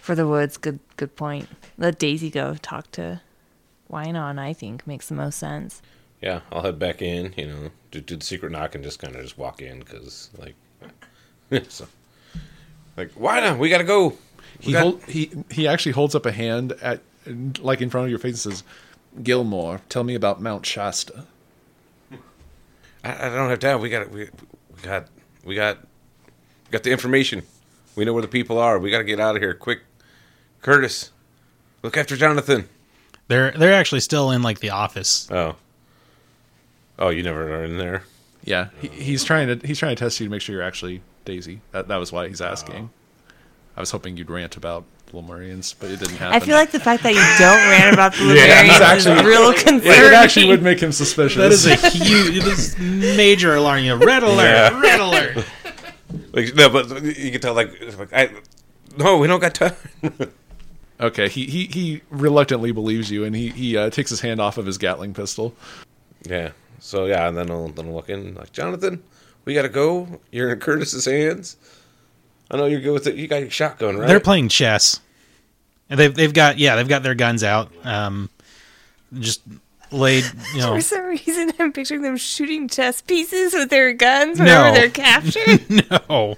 for 0.00 0.14
the 0.14 0.26
woods. 0.26 0.56
Good 0.56 0.80
good 0.96 1.16
point. 1.16 1.48
Let 1.78 1.98
Daisy 1.98 2.30
go 2.30 2.54
talk 2.60 2.90
to 2.92 3.20
Wynon. 3.90 4.38
I 4.38 4.52
think 4.52 4.86
makes 4.86 5.08
the 5.08 5.14
most 5.14 5.38
sense. 5.38 5.80
Yeah, 6.22 6.40
I'll 6.52 6.62
head 6.62 6.78
back 6.78 7.02
in, 7.02 7.34
you 7.36 7.46
know, 7.48 7.70
do, 7.90 8.00
do 8.00 8.14
the 8.16 8.24
secret 8.24 8.52
knock 8.52 8.74
and 8.76 8.84
just 8.84 9.00
kind 9.00 9.16
of 9.16 9.22
just 9.22 9.36
walk 9.36 9.60
in 9.60 9.80
because, 9.80 10.30
like, 10.38 10.54
so, 11.68 11.86
like, 12.96 13.10
why 13.14 13.40
not? 13.40 13.58
We 13.58 13.68
gotta 13.68 13.82
go. 13.84 14.08
We 14.10 14.16
He 14.60 14.72
got- 14.72 14.82
hold, 14.82 15.02
he 15.04 15.30
he 15.50 15.66
actually 15.66 15.92
holds 15.92 16.14
up 16.14 16.24
a 16.24 16.32
hand 16.32 16.72
at 16.80 17.00
like 17.60 17.80
in 17.80 17.90
front 17.90 18.04
of 18.04 18.10
your 18.10 18.18
face 18.20 18.44
and 18.44 18.54
says, 18.54 18.64
"Gilmore, 19.22 19.80
tell 19.88 20.04
me 20.04 20.14
about 20.14 20.40
Mount 20.40 20.64
Shasta." 20.64 21.24
I, 23.04 23.26
I 23.26 23.28
don't 23.30 23.50
have 23.50 23.58
time. 23.58 23.80
We 23.80 23.88
got 23.88 24.10
we, 24.10 24.20
we 24.76 24.82
got 24.82 25.08
we 25.44 25.54
got 25.56 25.78
we 25.80 26.70
got 26.70 26.82
the 26.84 26.92
information. 26.92 27.42
We 27.96 28.04
know 28.04 28.12
where 28.12 28.22
the 28.22 28.28
people 28.28 28.58
are. 28.58 28.78
We 28.78 28.90
got 28.90 28.98
to 28.98 29.04
get 29.04 29.20
out 29.20 29.34
of 29.36 29.42
here 29.42 29.54
quick. 29.54 29.80
Curtis, 30.62 31.10
look 31.82 31.96
after 31.96 32.16
Jonathan. 32.16 32.68
They're 33.28 33.50
they're 33.50 33.74
actually 33.74 34.00
still 34.00 34.30
in 34.30 34.42
like 34.42 34.60
the 34.60 34.70
office. 34.70 35.28
Oh, 35.30 35.56
oh, 36.98 37.08
you 37.10 37.22
never 37.22 37.54
are 37.60 37.64
in 37.64 37.78
there. 37.78 38.04
Yeah, 38.44 38.68
he, 38.80 38.88
he's 38.88 39.22
trying 39.24 39.46
to 39.58 39.66
he's 39.66 39.78
trying 39.78 39.94
to 39.94 40.00
test 40.04 40.18
you 40.20 40.26
to 40.26 40.30
make 40.30 40.40
sure 40.42 40.54
you're 40.54 40.64
actually 40.64 41.02
Daisy. 41.24 41.60
That 41.72 41.88
that 41.88 41.96
was 41.96 42.10
why 42.12 42.28
he's 42.28 42.40
asking. 42.40 42.90
I 43.76 43.80
was 43.80 43.90
hoping 43.90 44.16
you'd 44.16 44.28
rant 44.28 44.56
about 44.56 44.84
the 45.06 45.12
Lemurians, 45.12 45.74
but 45.78 45.90
it 45.90 45.98
didn't 46.00 46.16
happen. 46.16 46.34
I 46.34 46.40
feel 46.44 46.56
like 46.56 46.72
the 46.72 46.80
fact 46.80 47.02
that 47.04 47.10
you 47.14 47.20
don't 47.38 47.70
rant 47.70 47.94
about 47.94 48.12
the 48.14 48.24
Yeah, 48.34 48.62
Lemurians 48.62 48.70
it's 48.70 48.80
actually- 48.80 49.14
is 49.20 49.24
real 49.24 49.52
concerning. 49.54 49.82
it 50.08 50.12
actually 50.12 50.46
would 50.48 50.62
make 50.62 50.80
him 50.80 50.92
suspicious. 50.92 51.38
That 51.38 51.52
is 51.52 51.66
a 51.66 51.76
huge, 51.76 52.42
this 52.44 52.76
major 52.78 53.54
alarm. 53.54 53.82
You 53.84 53.96
know, 53.96 54.04
red 54.04 54.22
alert, 54.22 54.42
Yeah. 54.44 54.80
red 54.80 55.00
alert. 55.00 55.46
Like 56.34 56.54
no, 56.54 56.68
but 56.68 57.02
you 57.02 57.30
can 57.30 57.40
tell. 57.40 57.54
Like, 57.54 57.72
it's 57.80 57.96
like 57.98 58.12
I, 58.12 58.30
no, 58.98 59.16
we 59.18 59.26
don't 59.26 59.40
got 59.40 59.54
time. 59.54 59.74
okay. 61.00 61.28
He, 61.28 61.46
he 61.46 61.64
he 61.66 62.02
reluctantly 62.10 62.70
believes 62.72 63.10
you, 63.10 63.24
and 63.24 63.34
he 63.34 63.48
he 63.50 63.76
uh, 63.78 63.88
takes 63.90 64.10
his 64.10 64.20
hand 64.20 64.38
off 64.40 64.58
of 64.58 64.66
his 64.66 64.76
Gatling 64.78 65.14
pistol. 65.14 65.54
yeah. 66.28 66.50
So 66.84 67.06
yeah, 67.06 67.28
and 67.28 67.36
then 67.36 67.48
I'll 67.50 67.68
then 67.68 67.86
I'll 67.86 67.94
look 67.94 68.10
in 68.10 68.34
like 68.34 68.52
Jonathan. 68.52 69.02
We 69.44 69.54
gotta 69.54 69.68
go. 69.68 70.20
You're 70.32 70.52
in 70.52 70.58
Curtis's 70.66 71.04
hands. 71.06 71.56
I 72.50 72.56
know 72.56 72.66
you're 72.66 72.80
good 72.80 72.92
with 72.92 73.06
it. 73.06 73.14
You 73.14 73.28
got 73.28 73.40
your 73.40 73.50
shotgun, 73.50 73.96
right? 73.96 74.08
They're 74.08 74.20
playing 74.20 74.48
chess. 74.48 75.00
And 75.88 75.98
they've 75.98 76.14
they've 76.14 76.34
got 76.34 76.58
yeah 76.58 76.76
they've 76.76 76.88
got 76.88 77.02
their 77.02 77.14
guns 77.14 77.44
out. 77.44 77.70
Um, 77.86 78.30
just 79.18 79.42
laid 79.90 80.24
you 80.54 80.60
know 80.60 80.74
For 80.74 80.80
some 80.80 81.04
reason, 81.04 81.52
I'm 81.58 81.72
picturing 81.72 82.02
them 82.02 82.16
shooting 82.16 82.66
chess 82.68 83.00
pieces 83.00 83.52
with 83.54 83.70
their 83.70 83.92
guns 83.92 84.38
whenever 84.38 84.68
No. 84.68 84.74
they're 84.74 84.90
captured. 84.90 85.60
no, 86.10 86.36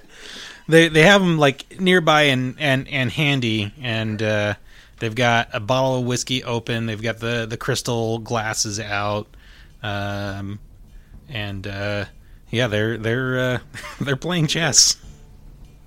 they 0.67 0.89
they 0.89 1.03
have 1.03 1.21
them 1.21 1.37
like 1.39 1.79
nearby 1.79 2.23
and 2.23 2.55
and 2.59 2.87
and 2.87 3.11
handy, 3.11 3.73
and 3.81 4.21
uh, 4.21 4.53
they've 4.99 5.15
got 5.15 5.49
a 5.53 5.59
bottle 5.59 5.99
of 5.99 6.05
whiskey 6.05 6.43
open. 6.43 6.85
They've 6.85 7.01
got 7.01 7.19
the 7.19 7.45
the 7.49 7.57
crystal 7.57 8.19
glasses 8.19 8.79
out, 8.79 9.27
um, 9.85 10.59
and 11.29 11.67
uh, 11.67 12.05
yeah, 12.49 12.67
they're 12.67 12.97
they're 12.97 13.39
uh, 13.39 13.59
they're 14.01 14.15
playing 14.15 14.47
chess. 14.47 14.97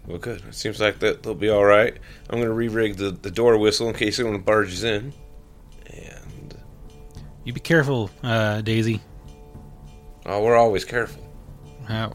Well, 0.07 0.19
good. 0.19 0.43
It 0.49 0.55
seems 0.55 0.81
like 0.81 1.01
that 1.01 1.23
they'll 1.23 1.35
be 1.35 1.51
all 1.51 1.65
right. 1.65 1.95
I'm 2.31 2.39
going 2.39 2.49
to 2.49 2.55
re-rig 2.55 2.97
the, 2.97 3.11
the 3.11 3.31
door 3.31 3.59
whistle 3.59 3.89
in 3.89 3.95
case 3.95 4.19
anyone 4.19 4.41
barges 4.41 4.83
in. 4.83 5.13
And 5.87 6.57
You 7.45 7.53
be 7.53 7.61
careful, 7.61 8.11
uh, 8.23 8.63
Daisy. 8.63 9.03
oh, 10.25 10.43
we're 10.43 10.57
always 10.57 10.87
careful. 10.87 11.23
How, 11.87 12.15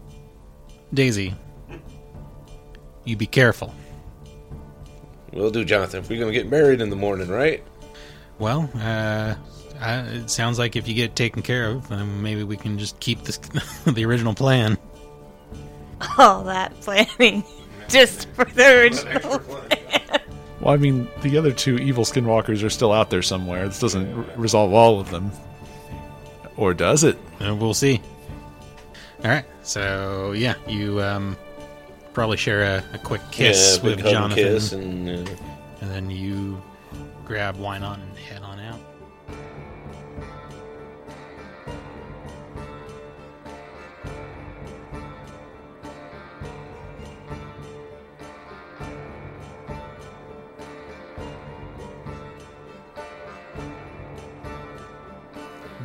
Daisy, 0.92 1.36
you 3.06 3.16
be 3.16 3.28
careful. 3.28 3.74
We'll 5.32 5.52
do, 5.52 5.64
Jonathan. 5.64 6.04
We're 6.10 6.20
going 6.20 6.34
to 6.34 6.38
get 6.40 6.50
married 6.50 6.82
in 6.82 6.90
the 6.90 6.96
morning, 6.96 7.28
right? 7.28 7.64
Well, 8.40 8.72
uh, 8.76 9.36
uh, 9.80 10.06
it 10.08 10.30
sounds 10.30 10.60
like 10.60 10.76
if 10.76 10.88
you 10.88 10.94
get 10.94 11.16
taken 11.16 11.42
care 11.42 11.70
of, 11.70 11.88
then 11.90 12.22
maybe 12.22 12.44
we 12.44 12.58
can 12.58 12.78
just 12.80 13.00
keep 13.00 13.24
this 13.24 13.38
the 13.86 14.06
original 14.06 14.34
plan. 14.34 14.78
All 16.18 16.44
that 16.44 16.80
planning 16.82 17.44
just 17.88 18.28
for 18.30 18.46
the 18.46 18.80
original. 18.80 19.40
plan. 19.40 20.22
Well, 20.60 20.74
I 20.74 20.78
mean, 20.78 21.10
the 21.22 21.38
other 21.38 21.52
two 21.52 21.78
evil 21.78 22.06
skinwalkers 22.06 22.64
are 22.64 22.70
still 22.70 22.94
out 22.94 23.10
there 23.10 23.22
somewhere. 23.22 23.68
This 23.68 23.80
doesn't 23.80 24.14
r- 24.14 24.26
resolve 24.38 24.74
all 24.74 25.00
of 25.00 25.10
them. 25.10 25.32
Or 26.56 26.74
does 26.74 27.04
it? 27.04 27.18
Uh, 27.42 27.56
we'll 27.56 27.74
see. 27.74 28.02
All 29.24 29.32
right, 29.32 29.46
so 29.64 30.34
yeah, 30.34 30.56
you 30.68 31.02
um, 31.02 31.36
probably 32.14 32.38
share 32.38 32.64
a, 32.64 32.84
a 32.94 32.98
quick 32.98 33.22
kiss 33.32 33.78
yeah, 33.78 33.84
big 33.84 34.04
with 34.04 34.12
Jonathan, 34.12 34.36
Kiss 34.44 34.72
and 34.74 35.10
uh, 35.10 35.32
and 35.82 35.92
then 35.92 36.10
you 36.10 36.62
grab 37.26 37.58
Wynon 37.58 38.02
and 38.02 38.18
head 38.18 38.43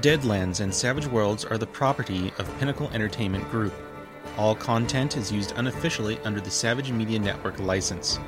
Deadlands 0.01 0.61
and 0.61 0.73
Savage 0.73 1.09
Worlds 1.09 1.45
are 1.45 1.59
the 1.59 1.67
property 1.67 2.33
of 2.39 2.59
Pinnacle 2.59 2.89
Entertainment 2.91 3.51
Group. 3.51 3.75
All 4.37 4.55
content 4.55 5.17
is 5.17 5.33
used 5.33 5.55
unofficially 5.57 6.21
under 6.21 6.41
the 6.41 6.51
Savage 6.51 6.93
Media 6.93 7.19
Network 7.19 7.59
license. 7.59 8.21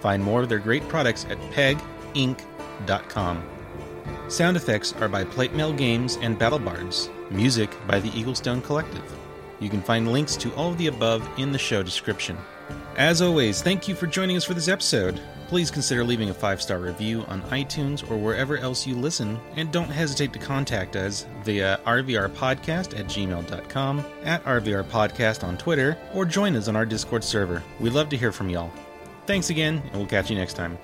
Find 0.00 0.22
more 0.22 0.42
of 0.42 0.48
their 0.48 0.60
great 0.60 0.86
products 0.88 1.26
at 1.28 1.38
peginc.com. 1.50 2.38
Sound 4.28 4.56
effects 4.56 4.92
are 5.00 5.08
by 5.08 5.24
Plate 5.24 5.54
Mail 5.54 5.72
Games 5.72 6.18
and 6.22 6.38
Battle 6.38 6.60
Bards. 6.60 7.10
Music 7.30 7.68
by 7.88 7.98
the 7.98 8.10
Eaglestone 8.10 8.62
Collective. 8.62 9.02
You 9.58 9.68
can 9.68 9.82
find 9.82 10.12
links 10.12 10.36
to 10.36 10.54
all 10.54 10.70
of 10.70 10.78
the 10.78 10.86
above 10.86 11.28
in 11.36 11.50
the 11.50 11.58
show 11.58 11.82
description. 11.82 12.38
As 12.96 13.20
always, 13.20 13.60
thank 13.60 13.88
you 13.88 13.96
for 13.96 14.06
joining 14.06 14.36
us 14.36 14.44
for 14.44 14.54
this 14.54 14.68
episode. 14.68 15.20
Please 15.48 15.70
consider 15.70 16.04
leaving 16.04 16.28
a 16.28 16.34
five 16.34 16.60
star 16.60 16.78
review 16.78 17.24
on 17.26 17.42
iTunes 17.44 18.08
or 18.10 18.16
wherever 18.18 18.58
else 18.58 18.86
you 18.86 18.94
listen, 18.94 19.40
and 19.56 19.72
don't 19.72 19.88
hesitate 19.88 20.32
to 20.34 20.38
contact 20.38 20.94
us 20.94 21.26
via 21.42 21.80
rvrpodcast 21.86 22.98
at 22.98 23.06
gmail.com, 23.06 24.04
at 24.24 24.44
rvrpodcast 24.44 25.44
on 25.44 25.56
Twitter, 25.56 25.96
or 26.14 26.26
join 26.26 26.54
us 26.54 26.68
on 26.68 26.76
our 26.76 26.86
Discord 26.86 27.24
server. 27.24 27.62
We'd 27.80 27.94
love 27.94 28.10
to 28.10 28.16
hear 28.16 28.30
from 28.30 28.50
y'all. 28.50 28.70
Thanks 29.26 29.48
again, 29.50 29.82
and 29.86 29.96
we'll 29.96 30.06
catch 30.06 30.30
you 30.30 30.36
next 30.36 30.54
time. 30.54 30.78